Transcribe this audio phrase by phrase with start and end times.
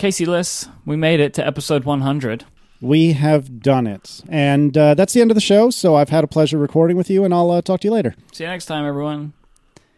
[0.00, 2.46] Casey Liss, we made it to episode 100.
[2.80, 4.22] We have done it.
[4.30, 5.68] And uh, that's the end of the show.
[5.68, 8.14] So I've had a pleasure recording with you, and I'll uh, talk to you later.
[8.32, 9.34] See you next time, everyone.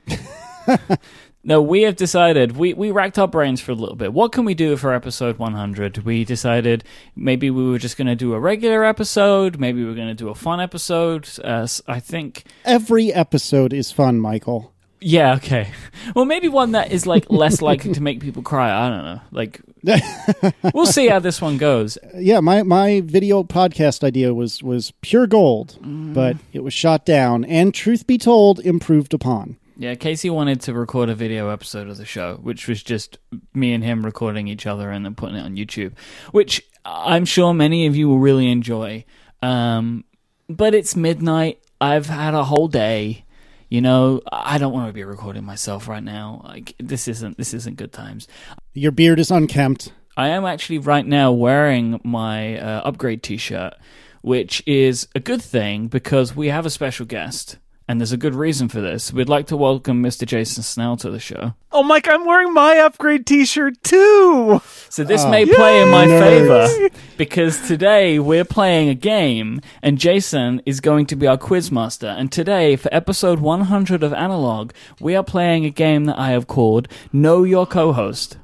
[1.45, 4.13] no, we have decided, we, we racked our brains for a little bit.
[4.13, 5.99] What can we do for episode 100?
[5.99, 6.83] We decided
[7.15, 9.61] maybe we were just going to do a regular episode.
[9.61, 11.29] Maybe we are going to do a fun episode.
[11.45, 12.43] Uh, I think.
[12.65, 14.72] Every episode is fun, Michael.
[15.03, 15.69] Yeah, okay.
[16.17, 18.71] Well, maybe one that is like less likely to make people cry.
[18.73, 19.21] I don't know.
[19.31, 19.61] Like,
[20.75, 21.97] we'll see how this one goes.
[22.17, 26.13] Yeah, my my video podcast idea was was pure gold, Mm.
[26.13, 29.57] but it was shot down, and truth be told, improved upon.
[29.77, 33.19] Yeah, Casey wanted to record a video episode of the show, which was just
[33.55, 35.93] me and him recording each other and then putting it on YouTube,
[36.33, 39.05] which I'm sure many of you will really enjoy.
[39.41, 40.05] Um,
[40.49, 41.61] but it's midnight.
[41.81, 43.25] I've had a whole day.
[43.73, 46.43] You know, I don't want to be recording myself right now.
[46.45, 48.29] Like this isn't this isn't good times.
[48.75, 49.95] Your beard is unkempt.
[50.15, 53.73] I am actually right now wearing my uh, upgrade T-shirt,
[54.21, 57.57] which is a good thing because we have a special guest,
[57.89, 59.13] and there's a good reason for this.
[59.13, 60.25] We'd like to welcome Mr.
[60.27, 61.55] Jason Snell to the show.
[61.73, 64.61] Oh, Myke, I'm wearing my upgrade T-shirt too.
[64.89, 65.31] So this Oh.
[65.31, 66.21] may play in my Nerds.
[66.69, 72.15] favor because today we're playing a game, and Jason is going to be our quizmaster.
[72.19, 76.47] And today, for episode 100 of Analog, we are playing a game that I have
[76.47, 78.37] called Know Your Co-host.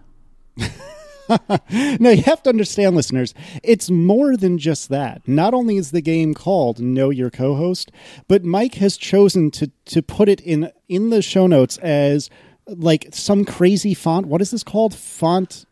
[2.01, 5.27] No, you have to understand, listeners, it's more than just that.
[5.27, 7.91] Not only is the game called Know Your Co-host,
[8.29, 12.31] but Myke has chosen to to put it in in the show notes as
[12.67, 14.27] like some crazy font.
[14.27, 14.95] What is this called?
[14.95, 15.65] Font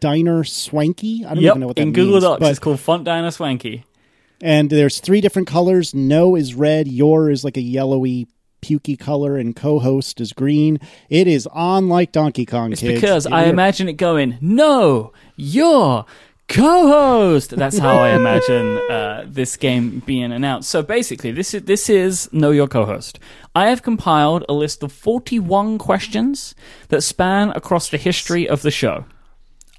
[0.00, 1.24] Diner Swanky?
[1.24, 2.24] I don't even know what that in Google means.
[2.24, 3.84] Docs, but- it's called Font Diner Swanky.
[4.40, 5.94] and there's three different colors.
[5.94, 8.26] No is red, your is like a yellowy
[8.62, 10.78] pukey color, and co-host is green.
[11.10, 12.72] It is on like Donkey Kong.
[12.72, 13.00] It's kids.
[13.00, 16.06] because It I is- imagine it going, no, you're
[16.48, 17.50] co-host.
[17.56, 20.68] That's how I imagine uh, this game being announced.
[20.70, 23.18] So basically, this is this is know your co-host.
[23.54, 26.54] I have compiled a list of 41 questions
[26.88, 29.04] that span across the history of the show.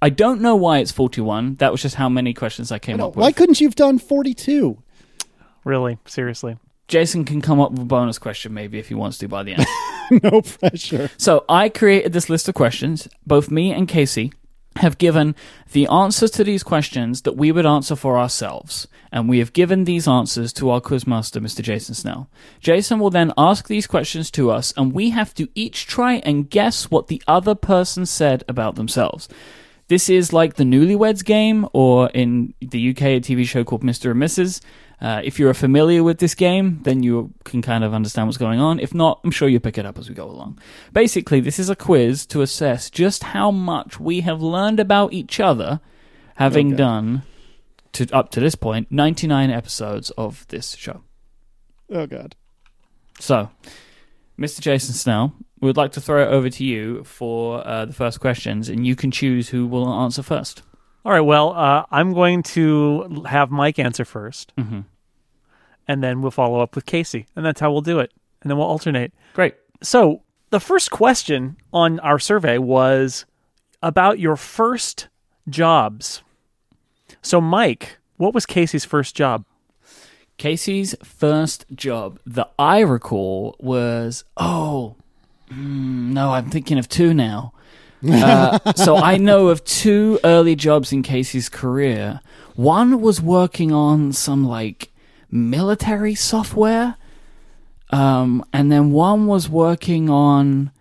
[0.02, 1.56] I don't know why it's 41.
[1.56, 3.22] That was just how many questions I came up with.
[3.24, 4.78] Why couldn't you have done 42?
[5.64, 6.58] Really, seriously.
[6.88, 9.54] Jason can come up with a bonus question maybe if he wants to by the
[9.54, 9.66] end.
[10.24, 11.10] no pressure.
[11.18, 13.08] So I created this list of questions.
[13.26, 14.32] Both me and Casey
[14.78, 15.36] have given
[15.72, 18.88] the answers to these questions that we would answer for ourselves.
[19.12, 21.62] And we have given these answers to our quizmaster, Mr.
[21.62, 22.30] Jason Snell.
[22.60, 26.50] Jason will then ask these questions to us, and we have to each try and
[26.50, 29.30] guess what the other person said about themselves.
[29.88, 34.12] This is like the Newlyweds game, or in the UK, a TV show called Mr.
[34.12, 34.62] and Mrs.
[35.04, 38.62] Uh, if you're familiar with this game, then you can kind of understand what's going
[38.62, 38.80] on.
[38.80, 40.58] If not, I'm sure you'll pick it up as we go along.
[40.94, 45.42] Basically, this is a quiz to assess just how much we have learned about each
[45.42, 45.82] other,
[46.36, 46.78] having Okay.
[46.78, 47.24] done
[47.92, 51.02] to up to this point 99 episodes of this show.
[51.92, 52.36] Oh god.
[53.20, 53.50] So,
[54.40, 54.62] Mr.
[54.62, 58.20] Jason Snell, we would like to throw it over to you for uh, the first
[58.22, 60.64] questions, and you can choose who will answer first.
[61.06, 61.20] All right.
[61.22, 64.82] Well, uh, I'm going to have Myke answer first, hmm
[65.88, 68.12] and then we'll follow up with Casey, and that's how we'll do it.
[68.42, 69.14] And then we'll alternate.
[69.34, 69.56] Great.
[69.82, 73.26] So the first question on our survey was
[73.82, 75.08] about your first
[75.50, 76.22] jobs.
[77.22, 79.46] So, Myke, what was Casey's first job?
[80.38, 84.96] Casey's first job that I recall was oh
[85.50, 87.54] mm, no, I'm thinking of two now.
[88.08, 92.22] Uh, so I know of two early jobs in Casey's career.
[92.56, 94.92] One was working on some like
[95.34, 96.96] military software,
[97.90, 100.72] um, and then one was working on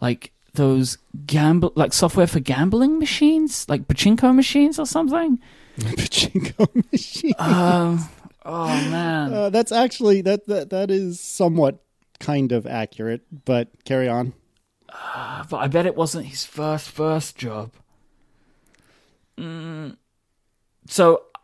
[0.00, 5.38] like those gamble like software for gambling machines, like pachinko machines or something.
[5.78, 7.34] Pachinko machine.
[7.38, 8.08] Um,
[8.44, 9.34] oh man.
[9.34, 11.78] Uh, that's actually that, that that is somewhat
[12.18, 14.32] kind of accurate, but carry on.
[15.50, 17.72] but I bet it wasn't his first first job.
[19.36, 19.96] Mm.
[20.88, 21.35] So uh,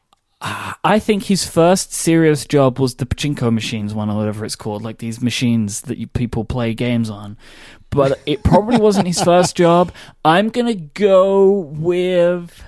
[0.45, 4.83] I think his first serious job was the pachinko machines one or whatever it's called,
[4.83, 7.37] like these machines that you, people play games on.
[7.91, 9.93] But it probably wasn't his first job.
[10.25, 12.65] I'm gonna go with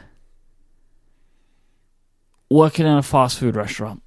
[2.48, 4.02] working in a fast food restaurant.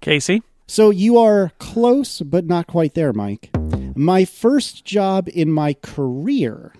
[0.00, 0.42] Casey?
[0.66, 3.50] So you are close, but not quite there, Myke.
[3.96, 6.72] My first job in my career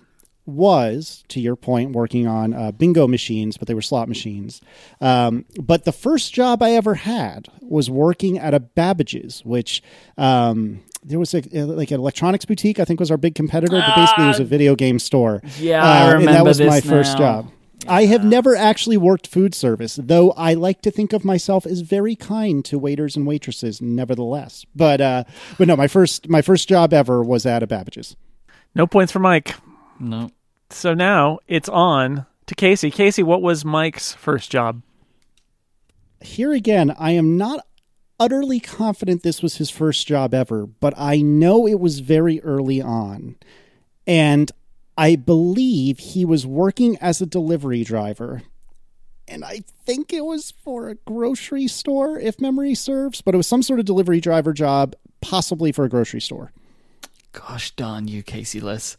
[0.45, 4.61] was, to your point, working on uh, bingo machines, but they were slot machines.
[5.01, 9.81] Um, but the first job I ever had was working at a Babbage's, which
[10.17, 12.79] um, there was a, like an electronics boutique.
[12.79, 15.41] I think was our big competitor, but basically it was a video game store.
[15.59, 17.19] Yeah, Uh, I remember and that was this my first now.
[17.41, 17.51] job.
[17.87, 21.81] I have never actually worked food service, though I like to think of myself as
[21.81, 24.65] very kind to waiters and waitresses, nevertheless.
[24.75, 25.23] But uh,
[25.59, 28.15] but no, my first my first job ever was at a Babbage's.
[28.73, 29.53] No points for Myke.
[29.99, 30.31] No.
[30.69, 32.91] So now it's on to Casey.
[32.91, 34.81] Casey, what was Myke's first job?
[36.21, 37.65] Here again, I am not
[38.19, 42.81] utterly confident this was his first job ever, but I know it was very early
[42.81, 43.35] on.
[44.07, 44.51] And
[44.97, 48.43] I believe he was working as a delivery driver.
[49.27, 53.47] And I think it was for a grocery store, if memory serves, but it was
[53.47, 56.51] some sort of delivery driver job, possibly for a grocery store.
[57.33, 58.97] Gosh darn you, Casey Liss.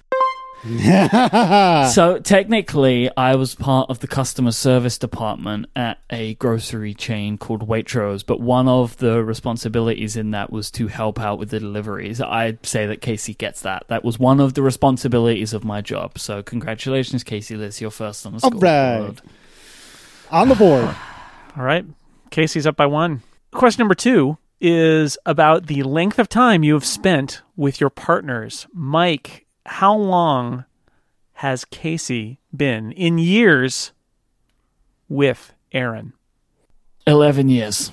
[0.64, 7.68] So technically, I was part of the customer service department at a grocery chain called
[7.68, 12.20] Waitrose, but one of the responsibilities in that was to help out with the deliveries.
[12.20, 13.84] I'd say that Casey gets that.
[13.88, 16.18] That was one of the responsibilities of my job.
[16.18, 19.20] So congratulations, Casey Liss, you're first on the All scoreboard.
[19.22, 19.22] right.
[20.30, 20.84] On the board.
[21.56, 21.84] All right.
[22.30, 23.22] Casey's up by one.
[23.52, 28.66] Question number two is about the length of time you have spent with your partners.
[28.76, 30.64] Myke, how long
[31.34, 33.92] has Casey been in years
[35.08, 36.12] with Erin?
[37.06, 37.92] 11 years.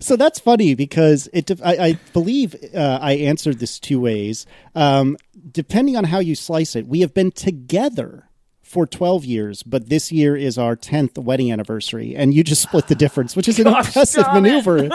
[0.00, 1.50] so that's funny because it.
[1.62, 4.46] I, I believe uh, I answered this two ways.
[4.74, 5.16] Um,
[5.50, 8.27] depending on how you slice it, we have been together
[8.68, 12.86] for 12 years, but this year is our 10th wedding anniversary, and you just split
[12.88, 14.40] the difference, which is an Gosh impressive darn it.
[14.42, 14.92] maneuver, if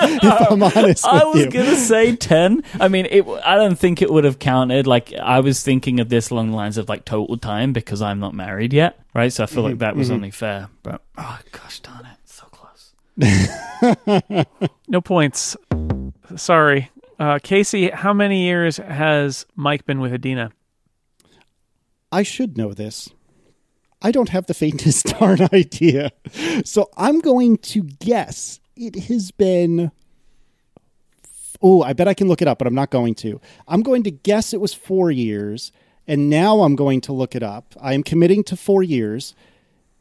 [0.51, 1.51] I'm honest I with was you.
[1.51, 2.63] gonna say ten.
[2.79, 3.25] I mean, it.
[3.43, 4.85] I don't think it would have counted.
[4.87, 8.19] Like I was thinking of this along the lines of like total time because I'm
[8.19, 9.33] not married yet, right?
[9.33, 10.69] So I feel like that was only fair.
[10.83, 12.93] But oh gosh darn it, so close.
[14.87, 15.57] No points.
[16.35, 16.89] Sorry.
[17.19, 20.51] Uh, Casey, how many years has Myke been with Adina?
[22.11, 23.09] I should know this.
[24.03, 26.11] I don't have the faintest darn idea.
[26.65, 29.91] So I'm going to guess it has been.
[31.61, 33.39] Oh, I bet I can look it up, but I'm not going to.
[33.67, 35.71] I'm going to guess it was four years,
[36.05, 37.73] and now I'm going to look it up.
[37.79, 39.33] I am committing to four years,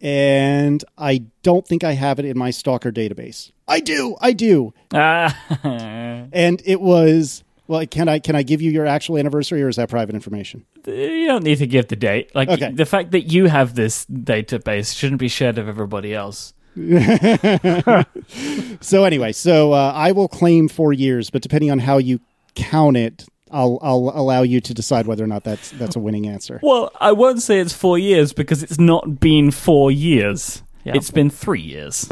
[0.01, 3.53] and I don't think I have it in my stalker database.
[3.69, 5.39] I do, I do, Ah,
[6.33, 7.45] and it was.
[7.73, 10.67] Well, can I can I give you your actual anniversary, or is that private information?
[10.87, 12.31] you don't need to give the date.
[12.35, 12.71] Like Okay.
[12.71, 16.53] the fact that you have this database shouldn't be shared with everybody else.
[18.83, 22.21] So anyway, so uh, I will claim four years, but depending on how you
[22.55, 26.27] count it, I'll I'll allow you to decide whether or not that's that's a winning
[26.29, 26.61] answer.
[26.63, 30.63] Well, I won't say it's four years because it's not been four years.
[30.85, 30.95] Yeah.
[30.97, 32.07] It's been three years.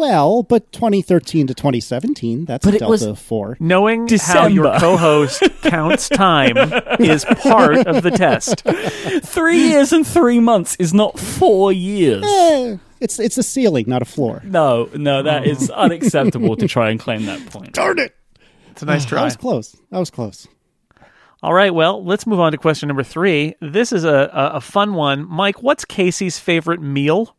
[0.00, 3.58] Well, but 2013 to 2017, that's But a it delta was- of four.
[3.60, 6.56] Knowing how your co-host counts time
[6.98, 8.62] is part of the test.
[9.26, 12.24] Three years and three months is not four years.
[12.26, 14.40] Eh, it's it's a ceiling, not a floor.
[14.42, 17.74] No, no, that is unacceptable to try and claim that point.
[17.74, 18.16] Darn it!
[18.70, 19.18] It's a nice try.
[19.18, 19.76] That was close.
[19.90, 20.48] That was close.
[21.42, 23.54] All right, well, let's move on to question number three.
[23.60, 25.26] This is a, a, a fun one.
[25.26, 27.36] Myke, what's Casey's favorite meal?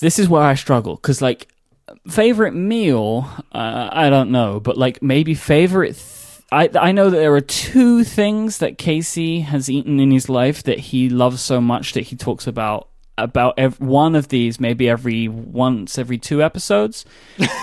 [0.00, 1.48] This is where I struggle because, like,
[2.08, 5.94] favorite meal, uh, I don't know, but like maybe favorite.
[5.96, 10.28] Th- I I know that there are two things that Casey has eaten in his
[10.28, 14.58] life that he loves so much that he talks about about ev- one of these
[14.58, 17.04] maybe every once every two episodes,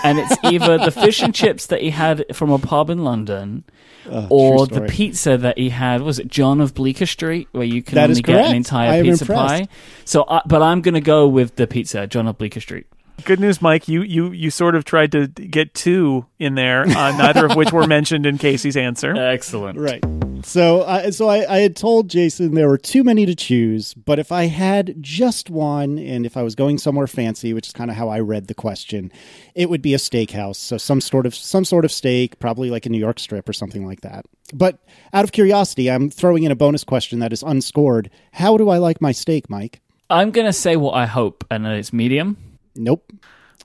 [0.02, 3.64] and it's either the fish and chips that he had from a pub in London.
[4.10, 7.84] Uh, or the pizza that he had was it John of Bleecker Street where you
[7.84, 9.48] can That only get an entire pizza impressed.
[9.62, 9.68] pie.
[10.04, 12.86] So, I, but I'm gonna go with the pizza, John of Bleecker Street.
[13.24, 13.88] Good news, Myke.
[13.88, 17.72] You you you sort of tried to get two in there, uh, neither of which
[17.72, 19.14] were mentioned in Casey's answer.
[19.16, 19.78] Excellent.
[19.78, 20.04] Right.
[20.44, 24.18] So, I so I, I had told Jason there were too many to choose, but
[24.18, 27.90] if I had just one, and if I was going somewhere fancy, which is kind
[27.90, 29.12] of how I read the question,
[29.54, 30.56] it would be a steakhouse.
[30.56, 33.52] So some sort of some sort of steak, probably like a New York strip or
[33.52, 34.26] something like that.
[34.52, 34.80] But
[35.12, 38.10] out of curiosity, I'm throwing in a bonus question that is unscored.
[38.32, 39.76] How do I like my steak, Myke?
[40.10, 42.36] I'm gonna say what I hope, and then it's medium.
[42.74, 43.12] Nope.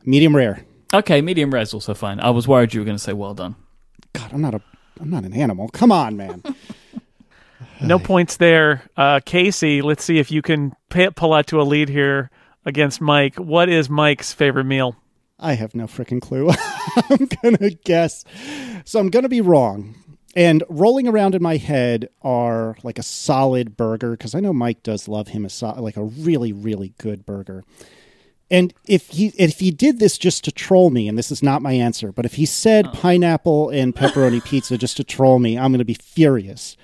[0.05, 0.65] Medium rare.
[0.93, 2.19] Okay, medium rare is also fine.
[2.19, 3.55] I was worried you were gonna say well done.
[4.13, 4.61] God, I'm not a
[4.99, 5.69] I'm not an animal.
[5.69, 6.43] Come on, man.
[7.81, 8.83] No points there.
[8.95, 12.31] Uh, Casey, let's see if you can pay, pull out to a lead here
[12.65, 13.37] against Myke.
[13.39, 14.95] What is Myke's favorite meal?
[15.39, 16.49] I have no freaking clue.
[17.09, 18.25] I'm gonna guess.
[18.85, 19.95] So I'm gonna be wrong.
[20.35, 24.81] And rolling around in my head are like a solid burger because I know Myke
[24.83, 27.63] does love him a so- like a really really good burger.
[28.49, 31.61] And if he if he did this just to troll me, and this is not
[31.61, 35.71] my answer, but if he said pineapple and pepperoni pizza just to troll me, I'm
[35.71, 36.77] going to be furious.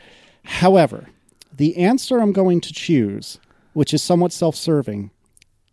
[0.43, 1.07] However,
[1.55, 3.39] The answer I'm going to choose,
[3.73, 5.11] which is somewhat self serving,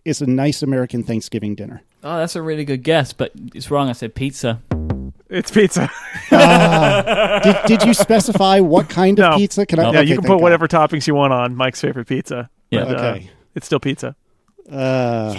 [0.05, 1.83] is a nice American Thanksgiving dinner.
[2.05, 3.89] Oh, that's a really good guess, but it's wrong.
[3.89, 4.61] I said pizza.
[5.29, 5.89] It's pizza.
[6.31, 9.37] Did, did you specify what kind of No.
[9.37, 9.65] pizza?
[9.67, 9.83] Can I?
[9.83, 10.43] yeah, okay, you can put God.
[10.43, 12.49] whatever toppings you want on Myke's favorite pizza.
[12.71, 12.85] Yeah.
[12.85, 13.31] But, uh, Okay.
[13.55, 14.17] it's still pizza.
[14.71, 15.35] Uh,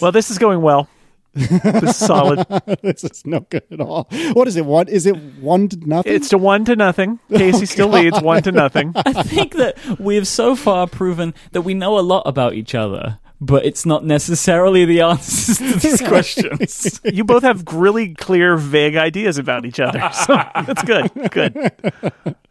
[0.00, 0.88] Well, this is going well.
[1.34, 2.46] this is solid.
[2.82, 4.06] this is no good at all.
[4.34, 4.64] What is it?
[4.66, 4.86] One?
[4.88, 6.12] Is it one to nothing?
[6.12, 7.18] It's to one to nothing.
[7.28, 8.92] Casey still leads one to nothing.
[8.94, 13.18] I think that we've so far proven that we know a lot about each other,
[13.40, 17.00] but it's not necessarily the answers to these questions.
[17.04, 20.08] You both have really clear, vague ideas about each other.
[20.12, 20.34] So
[20.66, 21.10] that's good.
[21.32, 21.72] Good.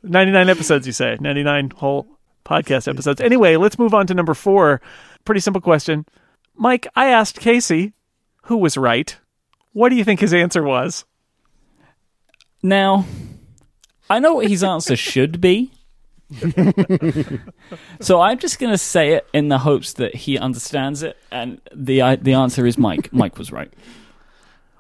[0.04, 1.18] 99 episodes, you say.
[1.22, 2.06] 99 whole
[2.44, 3.22] podcast episodes.
[3.22, 4.82] Anyway, let's move on to number four.
[5.26, 6.06] Pretty simple question.
[6.60, 7.94] Myke, I asked Casey
[8.44, 9.18] who was right.
[9.72, 11.06] What do you think his answer was?
[12.62, 13.06] Now,
[14.10, 15.72] I know what his answer should be.
[18.00, 21.62] so I'm just going to say it in the hopes that he understands it, and
[21.74, 23.10] the uh, the answer is Myke.
[23.10, 23.72] Myke was right.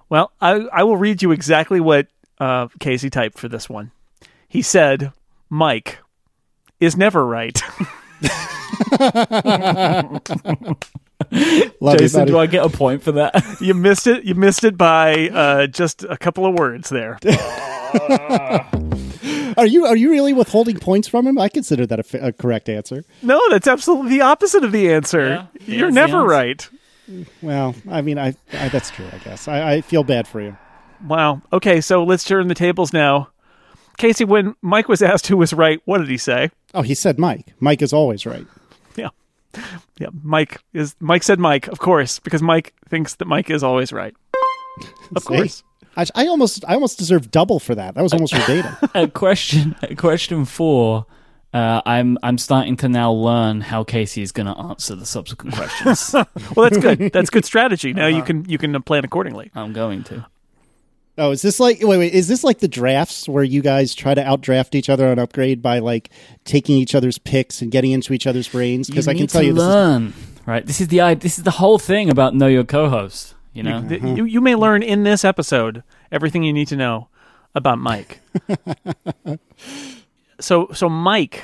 [0.10, 2.08] Well, I, I will read you exactly what
[2.40, 3.92] uh, Casey typed for this one.
[4.48, 5.12] He said,
[5.52, 5.96] Myke
[6.80, 7.60] is never right.
[11.32, 12.32] Love you, Jason, buddy.
[12.32, 13.58] do I get a point for that?
[13.62, 14.24] you missed it.
[14.26, 17.20] You missed it by uh, just a couple of words there.
[19.56, 21.38] Are you are you really withholding points from him?
[21.38, 23.04] I consider that a, correct answer.
[23.22, 25.28] No, that's absolutely the opposite of the answer.
[25.28, 26.28] Yeah, You're never answer.
[26.28, 26.70] right.
[27.44, 29.06] Well, I mean, I, I that's true.
[29.14, 30.58] I guess I, I feel bad for you.
[31.06, 31.42] Wow.
[31.52, 33.30] Okay, so let's turn the tables now.
[33.98, 36.50] Casey, when Myke was asked who was right, what did he say?
[36.74, 37.54] Oh, he said Myke.
[37.62, 38.48] Myke is always right.
[39.56, 39.62] Yeah.
[40.00, 43.94] Yeah, Myke is Myke said Myke, of course, because Myke thinks that Myke is always
[43.94, 44.14] right.
[45.16, 45.28] Of See?
[45.28, 45.64] course.
[45.96, 47.94] I, I almost I almost deserve double for that.
[47.94, 48.76] That was almost verbatim.
[48.96, 51.06] at question at question four,
[51.54, 55.56] uh, I'm I'm starting to now learn how Casey is going to answer the subsequent
[55.56, 56.14] questions.
[56.56, 57.12] Well, that's good.
[57.14, 57.94] That's good strategy.
[57.94, 59.52] Now you can you can uh, plan accordingly.
[59.54, 60.26] I'm going to.
[61.18, 62.14] Oh, is this like wait wait?
[62.14, 65.62] Is this like the drafts where you guys try to outdraft each other on upgrade
[65.62, 66.10] by like
[66.44, 68.88] taking each other's picks and getting into each other's brains?
[68.90, 70.14] Because I can tell to you this is learn,
[70.48, 70.66] right?
[70.66, 73.36] This is the i- this is the whole thing about know your co-host.
[73.54, 74.16] You know, Th- uh-huh.
[74.16, 77.10] You, you may learn in this episode everything you need to know
[77.54, 78.18] about Myke.
[80.40, 81.40] so so Myke,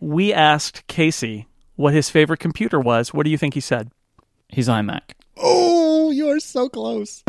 [0.00, 1.46] we asked Casey
[1.76, 3.12] what his favorite computer was.
[3.12, 3.90] What do you think he said?
[4.52, 5.02] his iMac.
[5.36, 7.22] Oh, you are so close.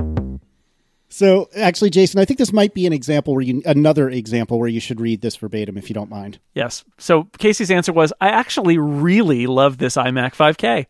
[1.13, 4.70] So actually, Jason, I think this might be an example where you another example where
[4.70, 6.39] you should read this verbatim if you don't mind.
[6.56, 6.86] Yes.
[6.98, 10.86] So Casey's answer was, I actually really love this iMac 5K.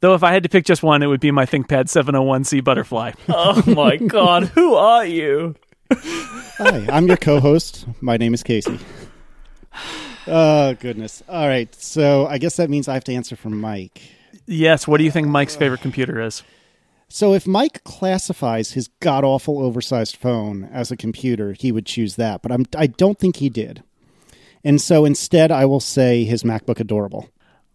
[0.00, 3.12] Though if I had to pick just one, it would be my ThinkPad 701C Butterfly.
[3.28, 5.54] Oh my god, who are you?
[5.92, 7.84] Hi, I'm your co-host.
[8.00, 8.78] My name is Casey.
[10.26, 11.22] Oh goodness.
[11.28, 11.74] All right.
[11.74, 14.00] So I guess that means I have to answer for Myke.
[14.46, 14.88] yes.
[14.88, 16.42] What do you think Myke's favorite computer is?
[17.12, 22.14] So if Myke classifies his god awful oversized phone as a computer, he would choose
[22.16, 22.40] that.
[22.40, 23.82] But I'm I don't think he did.
[24.62, 27.28] And so instead I will say his MacBook Adorable.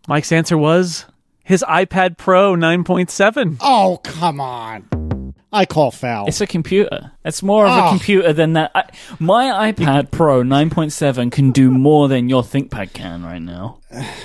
[0.08, 1.06] Myke's answer was
[1.44, 3.58] his iPad Pro 9.7.
[3.60, 5.34] Oh, come on.
[5.51, 6.27] I call foul.
[6.27, 7.12] It's a computer.
[7.25, 7.75] It's more of Oh.
[7.75, 7.89] a ah.
[7.89, 8.72] computer than that.
[8.74, 8.86] I,
[9.20, 13.80] my iPad Pro 9.7 can do more than your ThinkPad can right now.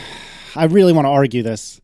[0.56, 1.80] I really want to argue this.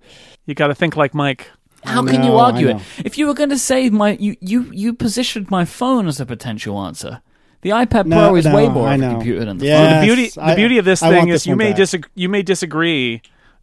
[0.47, 1.43] You got to think like Myke.
[1.85, 2.77] How I can you argue it?
[3.05, 6.27] If you were going to say my, you, you, you positioned my phone as a
[6.27, 7.21] potential answer.
[7.63, 9.79] The iPad No, Pro is no, way more I of a computer than the Yeah.
[9.91, 10.01] phone.
[10.01, 11.77] the beauty the I- beauty of this I thing is this you may back.
[11.77, 13.23] disagree you may disagree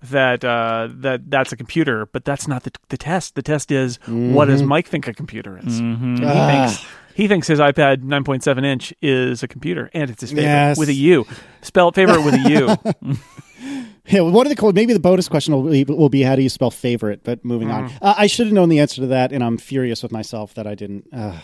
[0.09, 3.35] that uh, that that's a computer, but that's not the the test.
[3.35, 5.79] The test is what does Myke think a computer is?
[5.79, 6.23] Mm-hmm.
[6.25, 6.67] Ah.
[6.67, 10.77] thinks he thinks his iPad 9.7 inch is a computer, and it's his favorite Yes.
[10.77, 11.25] with a U.
[11.61, 13.15] Spell favorite with a U.
[14.05, 16.41] Yeah, well, what are the maybe the bonus question will be, will be how do
[16.41, 17.23] you spell favorite?
[17.23, 20.03] But moving on, uh, I should have known the answer to that, and I'm furious
[20.03, 21.07] with myself that I didn't.
[21.13, 21.39] Uh,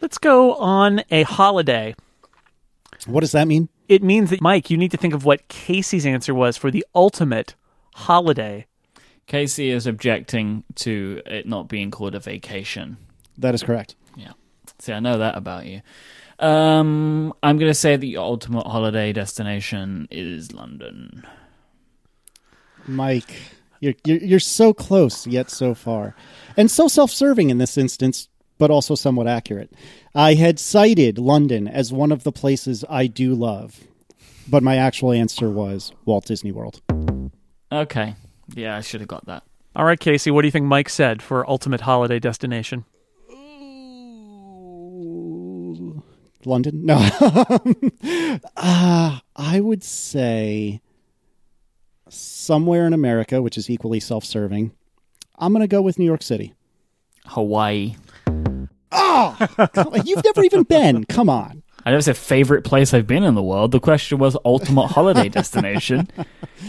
[0.00, 1.94] Let's go on a holiday.
[3.06, 3.68] what does that mean?
[3.88, 6.84] It means that Myke, you need to think of what Casey's answer was for the
[6.94, 7.54] ultimate
[7.94, 8.66] holiday.
[9.26, 12.96] Casey is objecting to it not being called a vacation.
[13.36, 13.96] That is correct.
[14.16, 14.32] Yeah.
[14.78, 15.82] See, I know that about you.
[16.38, 21.24] Um, I'm going to say the ultimate holiday destination is London.
[22.88, 23.34] Myke,
[23.80, 26.14] you're, you're you're so close yet so far,
[26.56, 29.72] and so self-serving in this instance, but also somewhat accurate.
[30.14, 33.80] I had cited London as one of the places I do love,
[34.48, 36.80] but my actual answer was Walt Disney World.
[37.70, 38.14] Okay.
[38.54, 39.44] Yeah, I should have got that.
[39.74, 42.84] All right, Casey, what do you think Myke said for ultimate holiday destination?
[46.44, 46.84] London?
[46.84, 46.96] No.
[48.56, 50.81] uh, I would say
[52.12, 54.72] somewhere in America, which is equally self serving.
[55.38, 56.54] I'm going to go with New York City.
[57.26, 57.96] Hawaii.
[58.90, 59.36] Oh,
[60.04, 61.04] you've never even been.
[61.04, 61.62] Come on.
[61.84, 63.72] I never said favorite place I've been in the world.
[63.72, 66.08] The question was ultimate holiday destination.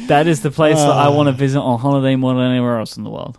[0.07, 1.11] That is the place that I uh.
[1.13, 3.37] want to visit on holiday more than anywhere else in the world.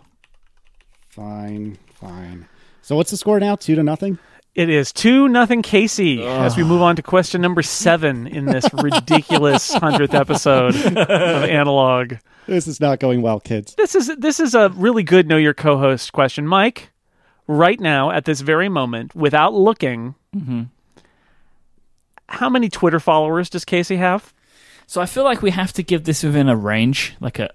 [1.09, 2.47] Fine, fine.
[2.81, 3.55] So what's the score now?
[3.55, 4.19] Two to nothing?
[4.55, 8.65] It is 2 nothing Casey as we move on to question number seven in this
[8.73, 10.97] ridiculous 100th episode of
[11.43, 12.13] Analog.
[12.47, 13.75] This is not going well, kids.
[13.75, 16.83] This is this is a really good know your co-host question, Myke.
[17.47, 20.63] Right now, at this very moment, without looking, mm-hmm.
[22.29, 24.33] how many Twitter followers does Casey have?
[24.87, 27.49] So I feel like we have to give this within a range, like a,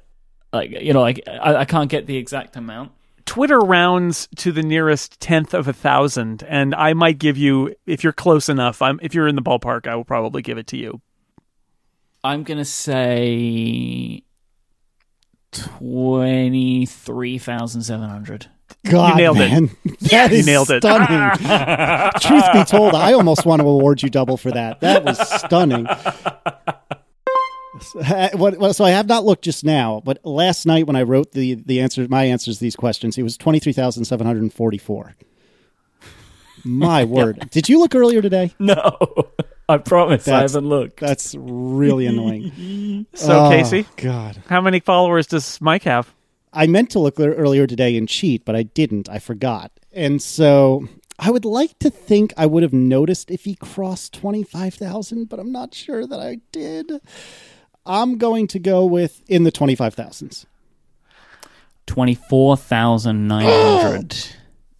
[0.52, 2.92] like you know, like I, I can't get the exact amount.
[3.30, 8.02] Twitter rounds to the nearest tenth of a thousand, and I might give you if
[8.02, 8.82] you're close enough.
[8.82, 11.00] I'm if you're in the ballpark, I will probably give it to you.
[12.24, 14.24] I'm gonna say
[15.52, 18.48] twenty three thousand seven hundred.
[18.84, 19.48] God, nailed it.
[19.48, 19.70] man.
[20.10, 20.82] That You is nailed it.
[20.82, 21.30] stunning.
[22.20, 24.80] Truth be told, I almost want to award you double for that.
[24.80, 25.86] That was stunning.
[28.72, 31.80] So I have not looked just now, but last night when I wrote the the
[31.80, 35.14] answer, my answers to these questions, it was twenty three thousand seven hundred forty four.
[36.64, 37.48] My word!
[37.50, 38.54] Did you look earlier today?
[38.58, 38.96] No,
[39.68, 41.00] I promise I That's- haven't looked.
[41.00, 43.06] That's really annoying.
[43.14, 46.12] So, Oh, Casey, God, how many followers does Myke have?
[46.52, 49.08] I meant to look earlier today and cheat, but I didn't.
[49.08, 50.86] I forgot, and so
[51.18, 55.28] I would like to think I would have noticed if he crossed twenty five thousand,
[55.30, 56.92] but I'm not sure that I did.
[57.90, 60.46] I'm going to go with in the twenty five thousands.
[61.86, 64.16] Twenty four thousand nine hundred.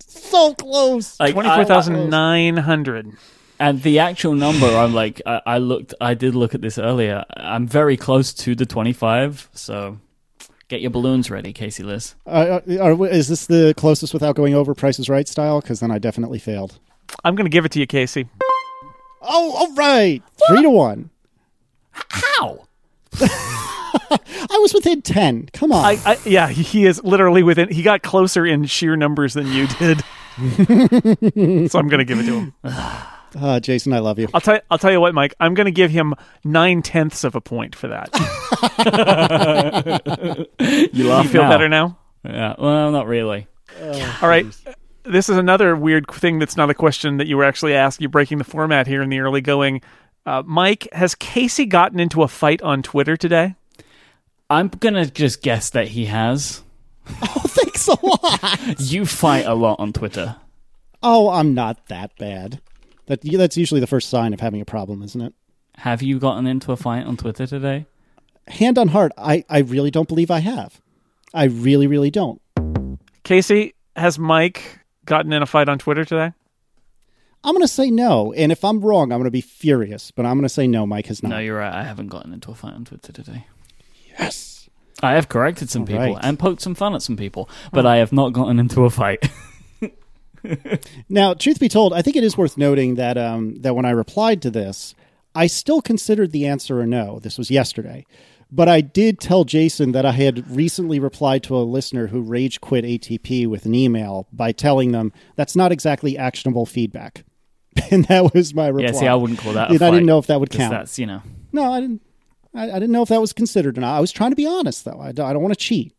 [0.07, 1.19] So close.
[1.19, 3.17] Like Twenty four thousand nine hundred.
[3.59, 7.25] And the actual number, I'm like, I, I looked, I did look at this earlier.
[7.37, 9.51] I'm very close to the 25.
[9.53, 9.99] So
[10.69, 12.15] get your balloons ready, Casey Liss.
[12.27, 15.61] Uh, uh, are, is this the closest without going over Price is Right style?
[15.61, 16.79] Because then I definitely failed.
[17.25, 18.29] I'm going to give it to you, Casey.
[19.21, 21.11] Oh, all right, three to one.
[21.91, 22.67] How?
[24.13, 25.49] I was within ten.
[25.53, 25.85] Come on.
[25.85, 27.69] I, I yeah, he is literally within.
[27.69, 30.03] He got closer in sheer numbers than you did.
[31.71, 32.55] so I'm going to give it to him.
[32.65, 34.29] Uh, Jason, I love you.
[34.33, 34.61] I'll tell.
[34.71, 35.33] I'll tell you what, Myke.
[35.41, 38.11] I'm going to give him nine tenths of a point for that.
[40.93, 41.51] You laugh you feel now.
[41.51, 41.99] better now?
[42.25, 42.55] Yeah.
[42.59, 43.47] Well, not really.
[44.23, 44.47] All right.
[45.05, 48.01] This is another weird thing that's not a question that you were actually asked.
[48.01, 49.81] You're breaking the format here in the early going.
[50.27, 53.55] Uh, Myke, has Casey gotten into a fight on Twitter today?
[54.49, 56.63] I'm gonna just guess that he has.
[57.23, 58.81] Oh, thanks a lot.
[58.81, 60.37] You fight a lot on Twitter.
[61.03, 62.61] Oh, I'm not that bad.
[63.07, 65.35] That that's usually the first sign of having a problem, isn't it?
[65.77, 67.87] Have you gotten into a fight on Twitter today?
[68.47, 70.81] Hand on heart, I, I really don't believe I have.
[71.35, 72.41] I really, really don't.
[73.25, 74.61] Casey, has Myke
[75.05, 76.33] gotten in a fight on Twitter today?
[77.43, 80.11] I'm going to say no, and if I'm wrong, I'm going to be furious.
[80.11, 80.87] But I'm going to say no.
[80.87, 81.31] Myke has not.
[81.31, 81.73] No, you're right.
[81.73, 83.47] I haven't gotten into a fight on Twitter today.
[84.19, 84.69] yes.
[85.03, 86.19] I have corrected some All people right.
[86.25, 89.31] and poked some fun at some people, but I have not gotten into a fight.
[91.09, 93.91] Now, truth be told, I think it is worth noting that um, that when I
[93.91, 94.95] replied to this,
[95.35, 97.19] I still considered the answer a no.
[97.19, 98.07] This was yesterday.
[98.51, 102.61] But I did tell Jason that I had recently replied to a listener who rage
[102.61, 107.25] quit ATP with an email by telling them that's not exactly actionable feedback.
[107.91, 108.93] And that was my reply.
[108.93, 109.71] yeah, see, I wouldn't call that.
[109.71, 110.71] A And I didn't know if that would count.
[110.73, 111.23] That's you know.
[111.53, 112.03] No, I didn't.
[112.55, 113.97] I, I didn't know if that was considered or not.
[113.97, 115.01] I was trying to be honest, though.
[115.01, 115.95] I don't, I don't want to cheat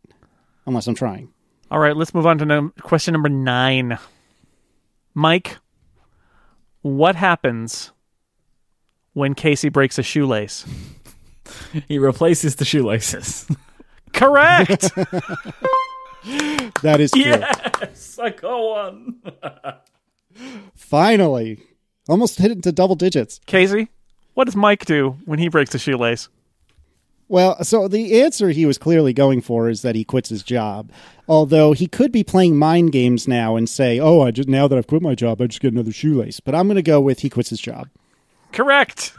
[0.66, 1.30] unless I'm trying.
[1.70, 3.98] All right, let's move on to num- question number nine.
[5.16, 5.58] Myke,
[6.82, 7.92] what happens
[9.14, 10.66] when Casey breaks a shoelace?
[11.90, 13.46] He replaces the shoelaces.
[14.14, 14.90] Correct.
[16.82, 17.22] That is true.
[17.24, 19.22] yes, I got one.
[20.76, 21.60] Finally,
[22.12, 23.40] almost hit it to double digits.
[23.46, 23.90] Casey,
[24.34, 26.30] what does Myke do when he breaks a shoelace?
[27.28, 30.92] Well, so the answer he was clearly going for is that he quits his job.
[31.30, 34.78] Although he could be playing mind games now and say, "Oh, I just now that
[34.78, 37.20] I've quit my job, I just get another shoelace." But I'm going to go with
[37.22, 37.88] he quits his job.
[38.52, 39.14] Correct.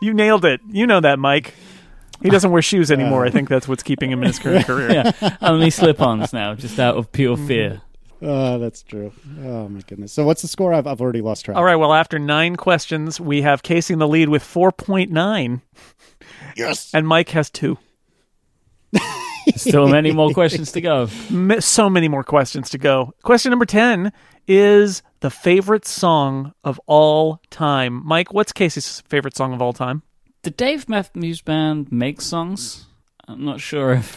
[0.00, 0.60] You nailed it.
[0.70, 1.50] You know that, Myke.
[2.22, 3.24] He doesn't wear shoes anymore.
[3.24, 3.32] I uh.
[3.32, 4.92] think that's what's keeping him in his current career.
[4.92, 7.82] yeah, only slip-ons now, just out of pure fear.
[8.22, 9.12] Oh, that's true.
[9.42, 10.12] Oh my goodness.
[10.12, 10.74] So what's the score?
[10.74, 11.56] I've, I've already lost track.
[11.56, 11.76] All right.
[11.76, 15.62] Well, after nine questions, we have Casey in the lead with 4.9,
[16.56, 16.92] Yes.
[16.92, 17.78] and Myke has two.
[19.56, 21.06] so many more questions to go.
[21.60, 23.14] So many more questions to go.
[23.22, 24.12] Question number 10
[24.46, 28.02] is the favorite song of all time.
[28.04, 30.02] Myke, what's Casey's favorite song of all time?
[30.42, 32.86] Did Dave Matthews Band make songs?
[33.28, 34.16] I'm not sure if,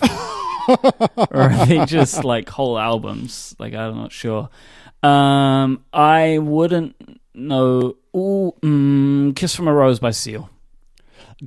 [1.17, 3.55] or are they just like whole albums?
[3.59, 4.49] Like I'm not sure.
[5.01, 7.95] Um, I wouldn't know.
[8.15, 10.49] Ooh, mm, "Kiss from a Rose" by Seal.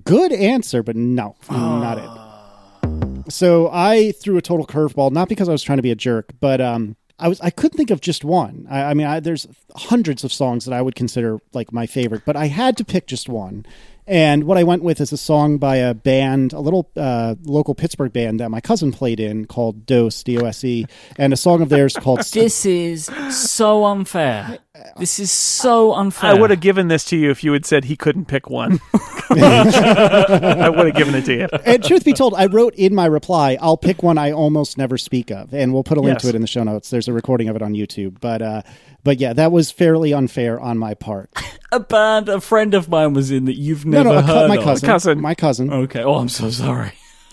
[0.04, 3.32] Good answer, but no, not it.
[3.32, 6.32] So I threw a total curveball, not because I was trying to be a jerk,
[6.40, 8.66] but um, I was I couldn't think of just one.
[8.70, 12.22] I, I mean, I, there's hundreds of songs that I would consider like my favorite,
[12.24, 13.64] but I had to pick just one.
[14.06, 17.74] And what I went with is a song by a band, a little uh, local
[17.74, 20.86] Pittsburgh band that my cousin played in called Dose, D O S E,
[21.18, 24.58] and a song of theirs called This is so unfair.
[24.98, 26.30] This is so unfair.
[26.30, 28.80] I would have given this to you if you had said he couldn't pick one.
[29.30, 31.48] I would have given it to you.
[31.64, 34.96] and truth be told, I wrote in my reply, "I'll pick one I almost never
[34.98, 36.22] speak of," and we'll put a link Yes.
[36.22, 36.90] to it in the show notes.
[36.90, 38.62] There's a recording of it on YouTube, but uh,
[39.04, 41.30] but yeah, that was fairly unfair on my part.
[41.72, 44.48] a band a friend of mine was in that you've never no, a cou- heard
[44.48, 44.64] my of.
[44.64, 45.20] cousin, Cousin.
[45.20, 45.72] my cousin.
[45.72, 46.02] Okay.
[46.02, 46.92] Oh, I'm so sorry.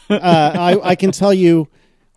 [0.09, 1.67] uh, I, I can tell you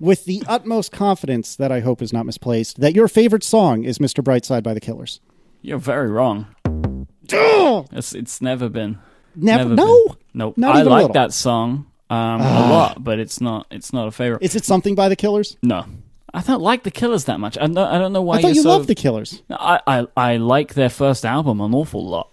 [0.00, 3.98] with the utmost confidence that I hope is not misplaced that your favorite song is
[3.98, 4.22] "Mr.
[4.22, 5.20] Brightside" by the Killers.
[5.62, 6.46] You're very wrong.
[7.28, 8.98] It's, it's never been.
[9.34, 10.06] Never, Never no.
[10.08, 10.16] been.
[10.34, 10.56] Nope.
[10.56, 11.14] Not I even like little.
[11.14, 13.66] that song um, a lot, but it's not.
[13.70, 14.42] It's not a favorite.
[14.42, 15.56] Is it something by the Killers?
[15.62, 15.84] no,
[16.32, 17.56] I don't like the Killers that much.
[17.58, 17.78] I don't.
[17.78, 18.68] I don't know why I thought you so.
[18.68, 19.42] loved the Killers.
[19.50, 22.30] I, I I like their first album an awful lot.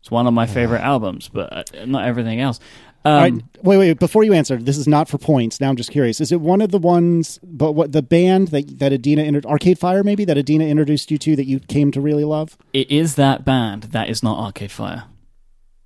[0.00, 2.58] It's one of my favorite albums, but uh, not everything else.
[3.04, 3.32] Um, right,
[3.64, 3.98] wait, wait.
[3.98, 5.60] Before you answer, this is not for points.
[5.60, 6.20] Now I'm just curious.
[6.20, 7.40] Is it one of the ones?
[7.42, 11.18] But what the band that that Adina inter- Arcade Fire maybe that Adina introduced you
[11.18, 12.56] to that you came to really love?
[12.72, 15.04] It is that band that is not Arcade Fire.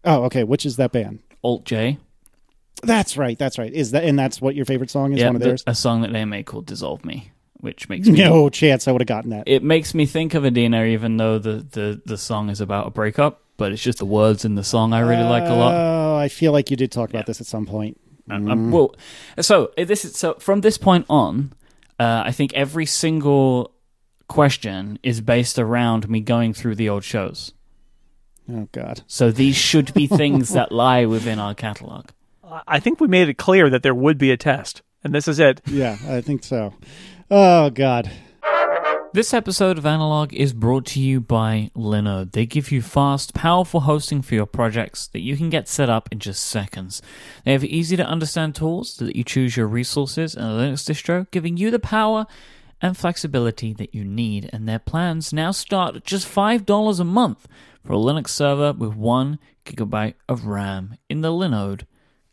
[0.04, 0.44] Oh, okay.
[0.44, 1.20] Which is that band?
[1.42, 1.98] Alt J.
[2.82, 3.38] That's right.
[3.38, 3.72] That's right.
[3.72, 5.20] Is that and that's what your favorite song is?
[5.20, 5.64] Yeah, one of theirs.
[5.66, 9.00] a song that they made called "Dissolve Me," which makes me No chance I would
[9.00, 9.44] have gotten that.
[9.46, 12.90] it makes me think of Adina, even though the, the, the song is about a
[12.90, 13.40] breakup.
[13.56, 15.74] But it's just the words in the song I really like a lot.
[15.74, 17.98] Oh, I feel like you did talk about this at some point.
[18.28, 18.94] Um, um, well,
[19.40, 21.52] so uh, this is so from this point on,
[21.98, 23.72] uh, I think every single
[24.28, 27.52] question is based around me going through the old shows.
[28.50, 29.02] Oh God.
[29.06, 32.10] So these should be things that lie within our catalog.
[32.66, 35.38] I think we made it clear that there would be a test, and this is
[35.38, 35.60] it.
[35.66, 36.74] Yeah, I think so.
[37.30, 38.10] Oh God.
[39.16, 42.32] This episode of Analog is brought to you by Linode.
[42.32, 46.10] They give you fast, powerful hosting for your projects that you can get set up
[46.12, 47.00] in just seconds.
[47.42, 50.84] They have easy to understand tools so that you choose your resources and a Linux
[50.84, 52.26] distro, giving you the power
[52.82, 54.50] and flexibility that you need.
[54.52, 57.48] And their plans now start at just $5 a month
[57.82, 61.86] for a Linux server with 1 gigabyte of RAM in the Linode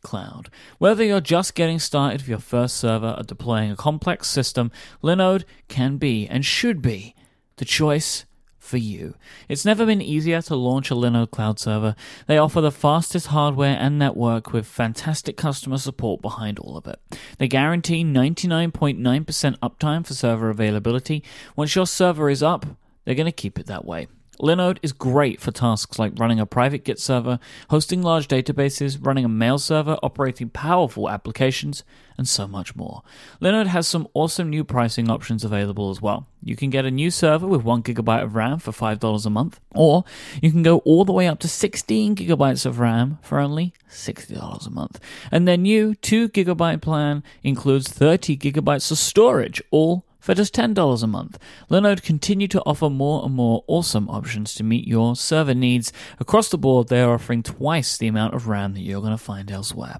[0.03, 0.49] cloud.
[0.77, 5.45] Whether you're just getting started with your first server or deploying a complex system, Linode
[5.67, 7.15] can be and should be
[7.55, 8.25] the choice
[8.63, 9.13] for you.
[9.49, 11.95] It's never been easier to launch a Linode cloud server.
[12.27, 16.99] They offer the fastest hardware and network with fantastic customer support behind all of it.
[17.37, 21.23] They guarantee 99.9% uptime for server availability.
[21.55, 22.65] Once your server is up,
[23.03, 24.07] they're going to keep it that way.
[24.39, 29.25] Linode is great for tasks like running a private Git server, hosting large databases, running
[29.25, 31.83] a mail server, operating powerful applications,
[32.17, 33.03] and so much more.
[33.41, 36.27] Linode has some awesome new pricing options available as well.
[36.43, 40.03] You can get a new server with 1GB of RAM for $5 a month, or
[40.41, 44.67] you can go all the way up to 16 gigabytes of RAM for only $60
[44.67, 44.99] a month.
[45.31, 51.07] And their new 2GB plan includes 30 gigabytes of storage, all for just $10 a
[51.07, 51.38] month.
[51.69, 55.91] Linode continue to offer more and more awesome options to meet your server needs.
[56.17, 59.17] Across the board, they are offering twice the amount of RAM that you're going to
[59.17, 59.99] find elsewhere.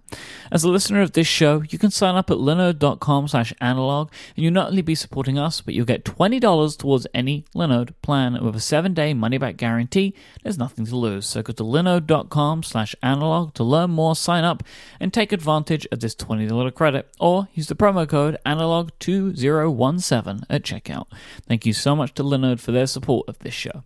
[0.50, 4.46] As a listener of this show, you can sign up at linode.com slash analog, and
[4.46, 8.56] you'll not only be supporting us, but you'll get $20 towards any Linode plan with
[8.56, 10.16] a 7-day money-back guarantee.
[10.42, 14.64] There's nothing to lose, so go to linode.com slash analog to learn more, sign up,
[15.02, 21.06] and take advantage of this $20 credit, or use the promo code analog2017 at checkout.
[21.48, 23.84] Thank you so much to Linode for their support of this show.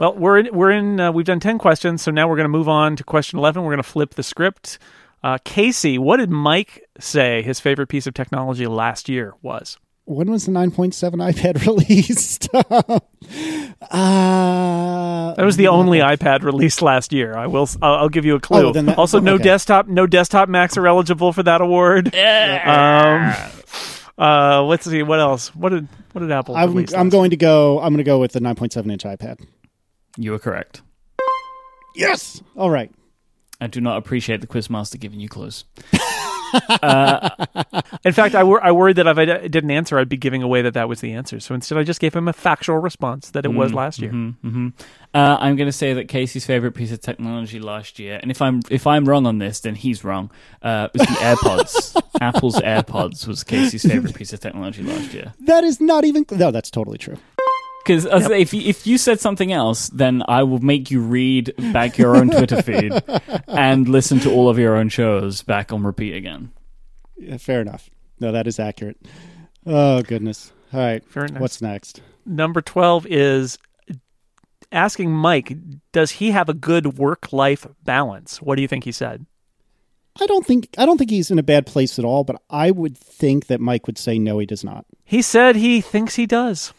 [0.00, 0.48] Well, we're in.
[0.52, 0.98] We're in.
[0.98, 3.62] Uh, we've done ten questions, so now we're going to move on to question eleven.
[3.62, 4.78] We're going to flip the script.
[5.22, 9.78] Uh, Casey, what did Myke say his favorite piece of technology last year was?
[10.06, 10.92] When was the 9.7
[11.32, 12.48] iPad released?
[13.90, 17.34] uh, That was the only iPad released last year.
[17.36, 17.66] I will.
[17.80, 18.66] I'll, I'll give you a clue.
[18.66, 19.44] Oh, that- also, no okay.
[19.44, 19.88] desktop.
[19.88, 22.14] No desktop Macs are eligible for that award.
[22.14, 23.34] Um,
[24.18, 25.02] uh, let's see.
[25.02, 25.54] What else?
[25.54, 26.94] What did What did Apple I'm, release?
[26.94, 27.80] I'm going to go.
[27.80, 29.44] I'm going to go with the 9.7 inch iPad.
[30.16, 30.82] You are correct.
[31.96, 32.42] Yes.
[32.56, 32.90] All right.
[33.60, 35.64] I do not appreciate the Quizmaster giving you clues.
[38.04, 40.42] In fact, I, wor- I worried that if I d- didn't answer, I'd be giving
[40.42, 41.40] away that that was the answer.
[41.40, 44.10] So instead, I just gave him a factual response that it was last year.
[44.10, 44.68] hmm
[45.14, 48.42] Uh, I'm going to say that Casey's favorite piece of technology last year, and if
[48.42, 50.30] I'm if I'm wrong on this, then he's wrong.
[50.60, 52.00] Uh, was the AirPods.
[52.20, 55.32] Apple's AirPods was Casey's favorite piece of technology last year.
[55.40, 56.26] That is not even.
[56.32, 57.16] No, that's totally true.
[57.84, 61.52] Because uh, if you, if you said something else, then I will make you read
[61.72, 62.92] back your own Twitter feed
[63.46, 66.52] and listen to all of your own shows back on repeat again.
[67.16, 67.90] Yeah, fair enough.
[68.20, 68.96] No, that is accurate.
[69.66, 70.52] Oh goodness.
[70.72, 71.04] All right.
[71.04, 71.40] Fair nice.
[71.40, 72.00] What's next?
[72.26, 73.58] Number 12 is
[74.72, 78.40] asking Myke, does he have a good work life balance?
[78.40, 79.26] What do you think he said?
[80.20, 82.70] I don't think I don't think he's in a bad place at all, but I
[82.70, 84.86] would think that Myke would say no, he does not.
[85.04, 86.72] He said he thinks he does.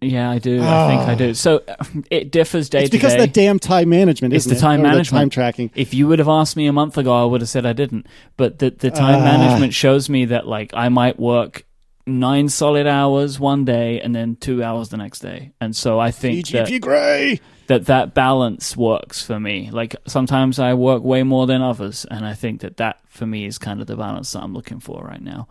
[0.00, 0.60] Yeah, I do.
[0.62, 1.32] I think I do.
[1.34, 1.76] So uh,
[2.10, 3.18] it differs day It's to because day.
[3.22, 4.34] of the damn time management.
[4.34, 4.60] It's isn't the it?
[4.60, 5.20] time Or management.
[5.20, 5.70] time tracking.
[5.74, 8.06] If you would have asked me a month ago, I would have said I didn't.
[8.36, 9.24] But the the time Ah.
[9.24, 11.64] management shows me that like I might work
[12.04, 16.10] nine solid hours one day and then two hours the next day, and so I
[16.10, 17.40] think that, CGP Grey.
[17.68, 19.70] that that balance works for me.
[19.70, 23.46] Like sometimes I work way more than others, and I think that that for me
[23.46, 25.46] is kind of the balance that I'm looking for right now.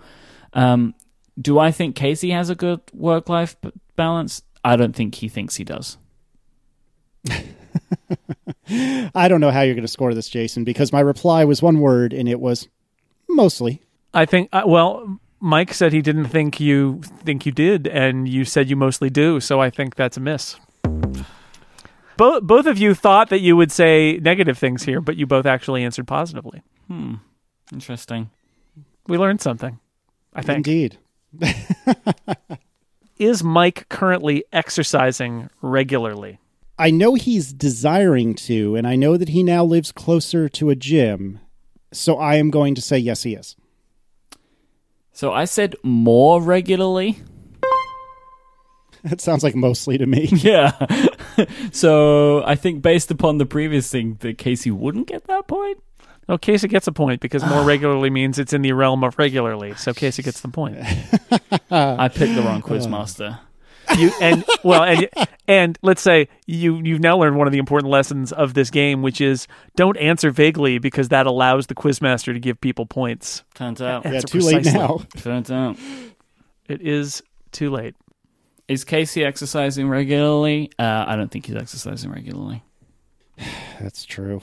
[0.53, 0.93] Um,
[1.39, 3.55] do I think Casey has a good work life
[3.95, 4.43] balance?
[4.63, 5.97] I don't think he thinks he does.
[8.69, 11.79] I don't know how you're going to score this, Jason, because my reply was one
[11.79, 12.67] word, and it was
[13.29, 13.81] mostly.
[14.13, 18.45] I think, uh, well, Myke said he didn't think you think you did, and you
[18.45, 19.39] said you mostly do.
[19.39, 20.57] So I think that's a miss.
[22.17, 25.45] Both both of you thought that you would say negative things here, but you both
[25.45, 26.61] actually answered positively.
[26.87, 27.15] Hmm.
[27.71, 28.29] Interesting.
[29.07, 29.79] We learned something.
[30.33, 30.57] I think.
[30.57, 30.97] Indeed.
[33.17, 36.39] Is Myke currently exercising regularly?
[36.79, 40.75] I know he's desiring to, and I know that he now lives closer to a
[40.75, 41.39] gym.
[41.93, 43.55] So I am going to say yes, he is.
[45.13, 47.19] So I said more regularly.
[49.03, 50.27] That sounds like mostly to me.
[50.31, 50.71] Yeah.
[51.71, 55.79] so I think based upon the previous thing that Casey wouldn't get that point.
[56.29, 59.73] No, Casey gets a point because more regularly means it's in the realm of regularly.
[59.75, 60.77] So Casey gets the point.
[61.71, 63.39] I picked the wrong quizmaster.
[63.97, 65.09] You and well and
[65.49, 69.01] and let's say you you've now learned one of the important lessons of this game,
[69.01, 73.43] which is don't answer vaguely because that allows the quizmaster to give people points.
[73.53, 74.05] Turns out.
[74.05, 75.01] yeah, Answer too late now.
[75.17, 75.77] Turns out.
[76.69, 77.95] It is too late.
[78.69, 80.71] Is Casey exercising regularly?
[80.79, 82.63] Uh, I don't think he's exercising regularly.
[83.81, 84.41] That's true.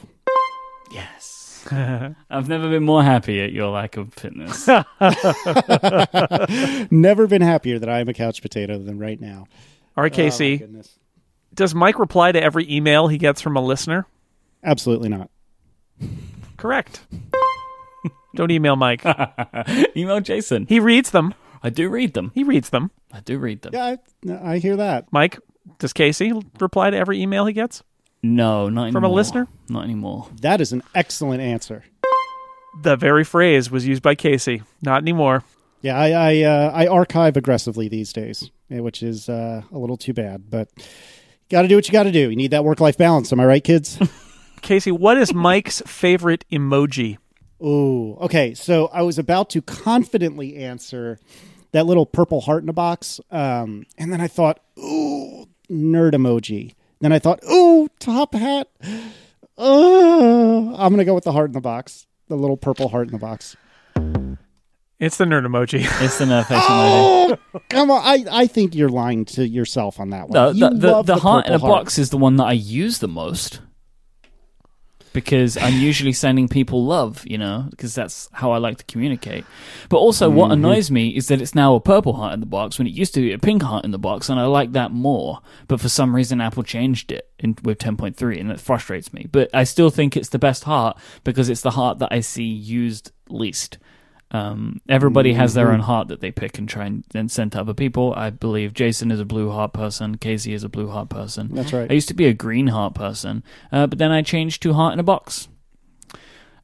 [1.70, 2.14] Yes.
[2.30, 4.66] I've never been more happy at your lack of fitness.
[6.90, 9.46] Never been happier that I am a couch potato than right now.
[9.96, 10.58] All right, Oh, Casey.
[10.58, 10.98] goodness.
[11.54, 14.06] does Myke reply to every email he gets from a listener?
[14.62, 15.30] Absolutely not.
[16.56, 17.00] Correct.
[18.36, 19.96] Don't email Myke.
[19.96, 20.66] Email Jason.
[20.68, 21.34] He reads them.
[21.62, 22.30] I do read them.
[22.34, 22.90] He reads them.
[23.12, 23.72] I do read them.
[23.74, 23.96] Yeah,
[24.44, 25.10] I, I hear that.
[25.10, 25.38] Myke,
[25.78, 27.82] does Casey reply to every email he gets?
[28.22, 29.16] No, not From a anymore.
[29.16, 29.48] listener?
[29.68, 30.28] Not anymore.
[30.40, 31.84] That is an excellent answer.
[32.82, 34.62] The very phrase was used by Casey.
[34.82, 35.44] Not anymore.
[35.82, 39.96] Yeah, I I, uh, I archive aggressively these days, eh, which is uh, a little
[39.96, 40.50] too bad.
[40.50, 40.68] But
[41.48, 42.30] got to do what you got to do.
[42.30, 43.32] You need that work life balance.
[43.32, 43.98] Am I right, kids?
[44.62, 47.18] Casey, what is Myke's favorite emoji?
[47.62, 48.54] Ooh, okay.
[48.54, 51.18] So I was about to confidently answer
[51.72, 56.74] that little purple heart in a box, um, and then I thought, ooh, nerd emoji.
[57.00, 58.68] Then I thought, ooh, top hat.
[59.56, 63.12] Uh, I'm gonna go with the heart in the box, the little purple heart in
[63.12, 63.56] the box.
[65.00, 65.80] It's the nerd emoji.
[66.04, 67.38] It's the nerf face emoji.
[67.54, 68.02] Oh, come on!
[68.04, 70.34] I, I think you're lying to yourself on that one.
[70.34, 71.70] No, You the, the, love the heart in a heart.
[71.84, 73.60] box is the one that I use the most
[75.12, 79.44] because I'm usually sending people love, you know, because that's how I like to communicate.
[79.88, 80.64] But also, what mm-hmm.
[80.64, 83.14] annoys me is that it's now a purple heart in the box when it used
[83.14, 85.40] to be a pink heart in the box, and I like that more.
[85.66, 89.26] But for some reason, Apple changed it in, with 10.3, and it frustrates me.
[89.30, 92.44] But I still think it's the best heart because it's the heart that I see
[92.44, 93.78] used least.
[94.30, 97.60] Um, everybody has their own heart that they pick and try and then send to
[97.60, 98.12] other people.
[98.14, 100.18] I believe Jason is a blue heart person.
[100.18, 101.48] Casey is a blue heart person.
[101.52, 101.90] That's right.
[101.90, 104.92] I used to be a green heart person, uh, but then I changed to heart
[104.92, 105.48] in a box.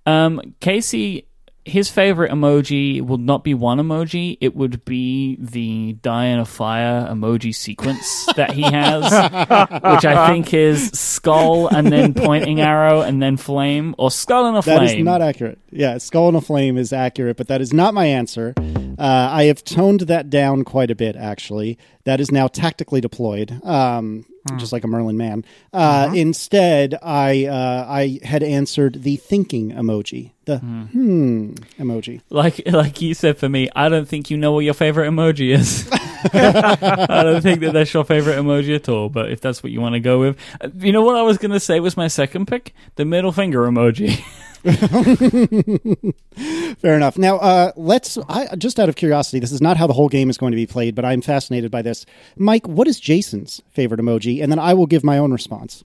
[0.05, 1.27] Um, Casey,
[1.64, 4.37] his favorite emoji will not be one emoji.
[4.40, 9.05] It would be the die in a fire emoji sequence that he has,
[9.94, 14.57] which I think is skull and then pointing arrow and then flame, or skull and
[14.57, 14.79] a flame.
[14.79, 15.59] That is not accurate.
[15.70, 18.53] Yeah, skull and a flame is accurate, but that is not my answer.
[18.98, 21.79] Uh, I have toned that down quite a bit, actually.
[22.05, 25.45] That is now tactically deployed, um, just like a Merlin Mann.
[25.73, 32.21] Uh, Instead, I uh, I had answered the thinking emoji, the hmm emoji.
[32.29, 35.55] Like like you said for me, I don't think you know what your favorite emoji
[35.55, 35.88] is.
[36.33, 39.09] I don't think that that's your favorite emoji at all.
[39.09, 41.38] But if that's what you want to go with, Uh, you know what I was
[41.38, 44.23] gonna say was my second pick, the middle finger emoji.
[46.79, 47.18] Fair enough.
[47.18, 48.18] Now, uh, let's.
[48.29, 50.57] I, just out of curiosity, this is not how the whole game is going to
[50.57, 52.07] be played, but I'm fascinated by this.
[52.38, 54.42] Myke, what is Jason's favorite emoji?
[54.42, 55.85] And then I will give my own response.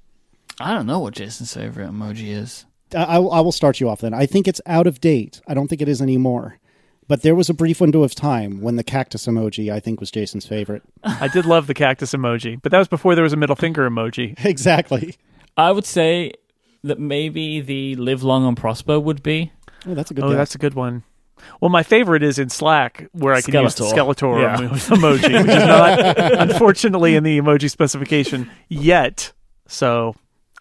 [0.59, 2.65] I don't know what Jason's favorite emoji is.
[2.95, 4.13] I, I will- I will start you off then.
[4.13, 5.41] I think it's out of date.
[5.47, 6.57] I don't think it is anymore.
[7.07, 10.11] But there was a brief window of time when the cactus emoji, I think, was
[10.11, 10.83] Jason's favorite.
[11.03, 13.89] I did love the cactus emoji, but that was before there was a middle finger
[13.89, 14.35] emoji.
[14.45, 15.15] exactly.
[15.57, 16.33] I would say
[16.83, 19.51] that maybe the live long and prosper would be.
[19.87, 20.37] Oh, that's a good Oh, guess.
[20.37, 21.03] that's a good one.
[21.61, 24.15] Well, my favorite is in Slack, where I can use the Skeletor.
[24.15, 24.57] Skeletor Yeah.
[24.97, 26.17] emoji, which is not,
[26.49, 29.31] unfortunately, in the emoji specification yet.
[29.67, 30.15] So,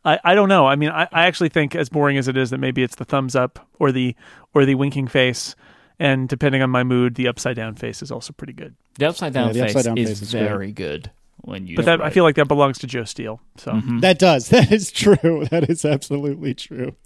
[0.05, 0.67] I, I don't know.
[0.67, 3.05] I mean, I, I actually think, as boring as it is, that maybe it's the
[3.05, 4.15] thumbs up or the
[4.55, 5.57] or the winking face,
[5.99, 8.77] and depending on my mood, the upside down face is also pretty good.
[9.01, 10.43] The upside down Yeah, the face upside down is face is great.
[10.45, 11.11] very good
[11.43, 11.77] when you.
[11.77, 13.41] But that I feel like that belongs to Joe Steel.
[13.57, 14.01] So, Mm-hmm.
[14.01, 14.49] That does.
[14.51, 15.45] That is true.
[15.51, 16.97] That is absolutely true.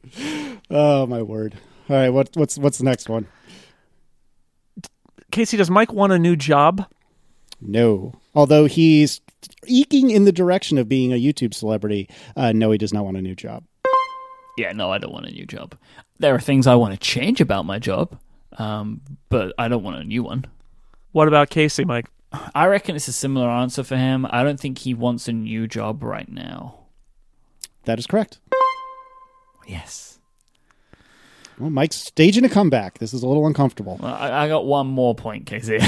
[0.70, 1.54] Oh my word!
[1.88, 3.26] All right, what, what's what's the next one?
[5.30, 6.86] Casey, does Myke want a new job?
[7.60, 8.12] No.
[8.34, 9.20] Although he's
[9.66, 13.16] eking in the direction of being a YouTube celebrity, uh, no, he does not want
[13.16, 13.64] a new job.
[14.58, 15.74] yeah, no, I don't want a new job.
[16.18, 18.18] There are things I want to change about my job,
[18.58, 20.44] um, but I don't want a new one.
[21.12, 22.06] What about Casey, Myke?
[22.54, 24.26] I reckon it's a similar answer for him.
[24.30, 26.76] I don't think he wants a new job right now.
[27.84, 28.38] That is correct.
[29.66, 30.18] Yes.
[31.58, 32.98] Well, Myke's staging a comeback.
[32.98, 33.98] This is a little uncomfortable.
[34.00, 35.78] Well, I, I got one more point, Casey.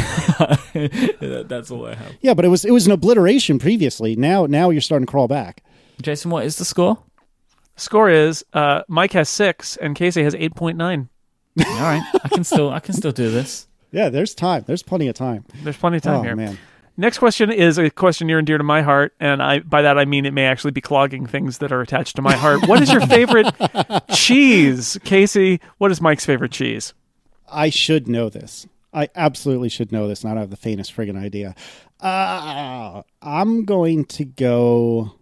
[0.74, 2.12] That- That's all I have.
[2.20, 4.16] Yeah, but it was it was an obliteration previously.
[4.16, 5.62] Now now you're starting to crawl back.
[6.02, 6.98] Jason, what is the score?
[7.76, 11.08] Score is uh, Myke has six and Casey has eight point nine.
[11.58, 13.66] All right, I can still I can still do this.
[13.94, 14.64] Yeah, there's time.
[14.66, 15.44] There's plenty of time.
[15.62, 16.34] There's plenty of time oh here.
[16.36, 16.58] man.
[16.96, 19.98] Next question is a question near and dear to my heart, and I by that
[19.98, 22.66] I mean it may actually be clogging things that are attached to my heart.
[22.68, 23.52] what is your favorite
[24.12, 25.60] cheese, Casey?
[25.78, 26.92] What is Myke's favorite cheese?
[27.50, 28.66] I should know this.
[28.92, 31.54] I absolutely should know this, and I don't have the faintest friggin' idea.
[32.00, 35.14] Uh, I'm going to go.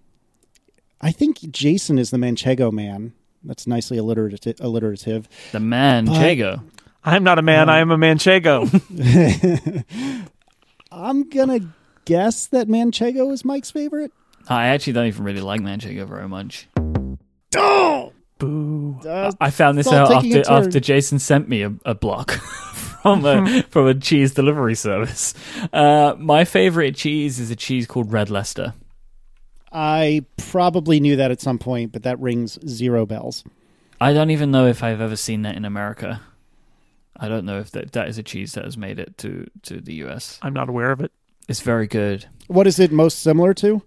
[1.01, 3.13] I think Jason is the Manchego man.
[3.45, 4.61] That's nicely alliterative.
[4.61, 5.29] alliterative.
[5.53, 6.63] The man, But- Jago.
[7.05, 7.69] I'm not a man.
[7.69, 8.69] I am a manchego.
[10.93, 11.61] I'm gonna
[12.05, 14.13] guess that Manchego is Myke's favorite.
[14.49, 16.69] I actually don't even really like Manchego very much.
[17.57, 18.13] Oh!
[18.39, 18.99] Boo.
[19.07, 22.31] Uh, I found this out after after Jason sent me a, a block
[23.03, 25.35] from a from a cheese delivery service.
[25.73, 28.75] Uh, my favorite cheese is a cheese called Red Leicester.
[29.71, 33.45] I probably knew that at some point, but that rings zero bells.
[34.01, 36.21] I don't even know if I've ever seen that in America.
[37.23, 39.81] I don't know if that, that is a cheese that has made it to, to
[39.81, 40.41] the US.
[40.43, 41.13] I'm not aware of it.
[41.49, 42.27] It's very good.
[42.49, 43.81] What is it most similar to?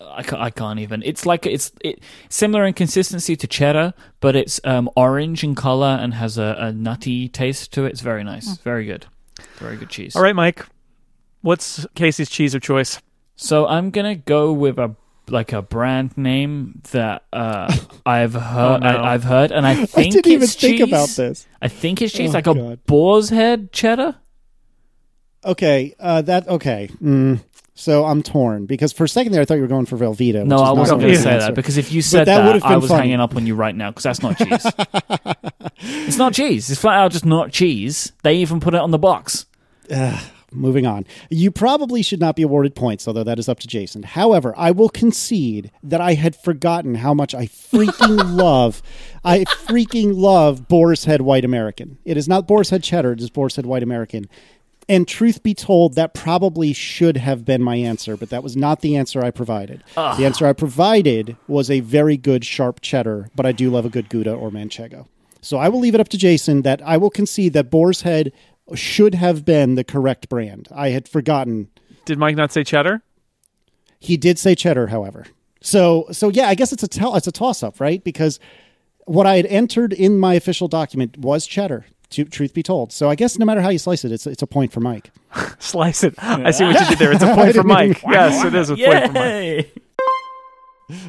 [0.00, 1.02] I can't, I can't even.
[1.04, 5.98] It's like it's it similar in consistency to cheddar, but it's um, orange in color
[6.00, 7.90] and has a, a nutty taste to it.
[7.90, 9.06] It's very nice, very good,
[9.56, 10.14] very good cheese.
[10.14, 10.66] All right, Myke.
[11.40, 13.00] What's Casey's cheese of choice?
[13.36, 14.94] So I'm gonna go with a
[15.28, 17.74] like a brand name that uh,
[18.06, 18.76] I've heard.
[18.76, 18.88] Oh, no.
[18.88, 20.88] I, I've heard, and I I think didn't even it's think cheese.
[20.88, 21.46] about this.
[21.62, 24.16] I think it's cheese, Oh, like a boar's head cheddar.
[25.44, 26.88] Okay, uh, that okay.
[27.02, 27.42] Mm.
[27.76, 30.44] So I'm torn because for a second there I thought you were going for Velveeta.
[30.46, 31.46] No, which is I not wasn't going to say answer.
[31.48, 33.74] that because if you said that that, would've I was hanging up on you right
[33.74, 34.64] now because that's not cheese.
[35.80, 36.70] it's not cheese.
[36.70, 38.12] It's flat out just not cheese.
[38.22, 39.46] They even put it on the box.
[40.54, 41.04] Moving on.
[41.30, 44.04] You probably should not be awarded points, although that is up to Jason.
[44.04, 48.82] However, I will concede that I had forgotten how much I freaking love,
[49.24, 51.98] I freaking love Boar's Head White American.
[52.04, 54.28] It is not Boar's Head Cheddar, it is Boar's Head White American.
[54.88, 58.80] And truth be told, that probably should have been my answer, but that was not
[58.80, 59.82] the answer I provided.
[59.94, 63.88] The answer I provided was a very good sharp cheddar, but I do love a
[63.88, 65.06] good Gouda or Manchego.
[65.40, 68.32] So I will leave it up to Jason that I will concede that Boar's Head
[68.74, 70.68] should have been the correct brand.
[70.74, 71.68] I had forgotten.
[72.04, 73.02] Did Myke not say cheddar?
[73.98, 75.26] He did say cheddar, however.
[75.60, 78.02] So so yeah, I guess it's a tell it's a toss up, right?
[78.04, 78.38] Because
[79.06, 81.86] what I had entered in my official document was cheddar.
[82.10, 84.42] To, truth be told, so I guess no matter how you slice it, it's it's
[84.42, 85.06] a point for Myke.
[85.58, 86.14] Slice it.
[86.18, 87.12] I see what you did there.
[87.12, 88.00] It's a point for Myke.
[88.08, 89.70] Yes, it is a point for Myke.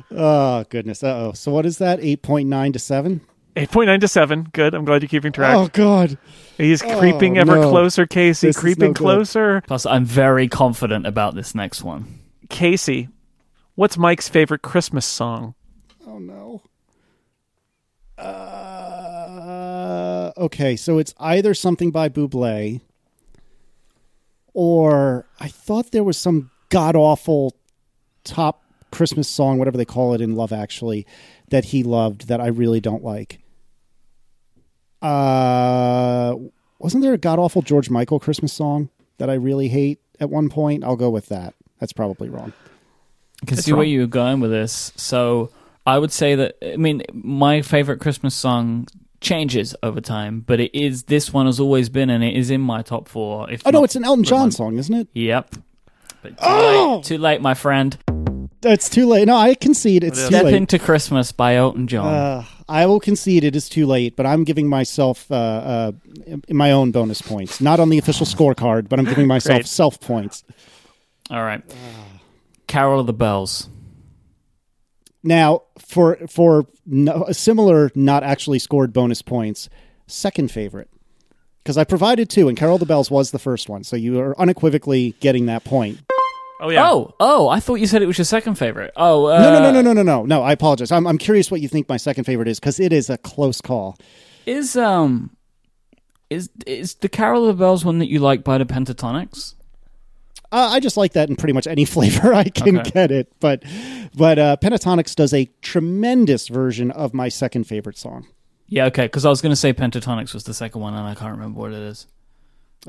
[0.10, 1.04] Oh goodness.
[1.04, 1.32] Uh oh.
[1.34, 2.00] So what is that?
[2.02, 3.22] Eight point nine to seven.
[3.56, 4.50] 8.9 to 7.
[4.52, 4.74] Good.
[4.74, 5.56] I'm glad you're keeping track.
[5.56, 6.18] Oh God.
[6.58, 7.70] He's creeping Oh, ever no.
[7.70, 8.48] closer, Casey.
[8.48, 8.98] This creeping no good.
[8.98, 9.62] closer.
[9.68, 12.20] Plus, I'm very confident about this next one.
[12.50, 13.10] Casey,
[13.76, 15.56] what's Myke's favorite Christmas song?
[16.08, 16.62] Oh no.
[18.18, 22.82] Uh, okay, so it's either something by Bublé,
[24.54, 27.56] or I thought there was some god awful
[28.24, 31.06] top Christmas song, whatever they call it in Love Actually,
[31.50, 33.40] that he loved that I really don't like.
[35.06, 36.36] Uh,
[36.80, 40.50] wasn't there a god awful George Michael Christmas song that I really hate at one
[40.50, 40.84] point?
[40.84, 41.54] I'll go with that.
[41.80, 42.54] That's probably wrong.
[43.42, 44.92] I can That's see where you're going with this.
[44.96, 45.52] So
[45.86, 48.88] I would say that I mean my favorite Christmas song
[49.22, 52.62] changes over time, but it is this one has always been and it is in
[52.62, 53.50] my top four.
[53.50, 55.08] If Oh no, it's an Elton John song, isn't it?
[55.14, 55.56] Yep.
[56.22, 56.96] But too, Oh!
[56.96, 57.98] late, too late, my friend.
[58.64, 59.26] It's too late.
[59.28, 60.04] No, I concede.
[60.04, 60.30] It's It is.
[60.30, 60.56] too Step late.
[60.56, 62.08] into Christmas by Elton John.
[62.14, 65.92] Uh, I will concede it is too late, but I'm giving myself uh, uh,
[66.50, 67.62] my own bonus points.
[67.62, 70.44] Not on the official scorecard, but I'm giving myself self points.
[71.30, 71.62] All right.
[72.68, 73.70] Carol of the Bells.
[75.24, 79.70] Now, for for no, a similar, not actually scored bonus points,
[80.08, 80.90] second favorite.
[81.64, 84.20] Because I provided two, and Carol of the Bells was the first one, so you
[84.20, 86.00] are unequivocally getting that point.
[86.60, 86.90] Oh, yeah.
[86.90, 88.94] Oh, oh, I thought you said it was your second favorite.
[88.96, 90.42] Oh, uh, No, no, no, no, no, no, no, no.
[90.44, 90.92] I apologize.
[90.92, 93.60] I'm, I'm curious what you think my second favorite is, because it is a close
[93.62, 93.98] call.
[94.46, 95.36] Is um
[96.30, 99.56] is is the Carol of the Bells one that you like by the Pentatonix?
[100.52, 102.90] Uh, I just like that in pretty much any flavor I can Okay.
[102.92, 103.34] get it.
[103.40, 103.64] But
[104.16, 108.28] but uh, Pentatonix does a tremendous version of my second favorite song.
[108.68, 111.14] Yeah, okay, because I was going to say Pentatonix was the second one, and I
[111.16, 112.08] can't remember what it is.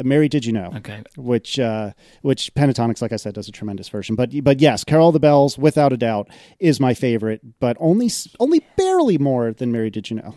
[0.04, 0.72] Mary, did you know?
[0.76, 1.92] Okay, Which uh,
[2.22, 4.14] which Pentatonix, like I said, does a tremendous version.
[4.16, 6.28] But but yes, Carol the Bells, without a doubt,
[6.58, 7.40] is my favorite.
[7.60, 10.34] But only only barely more than Mary, did you know?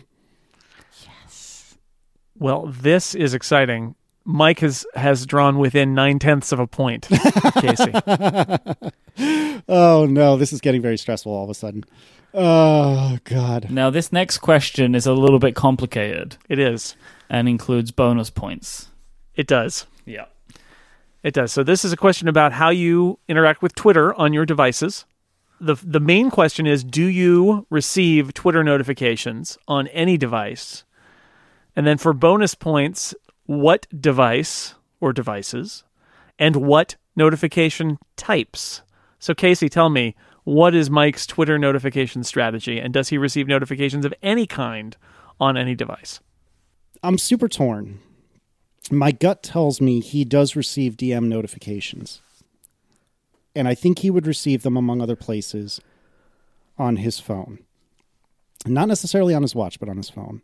[1.04, 1.76] Yes.
[2.38, 3.94] Well, this is exciting.
[4.26, 7.08] Myke has, has drawn within nine tenths of a point,
[7.58, 7.90] Casey.
[9.68, 11.84] Oh no, this is getting very stressful all of a sudden.
[12.32, 13.70] Oh god.
[13.70, 16.94] now this next question is a little bit complicated It is.
[17.28, 18.89] and includes bonus points.
[19.40, 19.86] It does.
[20.04, 20.26] Yeah.
[21.22, 21.50] It does.
[21.50, 25.06] So this is a question about how you interact with Twitter on your devices.
[25.58, 30.84] The the main question is do you receive Twitter notifications on any device?
[31.74, 33.14] And then for bonus points,
[33.46, 35.84] what device or devices
[36.38, 38.82] and what notification types?
[39.18, 40.14] So Casey, tell me,
[40.44, 44.98] what is Myke's Twitter notification strategy and does he receive notifications of any kind
[45.40, 46.20] on any device?
[47.02, 48.00] I'm super torn.
[48.90, 52.20] My gut tells me he does receive DM notifications.
[53.54, 55.80] And I think he would receive them, among other places,
[56.78, 57.58] on his phone.
[58.66, 60.42] Not necessarily on his watch, but on his phone.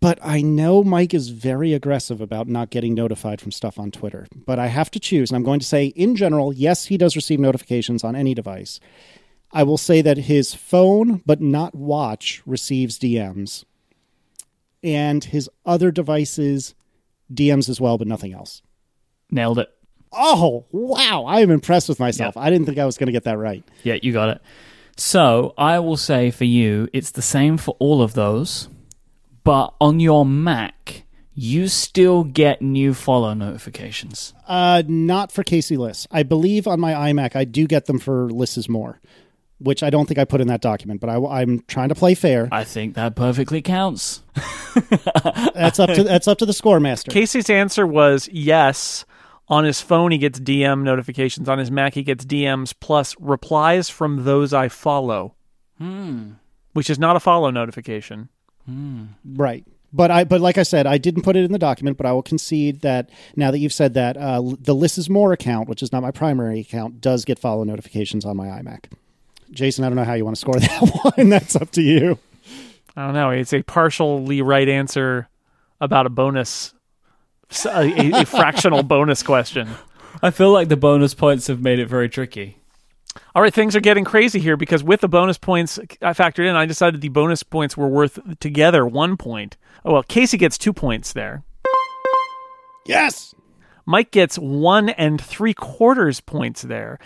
[0.00, 4.26] But I know Myke is very aggressive about not getting notified from stuff on Twitter.
[4.34, 5.30] But I have to choose.
[5.30, 8.78] And I'm going to say, in general, yes, he does receive notifications on any device.
[9.52, 13.64] I will say that his phone, but not watch, receives DMs
[14.82, 16.74] and his other devices
[17.32, 18.62] DMs as well, but nothing else.
[19.30, 19.68] Nailed it.
[20.12, 21.24] Oh, wow.
[21.26, 22.36] I am impressed with myself.
[22.36, 23.64] I didn't think I was going to get that right.
[23.82, 24.42] Yeah, you got it.
[24.96, 28.68] So I will say for you, it's the same for all of those,
[29.44, 31.04] but on your Mac,
[31.34, 34.32] you still get new follow notifications.
[34.48, 36.06] Uh, not for Casey Liss.
[36.10, 39.00] I believe on my iMac, I do get them for Liss is More,
[39.58, 42.14] which I don't think I put in that document, but I, am trying to play
[42.14, 42.48] fair.
[42.52, 44.22] I think that perfectly counts.
[45.54, 47.10] That's up to that's up to the score master.
[47.10, 49.06] Casey's answer was yes.
[49.48, 51.48] On his phone, he gets DM notifications.
[51.48, 55.36] On his Mac, he gets DMs plus replies from those I follow,
[56.72, 58.28] which is not a follow notification.
[59.24, 59.64] Right.
[59.92, 61.96] But I, but like I said, I didn't put it in the document.
[61.96, 65.32] But I will concede that now that you've said that, uh, the Liss is More
[65.32, 68.92] account, which is not my primary account, does get follow notifications on my iMac.
[69.50, 71.28] Jason, I don't know how you want to score that one.
[71.28, 72.18] That's up to you.
[72.96, 73.30] I don't know.
[73.30, 75.28] It's a partially right answer
[75.80, 76.74] about a bonus,
[77.64, 79.68] a, a, a fractional bonus question.
[80.22, 82.58] I feel like the bonus points have made it very tricky.
[83.34, 86.56] All right, things are getting crazy here because with the bonus points I factored in,
[86.56, 89.56] I decided the bonus points were worth together one point.
[89.84, 91.42] Oh, well, Casey gets two points there.
[92.86, 93.34] Yes.
[93.86, 96.98] Myke gets one and three quarters points there.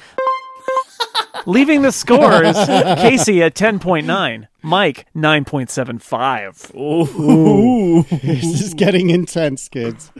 [1.47, 2.57] Leaving the scores,
[3.01, 6.75] Casey at 10.9, Myke 9.75.
[6.77, 8.03] Ooh.
[8.03, 10.13] this is getting intense, kids.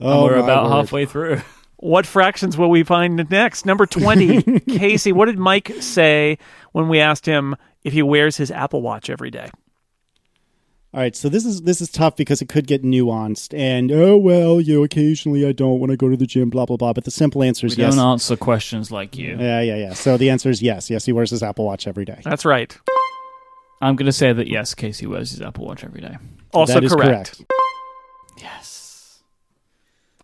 [0.00, 0.70] Oh, We're about word.
[0.76, 1.40] halfway through.
[1.76, 3.64] What fractions will we find next?
[3.64, 6.38] Number 20, Casey, what did Myke say
[6.72, 7.54] when we asked him
[7.84, 9.50] if he wears his Apple Watch every day?
[10.94, 14.16] All right, so this is this is tough because it could get nuanced and oh
[14.16, 16.94] well, you know, occasionally I don't when I go to the gym, blah blah blah.
[16.94, 17.94] But the simple answer We is yes.
[17.94, 19.36] don't answer questions like you.
[19.38, 19.92] Yeah, yeah, yeah.
[19.92, 20.88] So the answer is yes.
[20.88, 22.20] Yes, he wears his Apple Watch every day.
[22.24, 22.74] That's right.
[23.82, 26.16] I'm going to say that yes, Casey wears his Apple Watch every day.
[26.52, 27.44] Also That is correct.
[28.38, 29.20] Yes.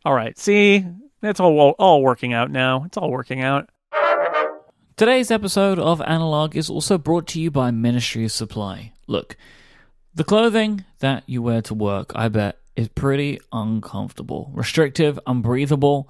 [0.03, 0.37] All right.
[0.39, 0.87] See,
[1.23, 2.85] it's all all working out now.
[2.85, 3.69] It's all working out.
[4.97, 8.93] Today's episode of Analog is also brought to you by Ministry of Supply.
[9.07, 9.37] Look,
[10.15, 16.09] the clothing that you wear to work, I bet, is pretty uncomfortable, restrictive, unbreathable,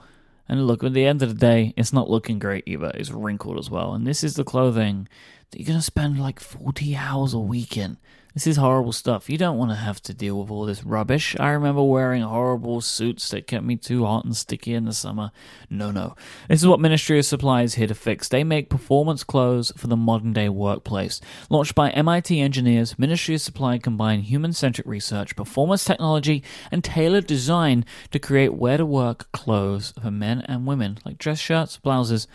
[0.49, 2.93] and look, at the end of the day, it's not looking great either.
[2.95, 3.95] It's wrinkled as well.
[3.95, 5.09] And this is the clothing
[5.51, 7.97] that you're going to spend like 40 hours a week in.
[8.35, 9.31] This is horrible stuff.
[9.31, 11.37] You don't want to have to deal with all this rubbish.
[11.39, 15.31] I remember wearing horrible suits that kept me too hot and sticky in the summer.
[15.71, 16.17] No, no.
[16.49, 18.29] This is what Ministry of Supply is here to fix.
[18.29, 21.21] They make performance clothes for the modern day workplace.
[21.49, 27.29] Launched by MIT engineers, Ministry of Supply combine human centric research, performance technology, and tailored
[27.29, 32.27] design to create wear to work clothes for men and women, like dress shirts, blouses,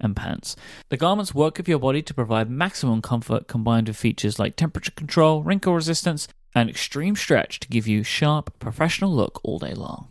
[0.00, 0.56] and pants.
[0.88, 4.92] The garments work with your body to provide maximum comfort combined with features like temperature
[4.92, 10.10] control, wrinkle resistance, and extreme stretch to give you sharp, professional look all day long.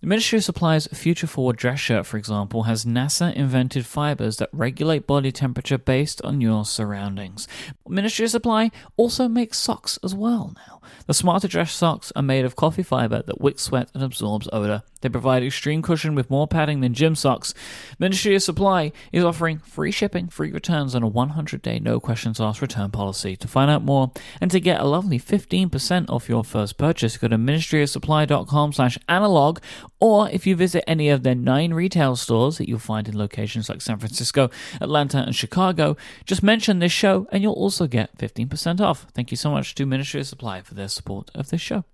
[0.00, 4.48] The Ministry of Supply's Future Forward dress shirt, for example, has NASA invented fibers that
[4.50, 7.46] regulate body temperature based on your surroundings.
[7.86, 10.80] Ministry of Supply also makes socks as well now.
[11.06, 14.84] The Smarter Dress socks are made of coffee fiber that wicks sweat and absorbs odor.
[15.00, 17.54] They provide extreme cushion with more padding than gym socks.
[17.98, 22.40] Ministry of Supply is offering free shipping, free returns, and a 100 day no questions
[22.40, 23.34] asked return policy.
[23.36, 27.28] To find out more and to get a lovely 15% off your first purchase, go
[27.28, 29.58] to ministryofsupply.com slash analog,
[30.00, 33.68] or if you visit any of their nine retail stores that you'll find in locations
[33.68, 38.80] like San Francisco, Atlanta, and Chicago, just mention this show and you'll also get 15%
[38.80, 39.06] off.
[39.12, 41.84] Thank you so much to Ministry of Supply for their support of this show.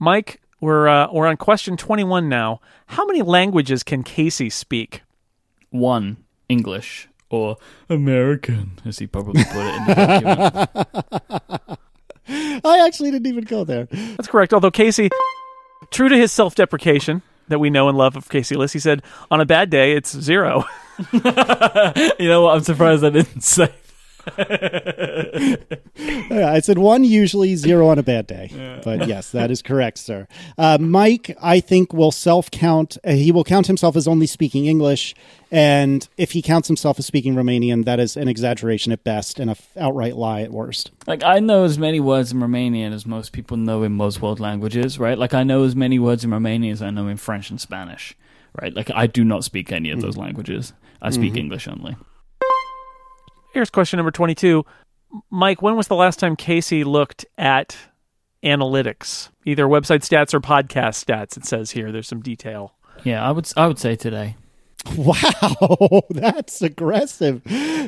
[0.00, 2.60] Myke, we're uh, we're on question 21 now.
[2.86, 5.02] How many languages can Casey speak?
[5.70, 6.18] One,
[6.48, 7.56] English, or
[7.88, 11.80] American, as he probably put it in the document.
[12.64, 13.86] I actually didn't even go there.
[13.90, 14.52] That's correct.
[14.52, 15.10] Although Casey,
[15.90, 19.40] true to his self-deprecation that we know and love of Casey Liss, he said, "On
[19.40, 20.64] a bad day, it's zero.
[21.12, 22.56] you know what?
[22.56, 23.72] I'm surprised I didn't say.
[25.96, 28.80] Yeah, I said one usually, zero on a bad day.
[28.84, 30.26] But yes, that is correct, sir.
[30.58, 32.98] Uh, Myke, I think, will self count.
[33.04, 35.14] Uh, he will count himself as only speaking English.
[35.50, 39.50] And if he counts himself as speaking Romanian, that is an exaggeration at best and
[39.50, 40.90] a f- outright lie at worst.
[41.06, 44.40] Like I know as many words in Romanian as most people know in most world
[44.40, 45.16] languages, right?
[45.16, 48.16] Like I know as many words in Romanian as I know in French and Spanish,
[48.60, 48.74] right?
[48.74, 50.72] Like I do not speak any of those languages.
[51.00, 51.96] I speak English only.
[53.54, 54.66] Here's question number 22.
[55.32, 57.76] Myke, when was the last time Casey looked at
[58.42, 61.36] analytics, either website stats or podcast stats?
[61.36, 61.92] It says here.
[61.92, 62.74] There's some detail.
[63.04, 64.36] Yeah, I would I would say today.
[64.98, 67.40] Wow, that's aggressive.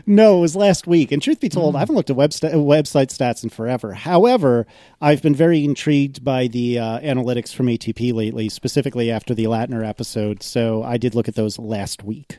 [0.07, 1.13] No, it was last week.
[1.13, 3.93] And truth be told, I haven't looked at websta- website stats in forever.
[3.93, 4.67] However,
[5.03, 9.87] I've been very intrigued by the uh, analytics from ATP lately, specifically after the Lattner
[9.87, 10.43] episode.
[10.43, 12.39] So I did look at those last week.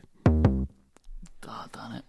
[1.42, 2.06] God darn it.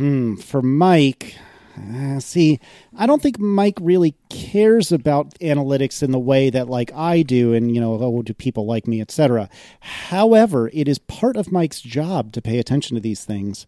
[0.00, 1.34] Hmm, for Myke,
[1.76, 2.58] uh, see,
[2.96, 7.52] I don't think Myke really cares about analytics in the way that like I do,
[7.52, 9.50] and you know, oh, do people like me, etc.
[9.80, 13.66] However, it is part of Myke's job to pay attention to these things.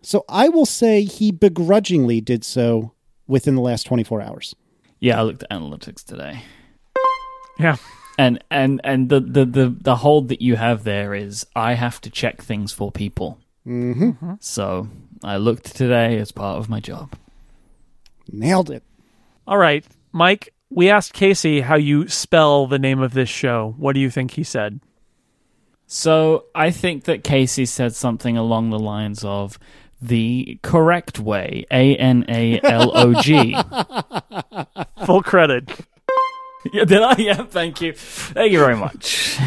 [0.00, 2.92] So I will say he begrudgingly did so
[3.26, 4.56] within the last 24 hours.
[5.00, 6.44] Yeah, I looked at analytics today.
[7.58, 7.76] Yeah.
[8.16, 12.00] And and and the the the, the hold that you have there is I have
[12.00, 13.38] to check things for people.
[13.66, 14.34] Mm-hmm.
[14.40, 14.88] So
[15.22, 17.14] I looked today as part of my job.
[18.30, 18.82] Nailed it.
[19.46, 23.74] All right, Myke, we asked Casey how you spell the name of this show.
[23.78, 24.80] What do you think he said?
[25.86, 29.58] So I think that Casey said something along the lines of
[30.00, 33.56] the correct way, A N A L O G.
[35.06, 35.70] Full credit.
[36.72, 37.14] Yeah, did I?
[37.16, 37.94] Yeah, thank you.
[37.94, 39.38] Thank you very much.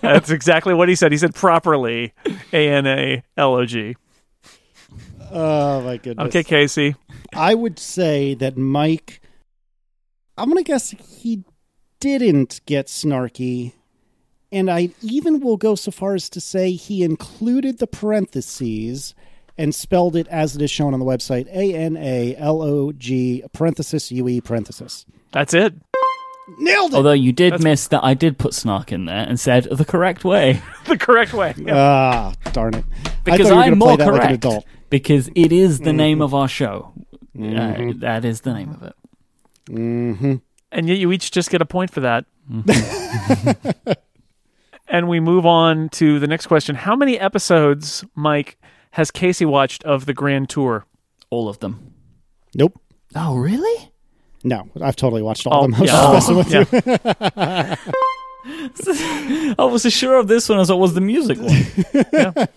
[0.00, 1.12] That's exactly what he said.
[1.12, 2.12] He said properly
[2.52, 3.94] A N A L O G.
[5.32, 6.26] Oh my goodness.
[6.28, 6.94] Okay, Casey.
[7.34, 9.18] I would say that Myke,
[10.36, 11.44] I'm going to guess he
[12.00, 13.72] didn't get snarky.
[14.50, 19.14] And I even will go so far as to say he included the parentheses
[19.56, 22.92] and spelled it as it is shown on the website A N A L O
[22.92, 25.06] G parenthesis U E parenthesis.
[25.32, 25.74] That's it.
[26.58, 26.96] Nailed it!
[26.96, 29.84] Although you did That's- miss that I did put snark in there and said the
[29.84, 30.60] correct way.
[30.86, 31.54] The correct way.
[31.56, 31.74] Yeah.
[31.76, 32.84] Ah, darn it.
[33.24, 34.32] Because thought you were I'm gonna play more that like an correct.
[34.44, 34.64] adult.
[34.92, 36.92] Because it is the name of our show.
[37.34, 38.94] Uh, that is the name of it.
[39.70, 40.34] Mm-hmm.
[40.70, 42.26] And yet you each just get a point for that.
[44.88, 46.74] and we move on to the next question.
[46.76, 48.56] How many episodes, Myke,
[48.92, 50.84] has Casey watched of the Grand Tour?
[51.30, 51.94] All of them.
[52.54, 52.78] Nope.
[53.14, 53.90] Oh, really?
[54.44, 55.74] No, I've totally watched all Oh, of them.
[55.90, 56.28] I was yeah.
[56.28, 57.30] just messing with you.
[57.36, 57.76] Yeah.
[58.46, 62.48] I was as sure of this one as I was the music one.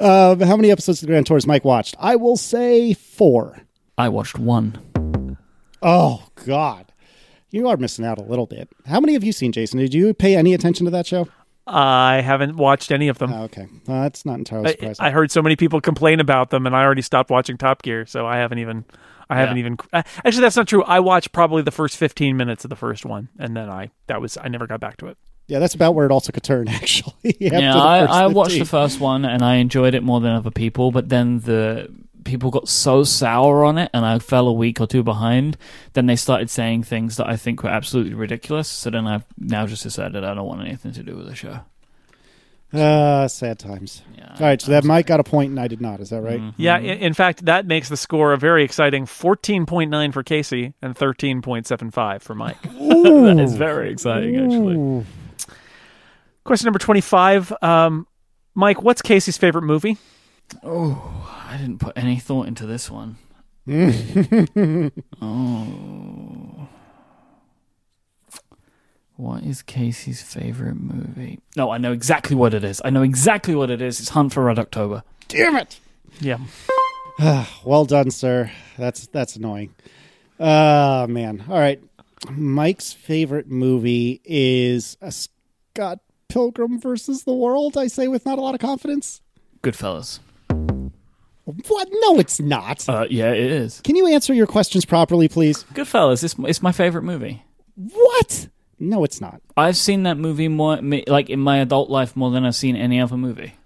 [0.00, 1.96] Um, how many episodes of the Grand Tour has Myke watched?
[1.98, 3.60] I will say four.
[3.98, 5.36] I watched one.
[5.82, 6.92] Oh God,
[7.50, 8.68] you are missing out a little bit.
[8.86, 9.78] How many have you seen, Jason?
[9.80, 11.28] Did you pay any attention to that show?
[11.66, 13.32] I haven't watched any of them.
[13.32, 14.94] Oh, okay, uh, that's not entirely I.
[14.98, 18.06] I heard so many people complain about them, and I already stopped watching Top Gear,
[18.06, 18.84] so I haven't even.
[19.30, 19.76] I haven't even.
[19.92, 20.82] uh, Actually, that's not true.
[20.84, 24.20] I watched probably the first fifteen minutes of the first one, and then I that
[24.20, 25.16] was I never got back to it.
[25.48, 26.68] yeah, that's about where it also could turn.
[26.68, 30.50] Actually, yeah, I, I watched the first one and I enjoyed it more than other
[30.50, 31.88] people, but then the
[32.24, 35.56] people got so sour on it and I fell a week or two behind.
[35.94, 38.68] Then they started saying things that I think were absolutely ridiculous.
[38.68, 41.60] So then I've now just decided I don't want anything to do with the show.
[42.72, 44.02] Uh, sad times.
[44.16, 46.00] Yeah, All right, so that Myke got a point and I did not.
[46.00, 46.40] Is that right?
[46.58, 50.22] Yeah, in, in fact, that makes the score a very exciting fourteen point nine for
[50.22, 52.60] Casey and thirteen point seven five for Myke.
[52.62, 54.76] that is very exciting, actually.
[54.76, 55.06] Ooh.
[56.44, 57.52] Question number twenty five.
[57.62, 58.06] Um,
[58.56, 59.96] Myke, what's Casey's favorite movie?
[60.62, 63.16] Oh, I didn't put any thought into this one.
[65.22, 66.57] oh.
[69.18, 71.40] What is Casey's favorite movie?
[71.56, 72.80] No, I know exactly what it is.
[72.84, 73.98] I know exactly what it is.
[73.98, 75.02] It's Hunt for Red October.
[75.26, 75.80] Damn it!
[76.20, 76.38] Yeah,
[77.64, 78.50] Well done, sir.
[78.78, 79.74] That's that's annoying.
[80.38, 81.42] Uh man.
[81.48, 81.82] All right.
[82.30, 85.98] Myke's favorite movie is a Scott
[86.28, 87.76] Pilgrim versus the World.
[87.76, 89.20] I say with not a lot of confidence.
[89.64, 90.20] Goodfellas.
[91.66, 91.88] What?
[91.90, 92.88] No, it's not.
[92.88, 93.80] Uh, yeah, it is.
[93.80, 95.64] Can you answer your questions properly, please?
[95.74, 96.22] Goodfellas.
[96.22, 97.42] It's, it's my favorite movie.
[97.74, 98.48] What?
[98.80, 99.40] No, it's not.
[99.56, 100.76] I've seen that movie more,
[101.06, 103.54] like in my adult life, more than I've seen any other movie.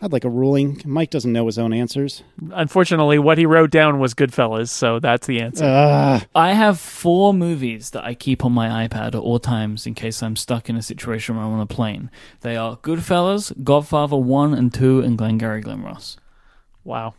[0.00, 0.76] I'd like a ruling.
[0.76, 2.22] Myke doesn't know his own answers.
[2.52, 5.64] unfortunately, what he wrote down was Goodfellas, so that's the answer.
[5.64, 9.94] Uh, I have four movies that I keep on my iPad at all times in
[9.94, 12.10] case I'm stuck in a situation where I'm on a plane.
[12.42, 16.16] They are Goodfellas, Godfather 1 and 2, and Glengarry Glen Ross.
[16.84, 17.14] wow.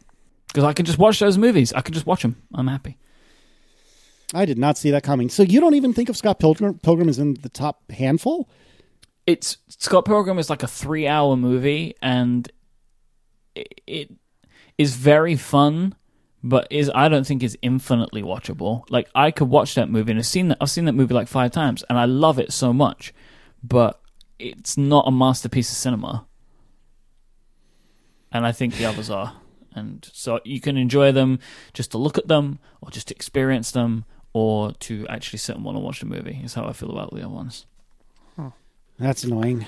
[0.47, 1.71] Because I can just watch those movies.
[1.73, 2.35] I can just watch them.
[2.55, 2.97] I'm happy.
[4.33, 5.29] I did not see that coming.
[5.29, 8.49] So you don't even think of Scott Pilgrim, Pilgrim is in the top handful?
[9.25, 12.51] It's Scott Pilgrim is like a three hour movie, and
[13.55, 14.11] it, it
[14.77, 15.95] is very fun,
[16.43, 18.83] but is I don't think is infinitely watchable.
[18.89, 21.27] Like I could watch that movie, and I've seen that I've seen that movie like
[21.27, 23.13] five times, and I love it so much,
[23.63, 24.01] but
[24.39, 26.25] it's not a masterpiece of cinema.
[28.31, 29.35] And I think the others are.
[29.73, 31.39] And so you can enjoy them
[31.73, 35.75] just to look at them, or just experience them, or to actually sit and want
[35.75, 36.39] to watch the movie.
[36.43, 37.65] Is how I feel about the other ones.
[38.97, 39.65] That's annoying.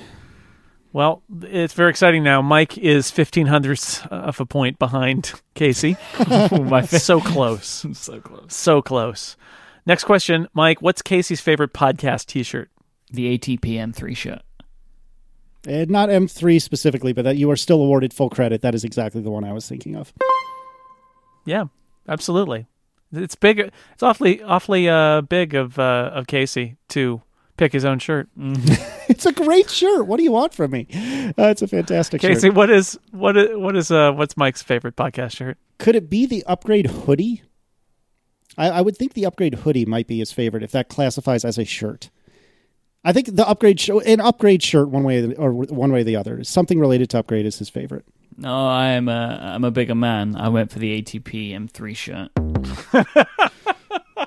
[0.94, 2.42] Well, it's very exciting now.
[2.42, 5.96] Myke is fifteen hundredths of a point behind Casey.
[6.52, 8.54] My so close, so close.
[8.54, 9.38] so close.
[9.86, 10.82] Next question, Myke.
[10.82, 12.70] What's Casey's favorite podcast T-shirt?
[13.10, 14.42] The ATP M3 shirt.
[15.66, 18.62] And not M3 specifically, but that you are still awarded full credit.
[18.62, 20.14] That is exactly the one I was thinking of.
[21.46, 21.66] Yeah,
[22.08, 22.68] absolutely.
[23.14, 23.60] It's big.
[23.94, 27.22] It's awfully, awfully uh, big of uh, of Casey to
[27.58, 28.30] pick his own shirt.
[29.12, 30.08] It's a great shirt.
[30.08, 30.88] What do you want from me?
[31.38, 32.56] Uh, it's a fantastic Casey, shirt.
[32.56, 35.58] what is what is what is uh what's Myke's favorite podcast shirt?
[35.80, 37.44] Could it be the upgrade hoodie?
[38.58, 41.58] I, I would think the upgrade hoodie might be his favorite if that classifies as
[41.58, 42.10] a shirt.
[43.04, 46.16] I think the upgrade sh- an upgrade shirt one way or one way or the
[46.16, 48.06] other something related to upgrade is his favorite.
[48.38, 50.36] No, I'm a I'm a bigger man.
[50.36, 52.30] I went for the ATP M3 shirt.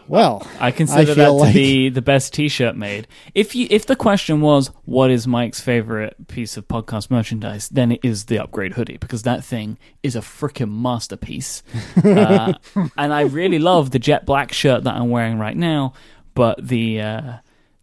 [0.06, 3.06] Well, I consider I that to like- be the best T-shirt made.
[3.34, 7.92] If you if the question was what is Myke's favorite piece of podcast merchandise, then
[7.92, 11.62] it is the upgrade hoodie because that thing is a freaking masterpiece.
[12.04, 12.52] uh,
[12.98, 15.94] and I really love the jet black shirt that I'm wearing right now.
[16.34, 17.32] But the uh,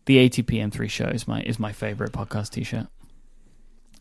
[0.05, 2.88] the ATP M3 shirt is my is my favorite podcast T-shirt.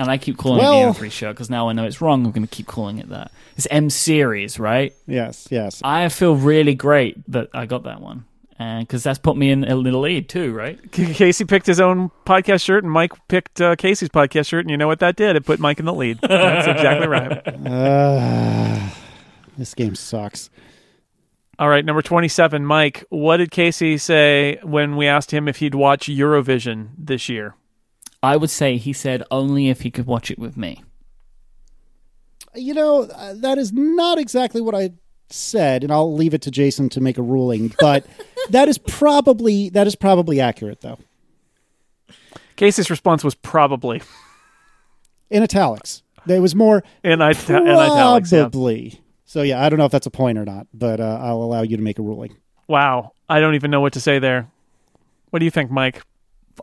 [0.00, 2.24] And I keep calling Well- it the M3 shirt because now I know it's wrong.
[2.24, 3.30] I'm going to keep calling it that.
[3.56, 4.94] It's M series, right?
[5.06, 5.80] yes, yes.
[5.84, 8.24] I feel really great that I got that one,
[8.58, 10.78] and because that's put me in a little lead too, right?
[10.90, 14.78] Casey picked his own podcast shirt, and Myke picked uh, Casey's podcast shirt, and you
[14.78, 15.36] know what that did?
[15.36, 16.18] It put Myke in the lead.
[16.22, 17.42] That's exactly right.
[17.70, 18.88] Uh,
[19.58, 20.48] this game sucks.
[21.58, 23.04] All right, number twenty-seven, Myke.
[23.10, 27.54] What did Casey say when we asked him if he'd watch Eurovision this year?
[28.22, 30.82] I would say he said only if he could watch it with me.
[32.54, 34.90] You know, uh, that is not exactly what I
[35.28, 38.04] said, and I'll leave it to Jason to make a ruling, but
[38.50, 40.98] that is probably that is probably accurate though.
[42.56, 44.02] Casey's response was probably
[45.30, 46.02] In italics.
[46.26, 48.32] There was more in, it- in italics.
[48.32, 48.40] Yeah.
[48.42, 49.00] probably.
[49.24, 51.62] So yeah, I don't know if that's a point or not, but uh, I'll allow
[51.62, 52.36] you to make a ruling.
[52.68, 53.12] Wow.
[53.28, 54.50] I don't even know what to say there.
[55.30, 56.02] What do you think, Myke?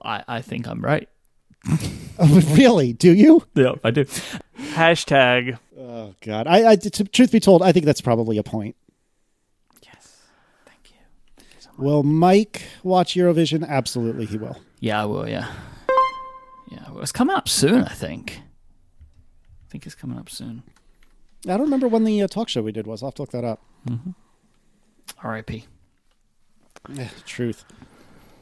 [0.03, 1.07] I, I think I'm right.
[2.19, 2.93] Oh, really?
[2.93, 3.43] Do you?
[3.53, 4.05] Yeah, I do.
[4.73, 5.59] Hashtag.
[5.77, 6.47] Oh God!
[6.47, 8.75] I, I to, truth be told, I think that's probably a point.
[9.83, 10.17] Yes.
[10.65, 10.97] Thank you.
[11.77, 13.63] Will Myke watch Eurovision?
[13.67, 14.57] Absolutely, he will.
[14.79, 15.29] Yeah, I will.
[15.29, 15.47] Yeah.
[16.71, 17.83] Yeah, well, it's coming up soon.
[17.83, 18.41] I think.
[19.67, 20.63] I think it's coming up soon.
[21.45, 23.03] I don't remember when the uh, talk show we did was.
[23.03, 23.61] I'll have to look that up.
[25.23, 25.65] R.I.P.
[26.97, 27.63] Eh, truth.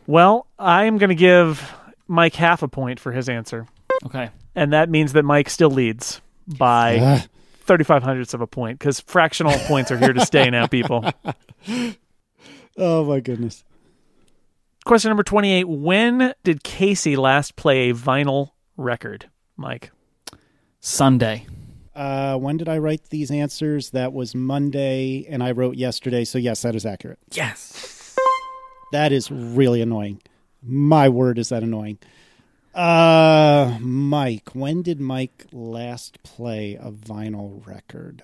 [0.08, 1.76] Well, I'm going to give
[2.10, 3.68] Myke half a point for his answer.
[4.06, 4.30] Okay.
[4.56, 7.26] And that means that Myke still leads by Ah,
[7.62, 11.10] 35 hundredths of a point because fractional points are here to stay now, people.
[12.78, 13.64] oh my goodness.
[14.86, 19.30] Question number 28 When did Casey last play a vinyl record,
[19.60, 19.90] Myke?
[20.80, 21.48] Sunday.
[21.96, 23.92] Uh, when did I write these answers?
[23.92, 26.26] That was Monday, and I wrote yesterday.
[26.26, 27.20] So yes, that is accurate.
[27.32, 28.14] Yes.
[28.92, 30.22] That is really annoying.
[30.66, 32.00] My word, is that annoying.
[32.74, 38.24] Uh, Myke, when did Myke last play a vinyl record?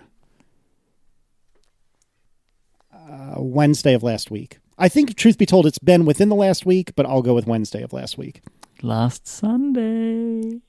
[2.93, 4.59] Uh, Wednesday of last week.
[4.77, 7.45] I think, truth be told, it's been within the last week, but I'll go with
[7.47, 8.41] Wednesday of last week.
[8.81, 10.59] Last Sunday.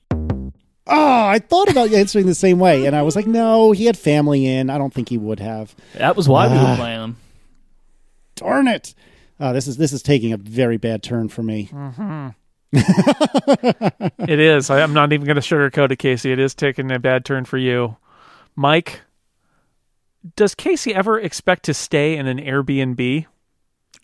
[0.85, 3.97] Oh, I thought about answering the same way, and I was like, no, he had
[3.97, 4.69] family in.
[4.69, 5.75] I don't think he would have.
[5.95, 6.71] That was why we Ah.
[6.71, 7.17] were playing them.
[8.35, 8.93] Darn it!
[9.43, 11.69] Uh, this is this is taking a very bad turn for me.
[12.73, 14.69] It is.
[14.69, 16.31] I, I'm not even going to sugarcoat it, Casey.
[16.31, 17.97] It is taking a bad turn for you.
[18.57, 18.95] Myke,
[20.37, 23.25] does Casey ever expect to stay in an Airbnb?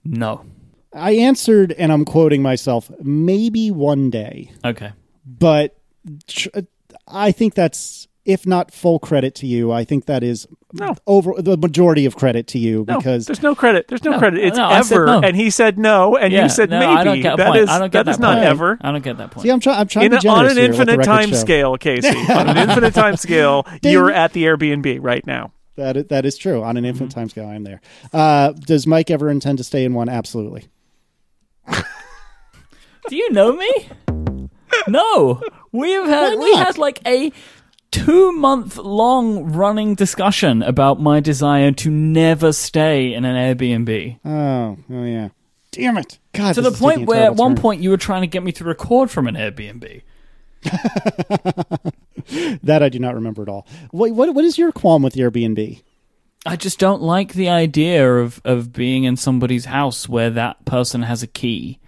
[0.03, 0.45] No.
[0.93, 4.91] I answered, and I'm quoting myself, maybe one day, Okay.
[5.25, 5.77] but
[6.27, 6.49] tr-
[7.07, 9.71] I think that's if not full credit to you.
[9.71, 10.95] I think that is No.
[11.07, 13.87] over the majority of credit to you No, because there's no credit.
[13.87, 14.43] There's no, No, credit.
[14.45, 15.05] It's no, ever.
[15.07, 15.21] no.
[15.21, 16.91] And he said no, and Yeah, you said no, maybe.
[16.91, 17.59] I don't get a That point.
[17.63, 18.45] is- I don't get that, that is that not point.
[18.45, 18.77] ever.
[18.81, 19.43] I don't get that point.
[19.43, 19.79] see, I'm trying.
[19.79, 21.35] I'm trying In to be on an here, let the infinite record time show.
[21.35, 22.07] scale, Casey.
[22.33, 25.51] on an infinite time scale, you're at the Airbnb right now.
[25.75, 26.61] That is, that is true.
[26.61, 27.19] On an infinite Mm-hmm.
[27.19, 27.81] time scale, I'm there.
[28.13, 30.07] Uh, does Myke ever intend to stay in one?
[30.09, 30.67] Absolutely.
[33.09, 33.89] Do you know me?
[34.87, 35.41] No.
[35.71, 36.65] We have had we not?
[36.65, 37.31] had like a
[37.91, 44.19] two month long running discussion about my desire to never stay in an Airbnb.
[44.25, 45.29] Oh, oh yeah.
[45.71, 46.17] Damn it!
[46.33, 47.61] God, To the point where at one turn.
[47.61, 50.01] point you were trying to get me to record from an Airbnb.
[52.63, 53.67] that I do not remember at all.
[53.91, 55.81] What what, what is your qualm with Airbnb?
[56.45, 61.01] I just don't like the idea of, of being in somebody's house where that person
[61.03, 61.79] has a key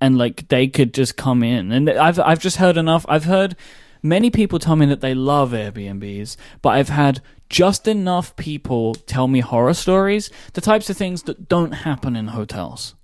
[0.00, 1.72] and like they could just come in.
[1.72, 3.04] And I've I've just heard enough.
[3.08, 3.56] I've heard
[4.02, 9.26] many people tell me that they love Airbnbs, but I've had just enough people tell
[9.28, 12.94] me horror stories, the types of things that don't happen in hotels.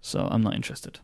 [0.00, 1.00] So I'm not interested.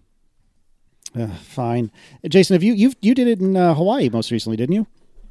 [1.18, 1.90] Uh, fine,
[2.28, 2.54] Jason.
[2.54, 4.86] Have you you you did it in uh, Hawaii most recently, didn't you?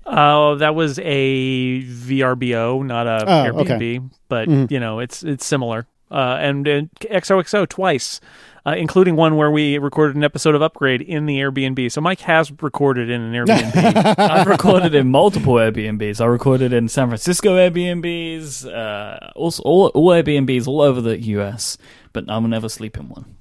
[0.06, 4.00] Oh, that was a VRBO, not a Oh, Airbnb, okay.
[4.28, 4.70] but Mhm.
[4.72, 5.88] you know, it's it's similar.
[6.12, 8.20] Uh, and, and XOXO twice,
[8.66, 11.92] uh, including one where we recorded an episode of Upgrade in the Airbnb.
[11.92, 14.16] So Myke has recorded in an Airbnb.
[14.20, 16.20] I've recorded in multiple Airbnbs.
[16.20, 21.78] I recorded in San Francisco Airbnbs, uh, also all, all Airbnbs all over the US,
[22.14, 23.38] but I will never sleep in one.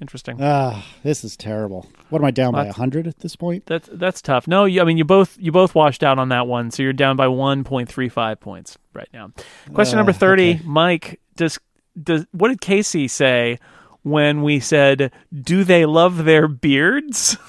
[0.00, 0.36] Interesting.
[0.40, 1.88] Ah, this is terrible.
[2.10, 2.66] What am I down by?
[2.66, 2.76] What?
[2.76, 3.64] hundred at this point?
[3.66, 4.46] That's that's tough.
[4.46, 6.92] No, you, I mean you both you both washed out on that one, so you're
[6.92, 9.30] down by one point three five points right now.
[9.72, 10.62] Question Uh, number thirty, okay.
[10.64, 11.16] Myke.
[11.36, 11.58] Does
[12.00, 13.58] does what did Casey say
[14.02, 17.36] when we said, "Do they love their beards"?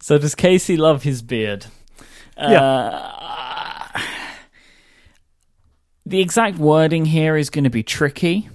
[0.00, 1.66] So does Casey love his beard?
[2.38, 2.60] Yeah.
[2.60, 4.00] Uh,
[6.04, 8.48] the exact wording here is going to be tricky,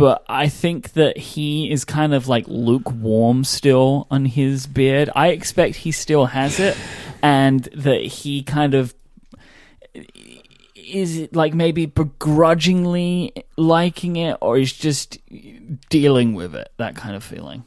[0.00, 5.10] but I think that he is kind of like lukewarm still on his beard.
[5.14, 6.76] I expect he still has it,
[7.22, 8.94] and that he kind of
[10.74, 15.18] is like maybe begrudgingly liking it, or is just
[15.88, 16.72] dealing with it.
[16.78, 17.64] That kind of feeling.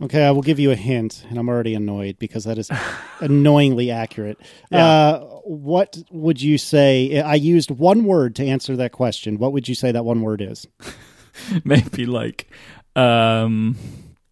[0.00, 2.70] Okay, I will give you a hint, and I'm already annoyed because that is
[3.20, 4.38] annoyingly accurate.
[4.70, 4.86] Yeah.
[4.86, 7.20] Uh, what would you say?
[7.20, 9.38] I used one word to answer that question.
[9.38, 10.66] What would you say that one word is?
[11.64, 12.48] maybe like
[12.96, 13.76] um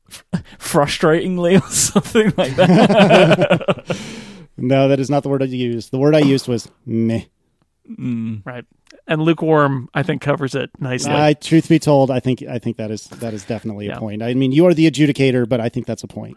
[0.09, 0.25] fr-
[0.59, 3.97] frustratingly or something like that
[4.59, 5.91] No, that is not the word I used.
[5.91, 7.25] The word I used was meh.
[7.91, 8.41] Mm.
[8.47, 8.65] Right.
[9.07, 11.13] And lukewarm, I think, covers it nicely.
[11.13, 13.97] I, truth be told, I think I think that is that is definitely Yeah.
[13.97, 14.23] a point.
[14.23, 16.37] I mean, you are the adjudicator, but I think that's a point.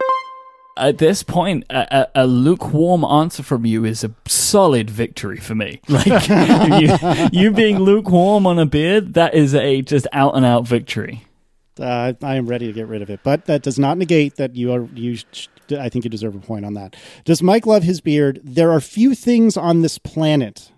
[0.76, 5.54] At this point, a, a, a lukewarm answer from you is a solid victory for
[5.54, 5.80] me.
[5.88, 6.06] Like
[6.80, 6.96] you,
[7.32, 11.26] you being lukewarm on a beard, that is a just out and out victory.
[11.78, 14.54] Uh, I am ready to get rid of it, but that does not negate that
[14.56, 15.16] you are you.
[15.16, 15.48] sh-
[15.78, 16.96] I think you deserve a point on that.
[17.24, 18.40] Does Myke love his beard?
[18.42, 20.72] There are few things on this planet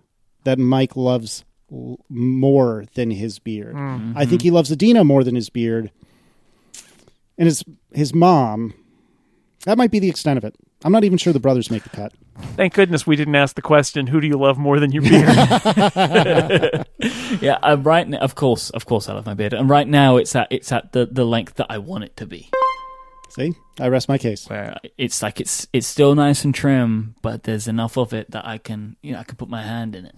[0.44, 3.74] that Myke loves l- more than his beard.
[4.16, 5.90] I think he loves Adina more than his beard,
[7.38, 8.74] and his his mom.
[9.64, 10.54] That might be the extent of it.
[10.84, 12.12] I'm not even sure the brothers make the cut.
[12.56, 15.28] Thank goodness we didn't ask the question, who do you love more than your beard?
[17.40, 18.06] Yeah, uh, right.
[18.06, 20.70] Now, of course, of course, I love my beard, and right now it's at it's
[20.70, 22.48] at the, the length that I want it to be.
[23.30, 24.48] See, I rest my case.
[24.48, 28.46] Where it's like it's it's still nice and trim, but there's enough of it that
[28.46, 30.14] I can you know I can put my hand in it.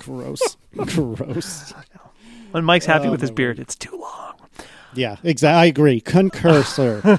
[0.00, 1.72] Gross, gross.
[2.50, 4.34] when Myke's happy Oh, with his my beard, it's too long.
[4.94, 5.58] Yeah, exactly.
[5.60, 6.00] I agree.
[6.02, 7.18] Concur, sir.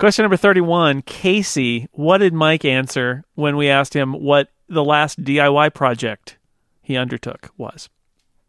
[0.00, 1.02] Question number 31.
[1.02, 6.38] Casey, what did Myke answer when we asked him what the last DIY project
[6.80, 7.90] he undertook was?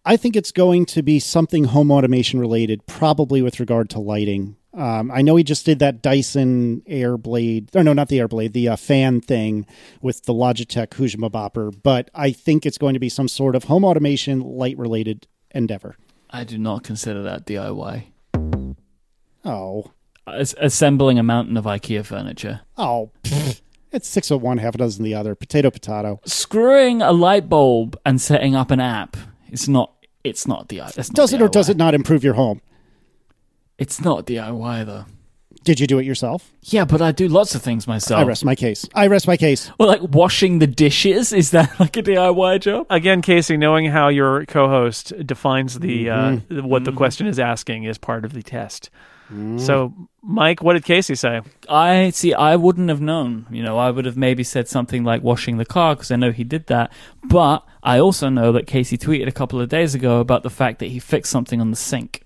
[0.06, 4.56] I think it's going to be something home automation related, probably with regard to lighting.
[4.74, 8.70] Um, I know he just did that Dyson Airblade, or no, not the Airblade, the
[8.70, 9.66] uh, fan thing
[10.02, 13.66] with the Logitech Hujima Bopper, but I think it's going to be some sort of
[13.66, 15.97] home automation light related endeavor.
[16.30, 18.06] I do not consider that DIY.
[19.43, 19.91] Oh,
[20.34, 23.62] As- assembling a mountain of IKEA furniture, oh, pfft.
[23.92, 25.36] it's six of one, half a dozen the other.
[25.36, 26.20] Potato, potato.
[26.26, 29.18] screwing a light bulb and setting up an app.
[29.50, 29.94] It's not.
[30.24, 30.94] It's not DIY.
[30.94, 31.52] That's not Does it or DIY.
[31.52, 32.62] does it not improve your home?
[33.78, 35.06] It's not DIY though.
[35.64, 36.52] Did you do it yourself?
[36.64, 38.20] Yeah, but I do lots of things myself.
[38.20, 38.88] I rest my case.
[38.96, 39.70] I rest my case.
[39.78, 42.88] Well, like washing the dishes is that like a DIY job?
[42.90, 46.60] Again, Casey, knowing how your co-host defines the Mm-hmm.
[46.60, 48.90] uh, what the question is asking is part of the test.
[49.58, 51.42] So, Mike, what did Casey say?
[51.70, 52.34] I see.
[52.34, 53.46] I wouldn't have known.
[53.50, 56.32] You know, I would have maybe said something like washing the car because I know
[56.32, 56.92] he did that.
[57.24, 60.80] But I also know that Casey tweeted a couple of days ago about the fact
[60.80, 62.24] that he fixed something on the sink.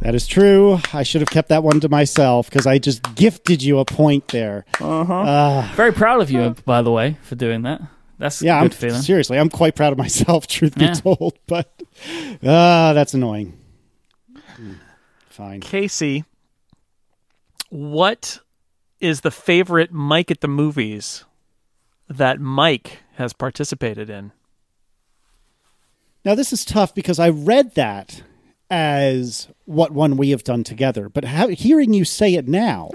[0.00, 0.80] That is true.
[0.92, 4.28] I should have kept that one to myself because I just gifted you a point
[4.28, 4.64] there.
[4.80, 5.68] Uh huh.
[5.76, 7.80] Very proud of you, by the way, for doing that.
[8.18, 9.00] That's Yeah, I'm, feeling.
[9.00, 10.94] seriously, I'm quite proud of myself, truth Yeah.
[10.94, 11.38] be told.
[11.46, 11.72] But
[12.44, 13.58] ah, that's annoying.
[15.32, 15.60] Fine.
[15.60, 16.26] Casey,
[17.70, 18.40] what
[19.00, 21.24] is the favorite Myke at the movies
[22.06, 24.32] that Myke has participated in?
[26.22, 28.22] Now this is tough because I read that
[28.68, 32.90] as what one we have done together, but how, hearing you say it now,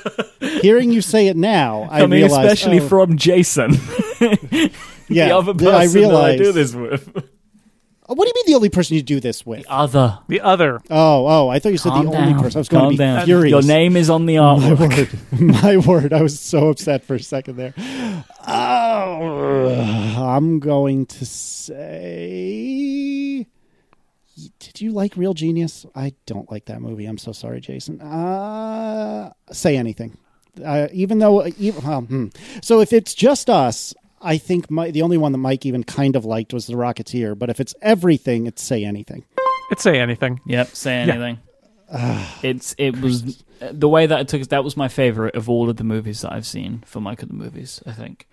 [0.40, 3.72] hearing you say it now, I, I mean, realize, especially oh, from Jason,
[5.10, 6.38] yeah, the other person I that I realize.
[6.38, 7.28] do this with.
[8.12, 9.62] Oh, What do you mean the only person you do this with?
[9.62, 10.18] The other.
[10.28, 10.80] The other.
[10.90, 12.42] Oh, oh, I thought you said Calm the only down.
[12.42, 12.58] person.
[12.58, 13.24] I was going Calm to be down.
[13.24, 13.50] furious.
[13.50, 15.32] Your name is on the My artwork.
[15.32, 15.40] word.
[15.40, 16.12] My word.
[16.12, 17.72] I was so upset for a second there.
[18.46, 23.46] Oh, I'm going to say.
[24.58, 25.86] Did you like Real Genius?
[25.94, 27.06] I don't like that movie.
[27.06, 28.00] I'm so sorry, Jason.
[28.00, 30.16] Uh, say anything.
[30.62, 32.26] Uh, even though, even, well, hmm.
[32.60, 36.16] so if it's just us, I think my, the only one that Myke even kind
[36.16, 37.38] of liked was The Rocketeer.
[37.38, 39.24] But if it's everything, it's say anything.
[39.70, 40.40] It's say anything.
[40.46, 41.38] Yep, say anything.
[42.42, 44.48] it's it was the way that it took.
[44.48, 47.28] That was my favorite of all of the movies that I've seen for Myke of
[47.28, 47.82] the movies.
[47.86, 48.28] I think.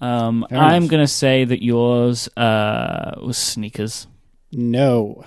[0.00, 4.06] Um, I'm gonna say that yours uh, was sneakers.
[4.52, 5.24] No.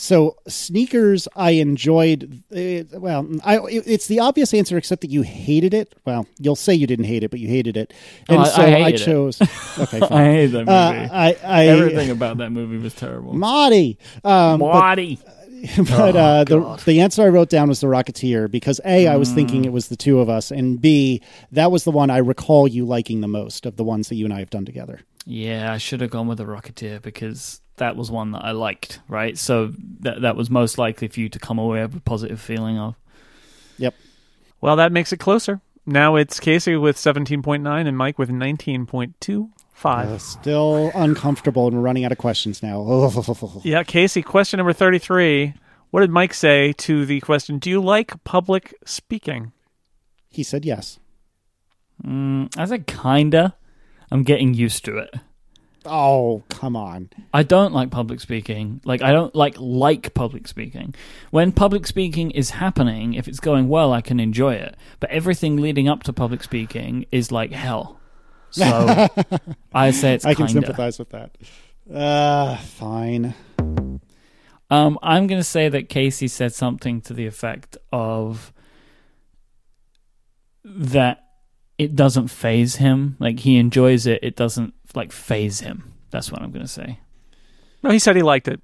[0.00, 2.40] So sneakers, I enjoyed.
[2.54, 5.92] Uh, well, I it, it's the obvious answer, except that you hated it.
[6.04, 7.92] Well, you'll say you didn't hate it, but you hated it,
[8.28, 8.98] Oh, and I- so I I, it.
[8.98, 9.40] chose.
[9.78, 10.70] Okay, I hate that movie.
[10.70, 13.32] Uh, I, I Everything about that movie was terrible.
[13.34, 13.98] Marty.
[14.24, 15.18] Um, but
[15.62, 15.82] Marty.
[15.90, 19.32] but uh, the the answer I wrote down was the Rocketeer because a I was
[19.32, 19.66] thinking Mm.
[19.66, 22.84] it was the two of us, and b that was the one I recall you
[22.84, 25.00] liking the most of the ones that you and I have done together.
[25.24, 29.00] Yeah, I should have gone with the Rocketeer because that was one that I liked.
[29.08, 32.40] Right, so that that was most likely for you to come away with a positive
[32.40, 32.94] feeling of.
[33.78, 33.94] Yep.
[34.60, 35.60] Well, that makes it closer.
[35.86, 38.28] Now it's Casey with 17.9 and Myke with
[39.82, 40.04] 19.25.
[40.06, 42.82] Uh, still uncomfortable, and we're running out of questions now.
[43.64, 45.54] Yeah, Casey, question number 33.
[45.90, 49.52] What did Myke say to the question, Do you like public speaking?
[50.30, 50.98] he said yes.
[52.04, 53.56] Mm, I said kinda.
[54.10, 55.14] I'm getting used to it.
[55.86, 57.08] Oh, come on.
[57.32, 58.80] I don't like public speaking.
[58.84, 60.94] Like I don't like like public speaking.
[61.30, 64.76] When public speaking is happening, if it's going well, I can enjoy it.
[65.00, 67.97] But everything leading up to public speaking is like hell.
[68.50, 69.08] So
[69.74, 70.62] I say it's I can kinda.
[70.62, 71.36] sympathize with that.
[71.92, 73.34] Uh, fine.
[74.70, 78.52] Um, I'm going to say that Casey said something to the effect of
[80.64, 81.24] that
[81.78, 83.16] it doesn't phase him.
[83.18, 84.20] Like he enjoys it.
[84.22, 85.94] It doesn't like phase him.
[86.10, 87.00] That's what I'm going to say.
[87.82, 88.60] No, he said he liked it.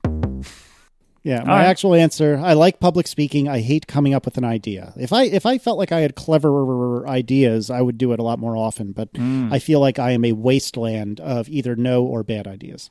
[1.24, 1.64] Yeah, my All right.
[1.64, 2.38] actual answer.
[2.42, 3.48] I like public speaking.
[3.48, 4.92] I hate coming up with an idea.
[4.96, 8.22] If I if I felt like I had cleverer ideas, I would do it a
[8.22, 8.92] lot more often.
[8.92, 9.50] But Mm.
[9.52, 12.90] I feel like I am a wasteland of either no or bad ideas.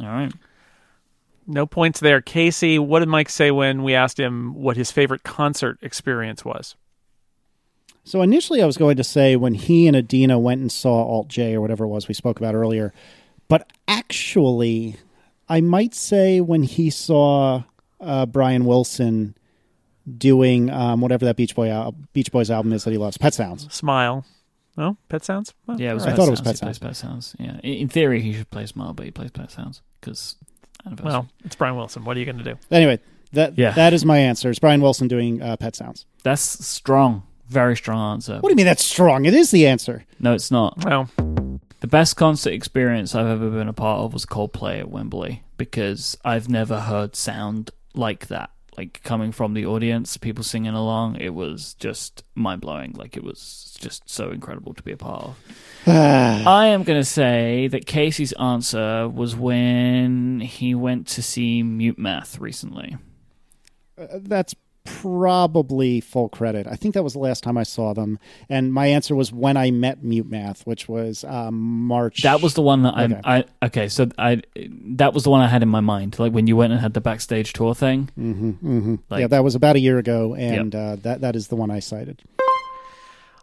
[0.00, 0.32] All right.
[1.46, 2.20] No points there.
[2.22, 6.74] Casey, what did Myke say when we asked him what his favorite concert experience was?
[8.04, 11.28] So initially, I was going to say when he and Adina went and saw Alt
[11.28, 12.94] J or whatever it was we spoke about earlier,
[13.48, 14.96] but actually,
[15.50, 17.64] I might say when he saw
[18.00, 19.36] uh, Brian Wilson
[20.16, 23.34] doing um, whatever that Beach Boy al- Beach Boys album is that he loves, Pet
[23.34, 23.72] Sounds.
[23.72, 24.24] Smile.
[24.76, 24.96] No?
[25.08, 25.52] Pet Sounds?
[25.68, 27.36] Oh, Yeah, it was all I Pet thought it was Pet He plays Pet Sounds.
[27.38, 27.58] Yeah.
[27.62, 30.36] In in theory, he should play Smile, but he plays Pet Sounds because.
[31.02, 32.04] Well, it's Brian Wilson.
[32.04, 32.54] What are you going to do?
[32.70, 33.00] Anyway,
[33.32, 33.72] that Yeah.
[33.72, 34.48] that is my answer.
[34.48, 36.06] It's Brian Wilson doing uh, Pet Sounds.
[36.22, 37.24] That's strong.
[37.48, 38.34] Very strong answer.
[38.38, 39.26] What do you mean that's strong?
[39.26, 40.04] It is the answer.
[40.20, 40.82] No, it's not.
[40.84, 41.10] Well,
[41.80, 46.16] The best concert experience I've ever been a part of was Coldplay at Wembley because
[46.24, 48.50] I've never heard sound like that.
[48.76, 52.92] Like coming from the audience, people singing along, it was just mind blowing.
[52.92, 55.36] Like it was just so incredible to be a part of.
[55.86, 61.98] I am going to say that Casey's answer was when he went to see Mute
[61.98, 62.98] Math recently.
[63.98, 64.54] Uh, that's
[64.84, 66.66] probably full credit.
[66.66, 68.18] I think that was the last time I saw them,
[68.48, 71.54] and my answer was when I met Mute Math, which was um,
[71.86, 72.22] March.
[72.22, 73.20] That was the one that Okay.
[73.24, 73.88] I, I okay.
[73.88, 74.42] So I
[74.96, 76.18] that was the one I had in my mind.
[76.18, 78.10] Like when you went and had the backstage tour thing.
[78.14, 81.48] hmm hmm Like- yeah, that was about a year ago, and uh, that that is
[81.48, 82.22] the one I cited.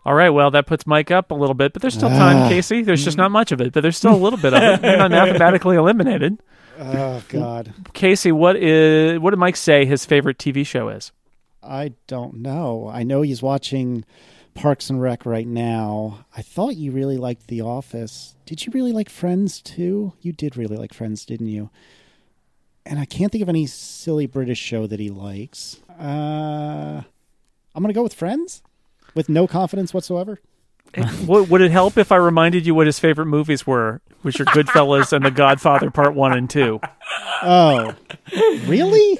[0.05, 0.29] all right.
[0.29, 2.49] Well, that puts Myke up a little bit, but there's still time, Ah.
[2.49, 2.81] Casey.
[2.81, 4.81] There's just not much of it, but there's still a little bit of it.
[4.83, 6.41] You're not mathematically eliminated.
[6.79, 11.11] Oh God, Casey, what is what did Myke say his favorite TV show is?
[11.67, 12.89] I don't know.
[12.91, 14.05] I know he's watching
[14.53, 16.25] Parks and Rec right now.
[16.35, 18.35] I thought you really liked The Office.
[18.45, 20.13] Did you really like Friends too?
[20.21, 21.69] You did really like Friends, didn't you?
[22.85, 25.81] And I can't think of any silly British show that he likes.
[25.99, 27.03] Uh,
[27.75, 28.63] I'm gonna go with Friends,
[29.13, 30.39] with no confidence whatsoever.
[31.27, 34.45] Would would it help if I reminded you what his favorite movies were, which are
[34.45, 36.79] Goodfellas and The Godfather Part One and Two?
[37.43, 37.93] Oh,
[38.65, 39.19] really?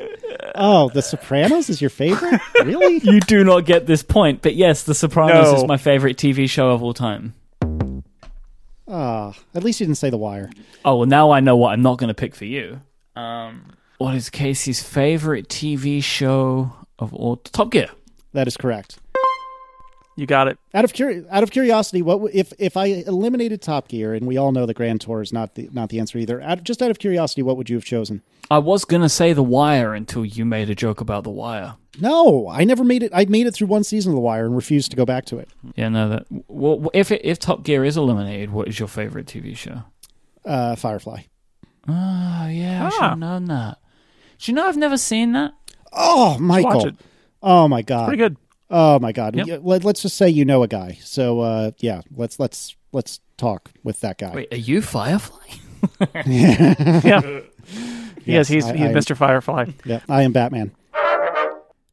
[0.56, 2.42] Oh, The Sopranos is your favorite?
[2.64, 2.98] Really?
[3.04, 5.56] You do not get this point, but yes, The Sopranos No.
[5.58, 7.34] is my favorite TV show of all time.
[8.88, 10.50] Ah, at least you didn't say The Wire.
[10.86, 12.82] Oh well, now I know what I'm not going to pick for you.
[13.16, 17.38] Um, what is Casey's favorite TV show of all?
[17.38, 17.90] Top Gear.
[18.34, 18.98] That is correct.
[20.18, 20.58] You got it.
[20.74, 24.26] Out of curi- out of curiosity, what w- if if I eliminated Top Gear, and
[24.28, 26.42] we all know the Grand Tour is not the not the answer either.
[26.42, 28.24] Out, just out of curiosity, what would you have chosen?
[28.50, 31.76] I was going to say The Wire until you made a joke about The Wire.
[32.00, 33.12] No, I never made it.
[33.14, 35.38] I made it through one season of The Wire and refused to go back to
[35.38, 35.50] it.
[35.76, 36.10] Yeah, no.
[36.10, 39.84] That well, if it, if Top Gear is eliminated, what is your favorite TV show?
[40.44, 41.24] Uh, Firefly.
[41.88, 43.10] Oh yeah, I should Ah.
[43.10, 43.78] have known that.
[44.40, 45.54] Do you know I've never seen that?
[45.94, 46.72] Oh, Michael.
[46.72, 46.96] Watch it.
[47.44, 48.08] Oh my god.
[48.08, 48.38] Pretty good.
[48.70, 49.36] Oh my god.
[49.36, 49.62] Yep.
[49.64, 50.98] Let, us just say you know a guy.
[51.02, 54.34] So uh, yeah, let's let's let's talk with that guy.
[54.36, 55.38] Wait, are you Firefly?
[56.26, 56.74] Yeah.
[58.26, 59.16] yes, he's I- he's I- Mr.
[59.16, 59.68] Firefly.
[59.86, 60.72] Yeah, I am Batman.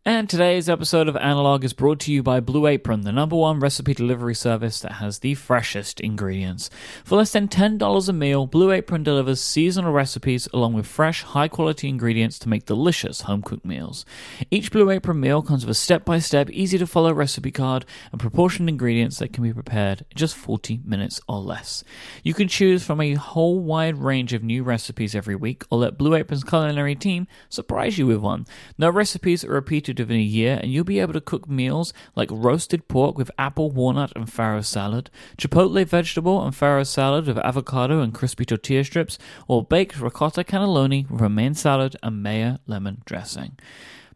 [0.07, 3.59] And today's episode of Analog is brought to you by Blue Apron, the number one
[3.59, 6.69] recipe delivery service that has the freshest ingredients.
[7.05, 11.49] For less than $10 a meal, Blue Apron delivers seasonal recipes along with fresh, high
[11.49, 14.05] quality ingredients to make delicious home cooked meals.
[14.51, 17.87] Each Blue Apron meal comes with a step by step, easy to follow recipe card
[18.13, 21.83] and proportioned ingredients that can be prepared in just 40 minutes or less.
[22.23, 25.97] You can choose from a whole wide range of new recipes every week or let
[25.97, 28.45] Blue Apron's culinary team surprise you with one.
[28.77, 32.29] No recipes are repeated within a year, and you'll be able to cook meals like
[32.31, 38.01] roasted pork with apple, walnut, and farro salad, chipotle vegetable and farro salad with avocado
[38.01, 39.19] and crispy tortilla strips,
[39.49, 43.57] or baked ricotta cannelloni with romaine salad and mayo lemon dressing.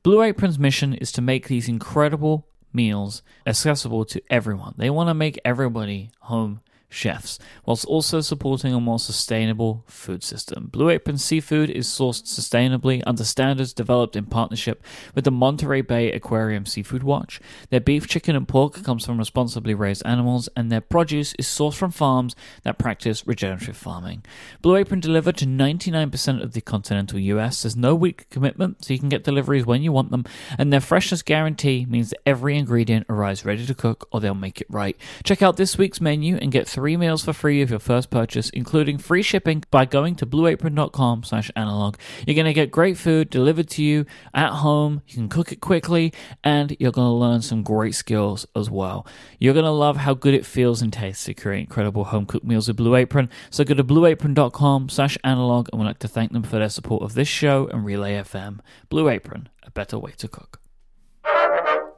[0.03, 4.75] Blue Apron's mission is to make these incredible meals accessible to everyone.
[4.77, 10.69] They want to make everybody home chefs, whilst also supporting a more sustainable food system.
[10.73, 14.83] Blue Apron Seafood is sourced sustainably under standards developed in partnership
[15.15, 17.41] with the Monterey Bay Aquarium Seafood Watch.
[17.71, 21.75] Their beef, chicken, and pork comes from responsibly raised animals, and their produce is sourced
[21.75, 24.25] from farms that practice regenerative farming.
[24.63, 27.63] Blue Apron deliver to 99% of the continental US.
[27.63, 30.25] There's no week commitment, so you can get deliveries when you want them,
[30.57, 34.61] and their freshness guarantee means that every ingredient arrives ready to cook or they'll make
[34.61, 34.97] it right.
[35.25, 38.51] Check out this week's menu and get three meals for free of your first purchase,
[38.51, 41.97] including free shipping by going to blueapron.com slash analog.
[42.25, 45.03] You're going to get great food delivered to you at home.
[45.09, 46.13] You can cook it quickly
[46.45, 49.05] and you're going to learn some great skills as well.
[49.41, 52.47] You're going to love how good it feels and tastes to create incredible home cooked
[52.47, 53.29] meals with Blue Apron.
[53.51, 57.03] So go to blueapron.com slash analog and we'd like to thank them for their support
[57.03, 58.61] of this show and Relay FM.
[58.89, 60.61] Blue Apron, a better way to cook.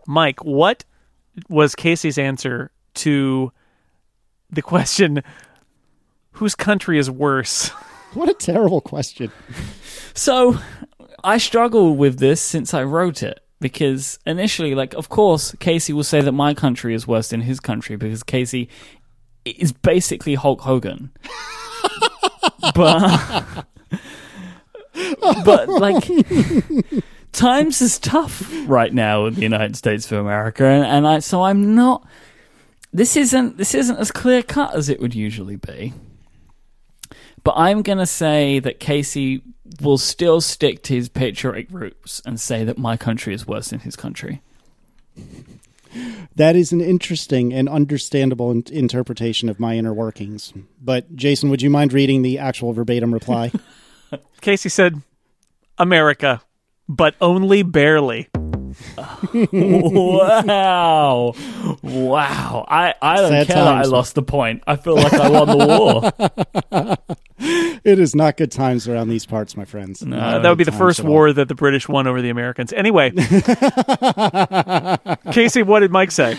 [0.08, 0.86] Myke, what
[1.50, 3.52] was Casey's answer to
[4.52, 5.22] the question
[6.32, 7.70] whose country is worse?
[8.12, 9.30] What a terrible question.
[10.14, 10.58] So
[11.22, 16.02] I struggled with this since I wrote it because initially, like, of course, Casey will
[16.02, 18.68] say that my country is worse than his country because Casey
[19.44, 21.10] is basically Hulk Hogan.
[22.74, 23.66] but,
[25.44, 26.10] but like,
[27.32, 31.42] times is tough right now in the United States of America, and, and I so
[31.42, 32.06] I'm not.
[32.92, 35.92] This isn't this isn't as clear cut as it would usually be.
[37.42, 39.42] But I'm going to say that Casey
[39.80, 43.80] will still stick to his patriotic roots and say that my country is worse than
[43.80, 44.42] his country.
[46.36, 50.52] That is an interesting and understandable in- interpretation of my inner workings.
[50.80, 53.52] But Jason, would you mind reading the actual verbatim reply?
[54.40, 55.02] Casey said,
[55.78, 56.42] America,
[56.88, 58.28] but only barely.
[59.32, 61.34] Wow.
[61.82, 62.64] Wow.
[62.68, 64.62] I, I don't Sad care that I lost the point.
[64.66, 66.12] I feel like I won the war.
[67.84, 70.02] it is not good times around these parts, my friends.
[70.02, 70.40] No.
[70.40, 72.72] That would be the first times war that the British won over the Americans.
[72.72, 73.10] Anyway,
[75.32, 76.38] Casey, what did Myke say?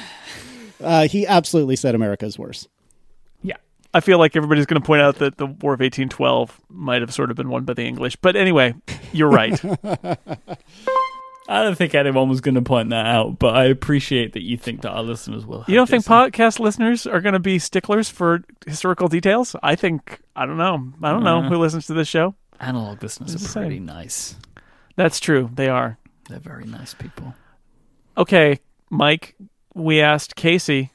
[0.81, 2.67] Uh, he absolutely said America is worse.
[3.43, 3.57] yeah.
[3.93, 7.13] I feel like everybody's going to point out that the War of 1812 might have
[7.13, 8.15] sort of been won by the English.
[8.15, 8.73] But anyway,
[9.11, 9.59] you're right.
[11.49, 14.57] I don't think anyone was going to point that out, but I appreciate that you
[14.57, 15.65] think that our listeners will.
[15.67, 16.13] You don't think Jason.
[16.13, 19.55] podcast listeners are going to be sticklers for historical details?
[19.63, 20.93] I think, I don't know.
[21.03, 21.49] I don't know Uh.
[21.49, 22.35] who listens to this show.
[22.59, 23.85] analog listeners It's are pretty same.
[23.85, 24.35] nice?
[24.95, 25.49] That's true.
[25.53, 25.97] They are.
[26.29, 27.33] They're very nice people.
[28.17, 28.59] Okay,
[28.91, 29.33] Myke,
[29.73, 30.91] we asked Casey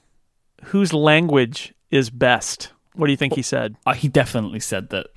[0.66, 2.72] whose language is best.
[2.94, 3.76] What do you think he said?
[3.84, 5.08] Uh, he definitely said that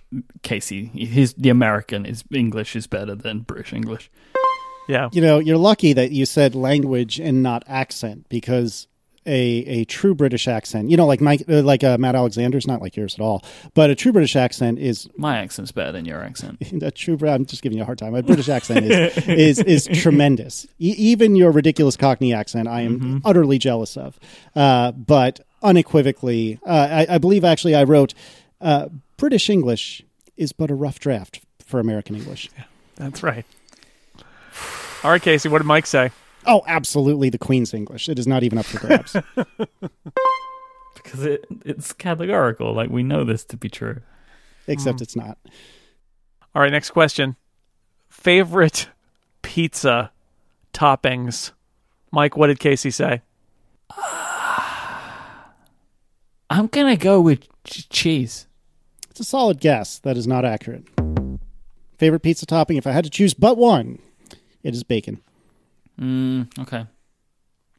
[0.42, 4.10] Casey, his the American is English is better than British English.
[4.90, 5.10] Yeah.
[5.12, 8.88] You know, you're lucky that you said language and not accent because
[9.26, 12.82] a a true British accent, you know, like Myke, uh, like uh, Matt Alexander's not
[12.82, 13.44] like yours at all,
[13.76, 16.58] but a true British accent is My accent's better than your accent.
[16.82, 17.18] a true.
[17.28, 18.16] I'm just giving you a hard time.
[18.16, 20.66] A British accent is is is tremendous.
[20.80, 24.20] E- even your ridiculous Cockney accent, I am utterly jealous of.
[24.56, 28.16] Uh, but unequivocally, uh, I, I believe actually I wrote
[28.60, 30.02] uh, British English
[30.36, 32.50] is but a rough draft for American English.
[32.96, 33.46] That's right.
[35.04, 36.12] All right, Casey, what did Myke say?
[36.46, 38.10] Oh, absolutely, the Queen's English.
[38.10, 39.16] It is not even up for grabs.
[40.96, 42.74] Because it it's categorical.
[42.74, 44.02] Like we know this to be true.
[44.68, 45.04] except hmm.
[45.04, 45.38] it's not.
[46.54, 47.36] All right, next question.
[48.10, 48.90] Favorite
[49.42, 50.12] pizza
[50.74, 51.52] toppings?
[52.14, 53.22] Myke, what did Casey say?
[56.50, 58.48] I'm gonna go with ch- cheese.
[59.10, 60.00] It's a solid guess.
[60.00, 60.84] That is not accurate.
[61.98, 62.78] Favorite pizza topping?
[62.78, 64.00] If I had to choose but one,
[64.64, 65.22] it is bacon.
[66.00, 66.86] Mm, okay.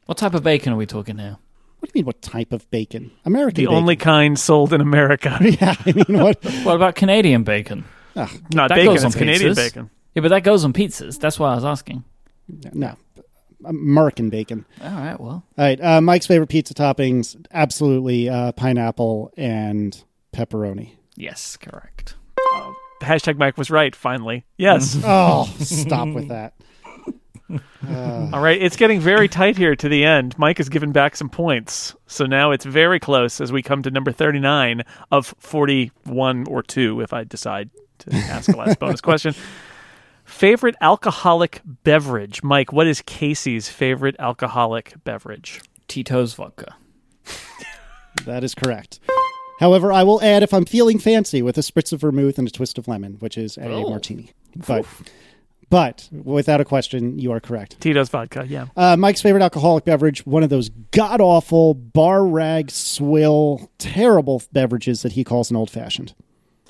[0.05, 1.37] What type of bacon are we talking here?
[1.79, 2.05] What do you mean?
[2.05, 3.11] What type of bacon?
[3.25, 3.63] American.
[3.63, 3.75] The bacon.
[3.77, 5.37] only kind sold in America.
[5.41, 6.43] Yeah, I mean, what?
[6.63, 7.85] What about Canadian bacon?
[8.15, 9.55] Ugh, Not That bacon, goes on Canadian pizzas.
[9.55, 9.89] bacon.
[10.13, 11.19] Yeah, but that goes on pizzas.
[11.19, 12.03] That's why I was asking.
[12.73, 12.95] no,
[13.63, 14.65] American bacon.
[14.83, 15.19] All right.
[15.19, 20.03] Well, All right, uh, Myke's favorite pizza toppings: absolutely uh, pineapple and
[20.33, 20.91] pepperoni.
[21.15, 22.15] yes, correct.
[23.01, 24.45] Hashtag Myke was right, finally.
[24.57, 24.95] Yes.
[25.03, 26.53] Oh, stop with that.
[28.33, 30.35] All right, it's getting very tight here to the end.
[30.37, 31.95] Myke has given back some points.
[32.07, 37.01] So now it's very close as we come to number 39 of 41 or 2
[37.01, 37.69] if I decide
[37.99, 39.33] to ask a last bonus question.
[40.25, 42.41] Favorite alcoholic beverage?
[42.41, 45.61] Myke, what is Casey's favorite alcoholic beverage?
[45.87, 46.75] Tito's vodka.
[48.25, 48.99] That is correct.
[49.59, 52.51] However, I will add if I'm feeling fancy with a spritz of vermouth and a
[52.51, 53.89] twist of lemon, which is a Oh.
[53.89, 54.31] martini.
[54.67, 54.85] But,
[55.71, 57.79] but without a question, you are correct.
[57.79, 58.67] Tito's vodka, yeah.
[58.75, 65.01] Uh, Myke's favorite alcoholic beverage, one of those god awful bar rag swill, terrible beverages
[65.01, 66.13] that he calls an old fashioned.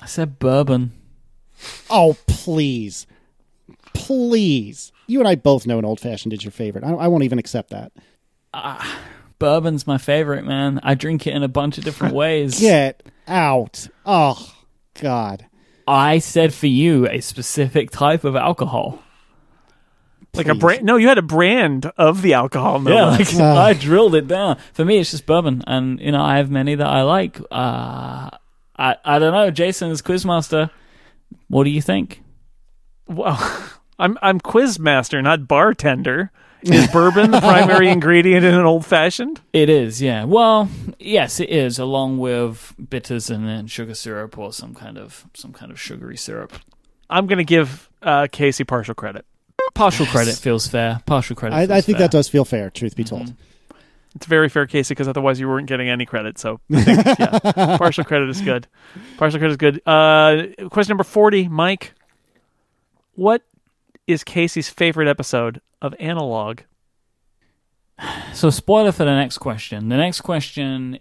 [0.00, 0.92] I said bourbon.
[1.90, 3.08] Oh, please.
[3.92, 4.92] Please.
[5.08, 6.84] You and I both know an old fashioned is your favorite.
[6.84, 7.92] I, I won't even accept that.
[9.40, 10.78] Bourbon's my favorite, man.
[10.84, 12.60] I drink it in a bunch of different ways.
[12.60, 13.88] Get out.
[14.06, 14.54] Oh,
[15.00, 15.46] God.
[15.86, 19.02] I said for you a specific type of alcohol.
[20.34, 20.60] Like a Please.
[20.60, 20.84] brand?
[20.84, 22.80] No, you had a brand of the alcohol.
[22.80, 23.34] No Yeah, like.
[23.34, 24.58] I drilled it down.
[24.72, 27.38] For me, it's just bourbon, and you know I have many that I like.
[27.50, 28.30] Uh,
[28.78, 30.70] I I don't know, Jason as quizmaster.
[31.48, 32.22] What do you think?
[33.06, 33.38] well,
[33.98, 36.30] I'm I'm quiz master, not bartender.
[36.62, 39.40] Is bourbon the primary ingredient in an old fashioned?
[39.52, 40.24] It is, yeah.
[40.24, 40.68] Well,
[40.98, 45.52] yes, it is, along with bitters and then sugar syrup or some kind of some
[45.52, 46.52] kind of sugary syrup.
[47.10, 49.24] I'm going to give uh, Casey partial credit.
[49.74, 51.00] Partial credit feels fair.
[51.06, 51.54] Partial credit.
[51.56, 52.04] I, feels I think fair.
[52.06, 53.28] that does feel fair, truth be told.
[53.28, 53.36] Mhm.
[54.14, 56.38] It's very fair, Casey, because otherwise you weren't getting any credit.
[56.38, 57.38] So, think, yeah,
[57.78, 58.66] partial credit is good.
[59.16, 59.80] Partial credit is good.
[59.86, 61.90] Uh, question number forty, Myke.
[63.14, 63.42] What
[64.06, 66.60] is Casey's favorite episode of Analog?
[68.32, 69.88] So, spoiler for the next question.
[69.88, 70.98] The next question,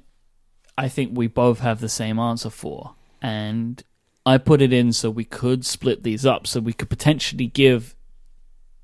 [0.78, 3.82] I think we both have the same answer for, and
[4.26, 7.96] I put it in so we could split these up, so we could potentially give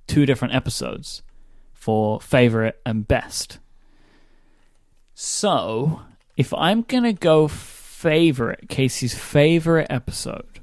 [0.08, 1.22] two different episodes
[1.74, 3.60] for favorite and best.
[5.14, 6.02] So,
[6.36, 10.57] if I'm gonna go favorite, Casey's favorite episode,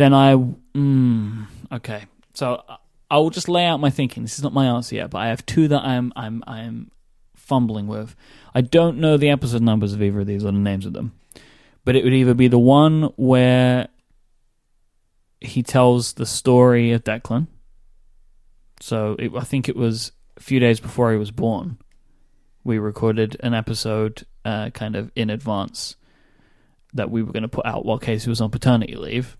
[0.00, 2.04] then I mm, okay.
[2.34, 2.62] So
[3.10, 4.22] I- will just lay out my thinking.
[4.22, 6.90] This is not my answer yet, but I have two that I'm I'm I'm
[7.34, 8.14] fumbling with.
[8.54, 11.12] I don't know the episode numbers of either of these or the names of them,
[11.84, 13.88] but it would either be the one where
[15.40, 17.46] he tells the story of Declan.
[18.80, 21.78] So it, I think it was a few days before he was born.
[22.62, 25.96] We recorded an episode, uh, kind of in advance,
[26.92, 29.36] that we were going to put out while Casey was on paternity leave.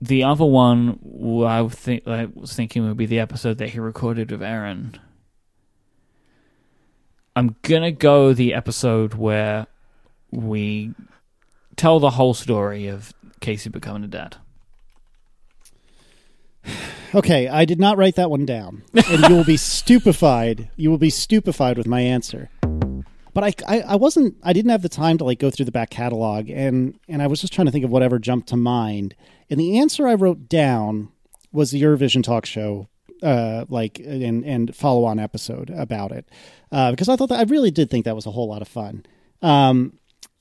[0.00, 0.98] The other one
[1.46, 4.98] I would think I was thinking would be the episode that he recorded with Erin.
[7.34, 9.66] I'm gonna go the episode where
[10.30, 10.92] we
[11.76, 14.36] tell the whole story of Casey becoming a dad.
[17.14, 20.68] Okay, I did not write that one down, and you will be stupefied.
[20.76, 22.50] You will be stupefied with my answer.
[23.36, 24.34] But I, I, I wasn't.
[24.42, 27.26] I didn't have the time to like go through the back catalog, and and I
[27.26, 29.14] was just trying to think of whatever jumped to mind.
[29.50, 31.10] And the answer I wrote down
[31.52, 32.88] was the Eurovision talk show,
[33.22, 36.26] uh, like and and follow on episode about it,
[36.72, 38.68] uh, because I thought that I really did think that was a whole lot of
[38.68, 39.04] fun.
[39.42, 39.98] Um,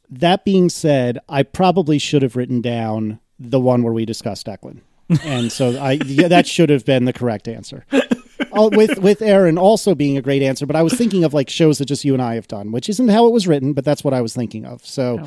[0.09, 4.80] that being said, I probably should have written down the one where we discussed Declan,
[5.26, 7.85] and so I yeah, that should have been the correct answer.
[8.56, 11.49] Oh, with with Erin also being a great answer, but I was thinking of like
[11.49, 13.84] shows that just you and I have done, which isn't how it was written, but
[13.86, 14.86] that's what I was thinking of.
[14.86, 15.19] So.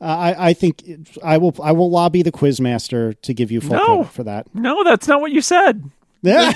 [0.00, 0.82] Uh, I, I think
[1.22, 1.54] I will.
[1.62, 3.86] I will lobby the quizmaster to give you full No.
[3.98, 4.52] credit for that.
[4.52, 5.88] No, that's not what you said.
[6.22, 6.50] Yeah.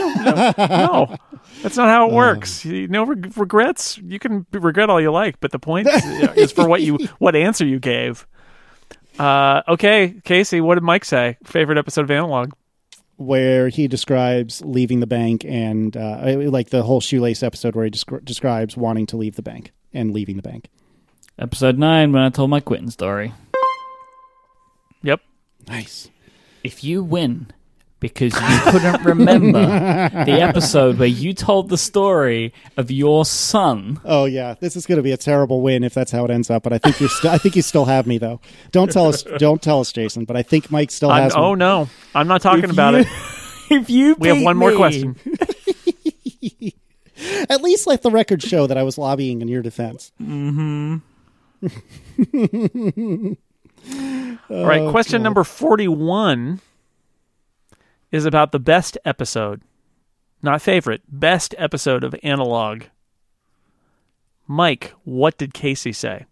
[0.59, 1.17] No,
[1.63, 2.65] that's not how it works.
[2.65, 3.99] You, no reg- regrets.
[3.99, 6.05] You can regret all you like, but the point is,
[6.37, 8.27] is for what you what answer you gave.
[9.17, 11.39] Uh, okay, Casey, what did Myke say?
[11.45, 12.53] Favorite episode of Analog?
[13.17, 17.91] Where he describes leaving the bank and uh, like the whole shoelace episode where he
[17.91, 20.69] descri- describes wanting to leave the bank and leaving the bank.
[21.39, 23.33] Episode nine, when I told my quitting story.
[25.03, 25.21] Yep.
[25.69, 26.11] Nice.
[26.65, 27.49] If you win
[28.01, 34.25] because you couldn't remember the episode where you told the story of your son, Oh
[34.27, 36.63] yeah, this is going to be a terrible win if that's how it ends up.
[36.63, 37.09] But I think you're.
[37.09, 38.41] St- I think you still have me though.
[38.73, 39.23] Don't tell us.
[39.39, 40.25] Don't tell us, Jason.
[40.27, 41.41] But I think Myke still I'm- has me.
[41.41, 43.07] oh no, I'm not talking If about you- it.
[43.71, 45.17] if you We have beat one more me- question.
[47.49, 50.13] At least let the record show that I was lobbying in your defense.
[50.19, 50.97] Hmm.
[54.51, 55.25] All right, Oh, question God.
[55.25, 56.61] number 41
[58.11, 59.63] is about the best episode.
[60.43, 62.85] Not favorite, best episode of Analog.
[64.49, 66.27] Myke, what did Casey say?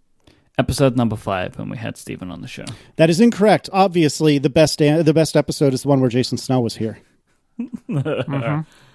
[0.57, 2.65] Episode number five, when we had Stephen on the show.
[2.97, 3.69] That is incorrect.
[3.73, 6.99] Obviously, the best the best episode is the one where Jason Snell was here.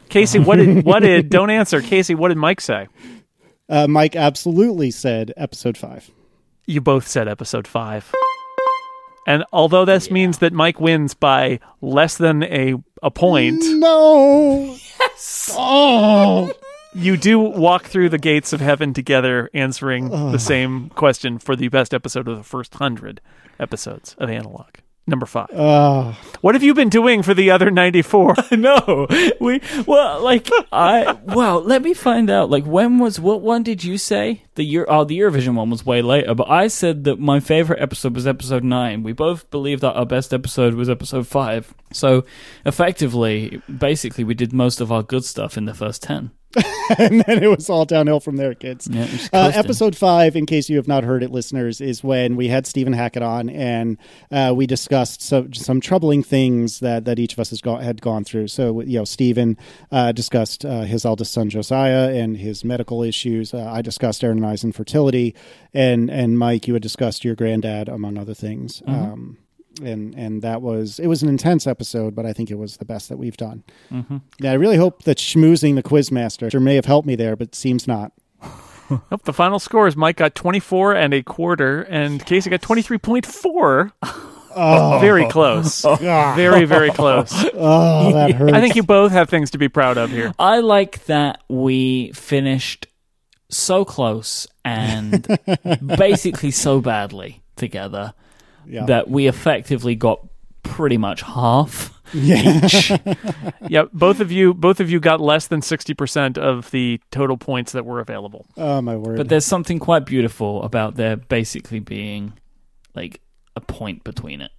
[0.10, 1.82] Casey, what did what did don't answer.
[1.82, 2.88] Casey, what did Myke say?
[3.68, 6.10] Uh, Myke absolutely said episode five.
[6.70, 8.14] You both said episode 5.
[9.30, 12.74] And although this means that Myke wins by less than a
[13.04, 14.76] a point, No.
[15.00, 16.52] yes, Oh.
[16.96, 21.68] you do walk through the gates of heaven together answering the same question for the
[21.68, 23.22] best episode of the first 100
[23.60, 24.66] episodes of Analog.
[25.10, 25.50] Number 5.
[25.52, 28.36] Uh, What have you been doing for the other 94?
[28.52, 29.08] no,
[29.40, 32.50] we well, like I well, let me find out.
[32.50, 34.44] Like, when was what one did you say?
[34.56, 36.34] The year oh, the Eurovision one was way later.
[36.36, 39.04] But I said that my favorite episode was episode nine.
[39.04, 41.74] We both believed that our best episode was episode five.
[41.92, 42.24] So
[42.66, 46.32] effectively, basically, we did most of our good stuff in the first ten.
[46.98, 48.88] and then it was all downhill from there, kids.
[48.92, 52.48] Yeah, Uh, episode five, in case you have not heard it, listeners, is when we
[52.48, 53.98] had Stephen Hackett on and
[54.32, 58.02] uh, we discussed some, some troubling things that, that each of us has go- had
[58.02, 58.48] gone through.
[58.48, 59.58] So, you know, Stephen
[59.92, 63.54] uh, discussed uh, his eldest son Josiah and his medical issues.
[63.54, 65.36] Uh, I discussed Erin and I's infertility,
[65.74, 68.82] and and Myke, you had discussed your granddad, among other things.
[68.88, 69.38] Um,
[69.84, 72.86] and and that was it was an intense episode, but I think it was the
[72.86, 73.64] best that we've done.
[73.92, 74.18] Mm-hmm.
[74.40, 77.88] Yeah, I really hope that schmoozing the quizmaster may have helped me there, but seems
[77.88, 78.12] not.
[79.12, 83.92] Nope, the final score is Myke got 24 and a quarter, and Casey got 23.4.
[84.56, 85.82] Oh, Very close.
[85.84, 86.36] God.
[86.36, 87.32] Very, very close.
[87.54, 88.52] Oh, that hurts.
[88.52, 90.34] I think you both have things to be proud of here.
[90.40, 92.88] I like that we finished
[93.50, 95.26] so close and
[95.86, 98.14] basically so badly together
[98.68, 98.86] Yeah.
[98.86, 100.26] that we effectively got
[100.64, 102.66] pretty much half Yeah.
[102.66, 102.92] each.
[103.68, 107.72] Yeah, both of you both of you got less than 60% of the total points
[107.74, 108.46] that were available.
[108.58, 109.18] oh my word.
[109.18, 112.34] but there's something quite beautiful about there basically being
[112.96, 113.22] like
[113.56, 114.52] a point between it.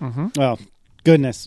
[0.00, 0.28] Mm-hmm.
[0.36, 0.58] well,
[1.04, 1.46] goodness.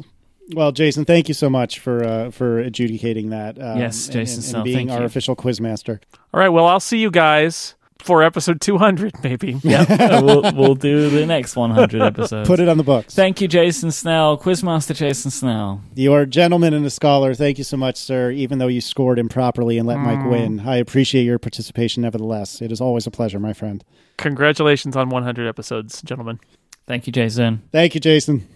[0.53, 3.59] Well, Jason, thank you so much for uh, for adjudicating that.
[3.61, 5.05] Um, Yes, Jason and, Snell, and being thank our you.
[5.05, 5.99] official quizmaster.
[6.33, 9.53] All right, well, I'll see you guys for episode 200 maybe.
[9.63, 12.47] Yeah, we'll, we'll do the next 100 episodes.
[12.47, 13.13] Put it on the books.
[13.15, 15.81] Thank you, Jason Snell, Quizmaster Jason Snell.
[15.95, 17.33] You are a gentleman and a scholar.
[17.33, 18.31] Thank you so much, sir.
[18.31, 22.01] Even though you scored improperly and let Myke win, I appreciate your participation.
[22.03, 23.83] Nevertheless, it is always a pleasure, my friend.
[24.17, 26.39] Congratulations on 100 episodes, gentlemen.
[26.85, 27.61] Thank you, Jason.
[27.71, 28.47] Thank you, Jason.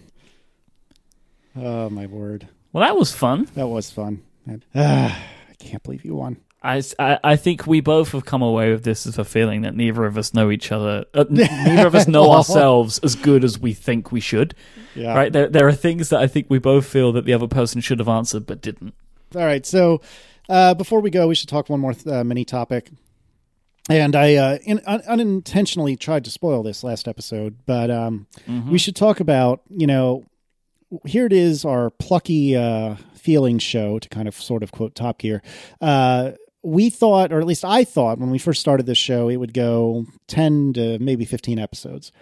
[1.56, 3.48] Oh my word, Well, that was fun.
[3.54, 4.22] that was fun.
[4.74, 5.20] Ah,
[5.50, 6.36] I can't believe you won.
[6.62, 9.76] I, I, I think we both have come away with this as a feeling that
[9.76, 13.58] neither of us know each other, uh, neither of us know ourselves as good as
[13.58, 14.54] we think we should.
[14.94, 15.14] Yeah.
[15.14, 15.32] Right?
[15.32, 18.00] There, there are things that I think we both feel that the other person should
[18.00, 18.94] have answered but didn't.
[19.36, 19.64] All right.
[19.64, 20.00] So
[20.48, 22.90] uh, before we go, we should talk one more uh, mini topic.
[23.90, 28.26] And I uh, in, un- unintentionally tried to spoil this last episode, but um,
[28.68, 30.26] we should talk about you know
[31.06, 35.18] here it is our plucky uh, feelings show to kind of sort of quote Top
[35.18, 35.42] Gear.
[36.62, 39.54] We thought, or at least I thought, when we first started this show, it would
[39.54, 42.12] go ten to maybe fifteen episodes,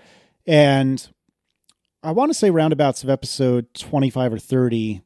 [0.46, 1.06] and
[2.02, 5.02] I want to say roundabouts of episode twenty five or thirty.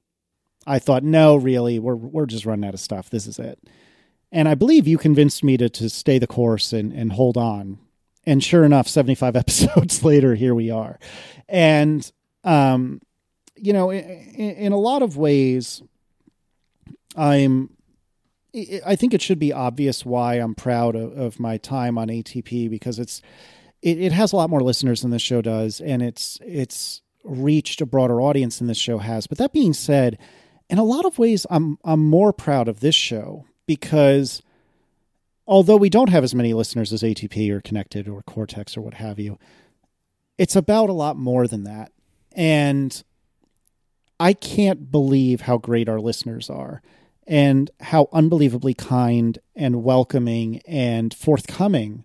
[0.66, 3.08] I thought, no, really, we're we're just running out of stuff.
[3.10, 3.58] This is it.
[4.32, 7.78] And I believe you convinced me to to stay the course and and hold on.
[8.26, 10.98] And sure enough, 75 episodes later, here we are.
[11.48, 12.10] And
[12.44, 13.00] um
[13.56, 15.82] you know, in, in a lot of ways
[17.16, 17.70] I'm
[18.54, 22.68] I think it should be obvious why I'm proud of, of my time on ATP
[22.68, 23.22] because it's
[23.82, 27.80] it, it has a lot more listeners than this show does, and it's it's reached
[27.80, 29.26] a broader audience than this show has.
[29.26, 30.18] But that being said,
[30.68, 34.42] in a lot of ways, I'm I'm more proud of this show because
[35.46, 38.94] although we don't have as many listeners as ATP or Connected or Cortex or what
[38.94, 39.38] have you,
[40.38, 41.92] it's about a lot more than that.
[42.32, 43.02] And
[44.18, 46.82] I can't believe how great our listeners are
[47.30, 52.04] and how unbelievably kind and welcoming and forthcoming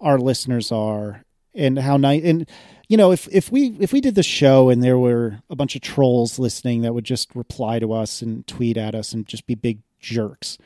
[0.00, 1.24] our listeners are
[1.54, 2.48] and how nice and
[2.88, 5.74] you know if if we if we did the show and there were a bunch
[5.74, 9.46] of trolls listening that would just reply to us and tweet at us and just
[9.46, 10.58] be big jerks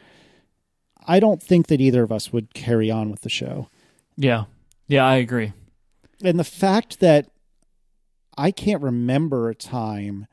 [1.06, 3.68] i don't think that either of us would carry on with the show
[4.16, 4.44] Yeah.
[4.88, 5.52] Yeah, I agree.
[6.22, 7.28] and the fact that
[8.36, 10.26] I can't remember a time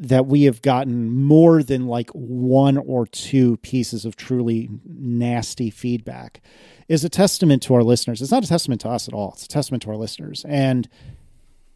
[0.00, 6.40] that we have gotten more than like one or two pieces of truly nasty feedback
[6.88, 8.22] is a testament to our listeners.
[8.22, 9.32] It's not a testament to us at all.
[9.34, 10.42] It's a testament to our listeners.
[10.48, 10.88] And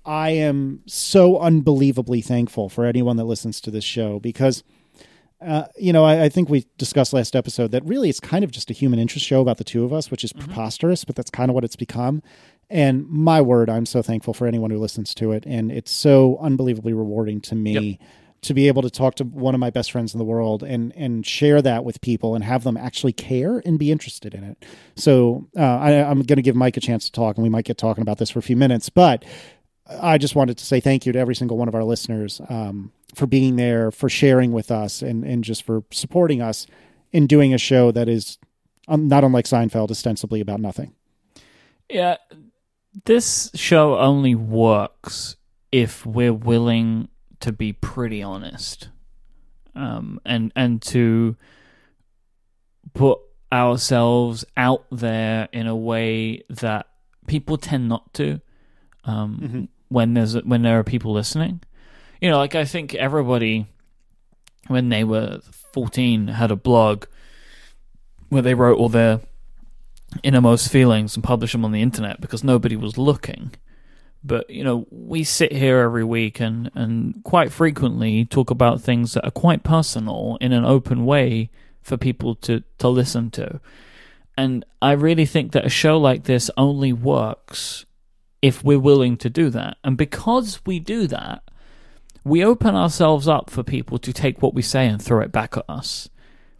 [0.06, 4.64] I am so unbelievably thankful for anyone that listens to this show because
[5.44, 8.50] uh, you know, I, I think we discussed last episode that really it's kind of
[8.50, 11.30] just a human interest show about the two of us, which is preposterous, but that's
[11.30, 12.22] kind of what it's become.
[12.74, 15.44] And my word, I'm so thankful for anyone who listens to it.
[15.46, 18.00] And it's so unbelievably rewarding to me
[18.42, 20.92] to be able to talk to one of my best friends in the world and,
[20.96, 24.64] and share that with people and have them actually care and be interested in it.
[24.96, 27.64] So uh, I, I'm going to give Myke a chance to talk, and we might
[27.64, 28.88] get talking about this for a few minutes.
[28.88, 29.24] But
[29.88, 32.90] I just wanted to say thank you to every single one of our listeners um,
[33.14, 36.66] for being there, for sharing with us, and and just for supporting us
[37.12, 38.38] in doing a show that is
[38.88, 40.92] um, not unlike Seinfeld, ostensibly about nothing.
[41.88, 42.16] Yeah,
[43.04, 45.36] this show only works
[45.72, 47.08] if we're willing
[47.40, 48.88] to be pretty honest,
[49.74, 51.36] um, and and to
[52.94, 53.18] put
[53.52, 56.86] ourselves out there in a way that
[57.26, 58.40] people tend not to.
[59.04, 61.60] Um, When there's when there are people listening,
[62.20, 63.66] you know, like I think everybody
[64.68, 65.40] when they were
[65.72, 67.04] 14, had a blog
[68.28, 69.20] where they wrote all their
[70.22, 73.52] innermost feelings and publish them on the internet because nobody was looking.
[74.22, 79.12] But you know, we sit here every week and and quite frequently talk about things
[79.14, 81.50] that are quite personal in an open way
[81.82, 83.60] for people to to listen to.
[84.36, 87.84] And I really think that a show like this only works
[88.42, 89.76] if we're willing to do that.
[89.84, 91.42] And because we do that,
[92.24, 95.56] we open ourselves up for people to take what we say and throw it back
[95.56, 96.08] at us.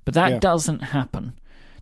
[0.05, 0.39] But that Yeah.
[0.39, 1.33] doesn't happen.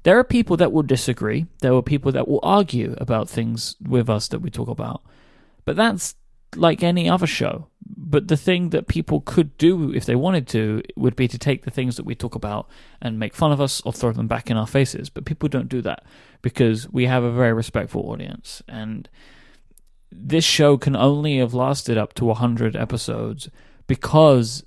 [0.02, 1.46] There are people that will disagree.
[1.60, 5.02] There are people that will argue about things with us that we talk about.
[5.64, 6.16] But that's
[6.56, 7.68] like any other show.
[7.86, 11.64] But the thing that people could do if they wanted to would be to take
[11.64, 12.68] the things that we talk about
[13.00, 15.08] and make fun of us or throw them back in our faces.
[15.08, 16.04] But people don't do that
[16.42, 18.62] because we have a very respectful audience.
[18.68, 19.08] And
[20.10, 23.48] this show can only have lasted up to 100 episodes
[23.86, 24.64] because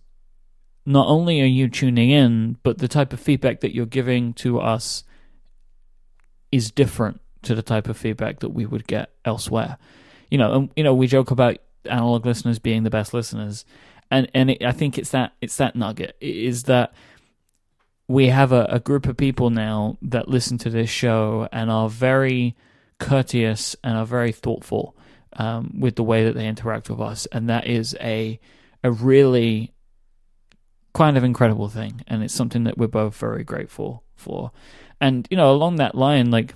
[0.86, 4.60] not only are you tuning in, but the type of feedback that you're giving to
[4.60, 5.03] us
[6.51, 9.77] is different to the type of feedback that we would get elsewhere.
[10.30, 13.65] You know, and you know, we joke about analog listeners being the best listeners,
[14.11, 16.93] and and it, I think it's that it's that nugget It is that
[18.07, 21.89] we have a, a group of people now that listen to this show and are
[21.89, 22.55] very
[22.99, 24.95] courteous and are very thoughtful
[25.34, 28.39] um, with the way that they interact with us, and that is a
[28.84, 29.73] a really
[30.93, 34.51] kind of incredible thing, and it's something that we're both very grateful for.
[35.01, 36.53] And you know, along that line, like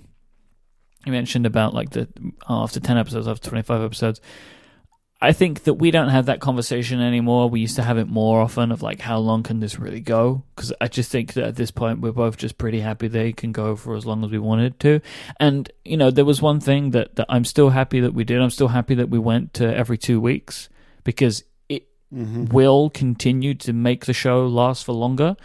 [1.06, 2.08] you mentioned about like the
[2.48, 4.22] after ten episodes, after twenty five episodes,
[5.22, 7.50] I think that we don't have that conversation anymore.
[7.50, 10.44] We used to have it more often of like how long can this really go?
[10.56, 13.52] Because I just think that at this point we're both just pretty happy they can
[13.52, 15.02] go for as long as we wanted to.
[15.38, 18.42] And you know, there was one thing that, that I'm still happy that we did.
[18.42, 20.70] I'm still happy that we went to every two weeks
[21.04, 22.46] because it mm-hmm.
[22.46, 25.36] will continue to make the show last for longer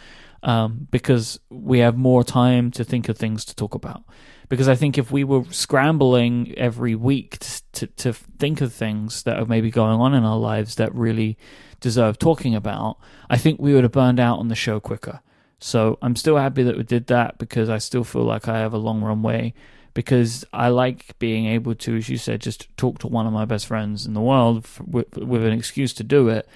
[0.45, 4.03] um, because we have more time to think of things to talk about.
[4.47, 9.23] Because I think if we were scrambling every week to, to, to think of things
[9.23, 11.35] that are maybe going on in our lives that really
[11.79, 12.97] deserve talking about,
[13.27, 15.19] I think we would have burned out on the show quicker.
[15.59, 18.73] So I'm still happy that we did that because I still feel like I have
[18.73, 19.53] a long runway.
[19.95, 23.45] Because I like being able to, as you said, just talk to one of my
[23.45, 26.47] best friends in the world f- with, with an excuse to do it.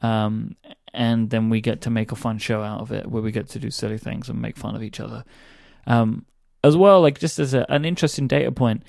[0.00, 0.56] Um,
[0.94, 3.48] and then we get to make a fun show out of it where we get
[3.50, 5.24] to do silly things and make fun of each other.
[5.86, 6.26] Um,
[6.64, 8.82] as well, like just as a, an interesting data point,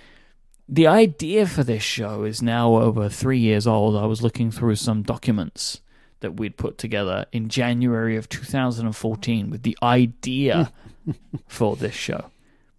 [0.68, 3.96] the idea for this show is now over three years old.
[3.96, 5.82] I was looking through some documents
[6.20, 10.72] that we'd put together in January of 2014 with the idea
[11.48, 12.30] for this show.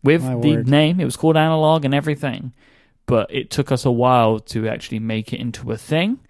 [0.03, 0.69] With My the word.
[0.69, 2.53] name, it was called Analog and everything,
[3.07, 6.21] but it took us a while to actually make it into a thing.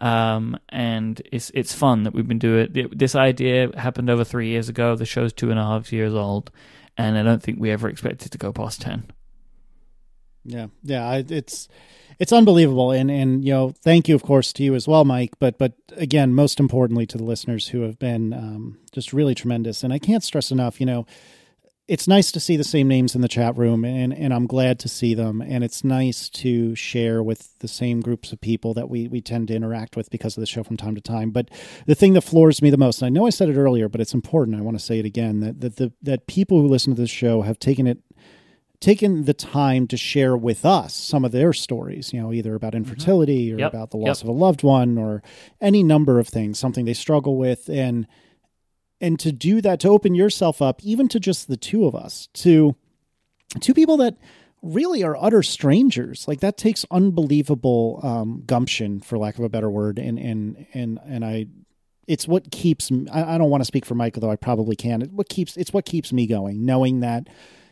[0.00, 2.98] Um, and it's it's fun that we've been doing it.
[2.98, 4.96] This idea happened over three years ago.
[4.96, 6.50] The show's two and a half years old,
[6.96, 9.10] and I don't think we ever expected to go past ten.
[10.44, 11.68] Yeah, yeah, it's
[12.18, 15.34] it's unbelievable, and and you know, thank you, of course, to you as well, Myke.
[15.38, 19.84] But but again, most importantly, to the listeners who have been um, just really tremendous,
[19.84, 21.06] and I can't stress enough, you know,
[21.88, 24.78] it's nice to see the same names in the chat room, and and I'm glad
[24.80, 28.88] to see them, and it's nice to share with the same groups of people that
[28.88, 31.30] we we tend to interact with because of the show from time to time.
[31.30, 31.50] But
[31.86, 34.00] the thing that floors me the most, and I know I said it earlier, but
[34.00, 34.56] it's important.
[34.56, 37.10] I want to say it again that that the that people who listen to this
[37.10, 37.98] show have taken it
[38.78, 42.72] taken the time to share with us some of their stories, you know, either about
[42.72, 42.78] mm-hmm.
[42.78, 43.72] infertility or Yep.
[43.72, 44.24] about the loss Yep.
[44.24, 45.22] of a loved one or
[45.60, 48.08] any number of things, something they struggle with and
[49.02, 52.28] and to do that to open yourself up even to just the two of us
[52.32, 52.76] to
[53.60, 54.16] two people that
[54.62, 56.26] really are utter strangers.
[56.28, 61.00] Like that takes unbelievable um, gumption for lack of a better word and and and
[61.04, 61.46] and i
[62.08, 65.02] it's what keeps I don't want to speak for michael though i probably can.
[65.02, 67.28] It what keeps it's what keeps me going knowing that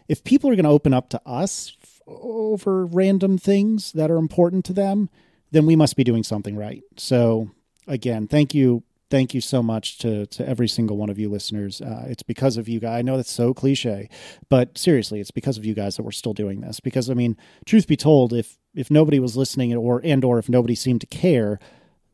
[0.09, 1.77] if people are going to open up to us
[2.07, 5.09] over random things that are important to them
[5.53, 6.83] then we must be doing something right.
[6.97, 7.51] So
[7.87, 11.81] again thank you thank you so much to to every single one of you listeners
[11.81, 14.09] uh, it's because of you guys i know that's so cliche
[14.49, 17.37] but seriously it's because of you guys that we're still doing this because i mean
[17.67, 21.07] truth be told if if nobody was listening or and or if nobody seemed to
[21.07, 21.59] care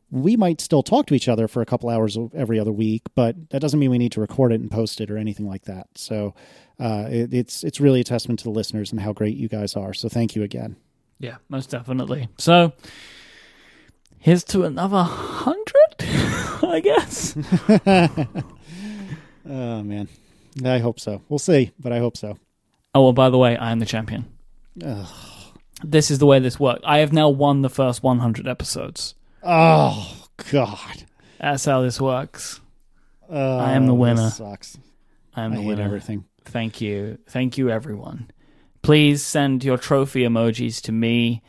[0.09, 3.49] we might still talk to each other for a couple hours every other week, but
[3.49, 5.87] that doesn't mean we need to record it and post it or anything like that.
[5.95, 6.33] So
[6.79, 9.75] uh, it, it's it's really a testament to the listeners and how great you guys
[9.75, 9.93] are.
[9.93, 10.77] So thank you again.
[11.19, 12.29] Yeah, most definitely.
[12.37, 12.73] So
[14.27, 17.37] here's to another hundred, I guess.
[19.49, 20.09] Oh man,
[20.65, 21.21] I hope so.
[21.29, 22.37] We'll see, but I hope so.
[22.93, 24.25] Oh, well, by the way, I am the champion.
[24.83, 25.07] Ugh.
[25.83, 26.81] This is the way this works.
[26.83, 29.15] I have now won the first 100 episodes.
[29.43, 31.05] Oh God.
[31.39, 32.59] That's how this works.
[33.29, 34.29] Oh, I am the winner.
[34.31, 34.77] Sucks.
[35.33, 35.83] I am I the hate winner.
[35.83, 36.25] everything.
[36.43, 37.17] Thank you.
[37.29, 38.29] Thank you, everyone.
[38.81, 41.41] Please send your trophy emojis to me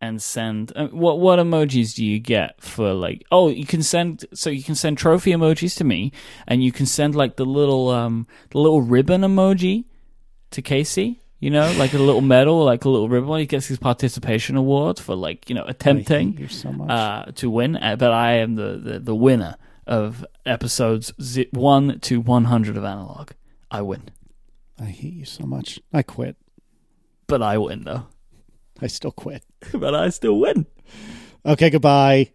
[0.00, 4.24] and send uh, what what emojis do you get for like oh you can send
[4.34, 6.12] so you can send trophy emojis to me
[6.46, 9.84] and you can send like the little um the little ribbon emoji
[10.50, 13.78] to Casey you know like a little medal like a little ribbon he gets his
[13.78, 16.90] participation award for like you know attempting you so much.
[16.90, 19.56] uh, to win, uh, but I am the, the, the winner
[19.86, 23.30] of episodes zi- 1 to 100 of Analog.
[23.70, 24.10] I win.
[24.80, 25.78] I hate you so much.
[25.92, 26.36] I quit.
[27.28, 28.06] But I win, though.
[28.80, 29.44] I still quit.
[29.72, 30.66] but I still win.
[31.44, 32.30] Okay, goodbye.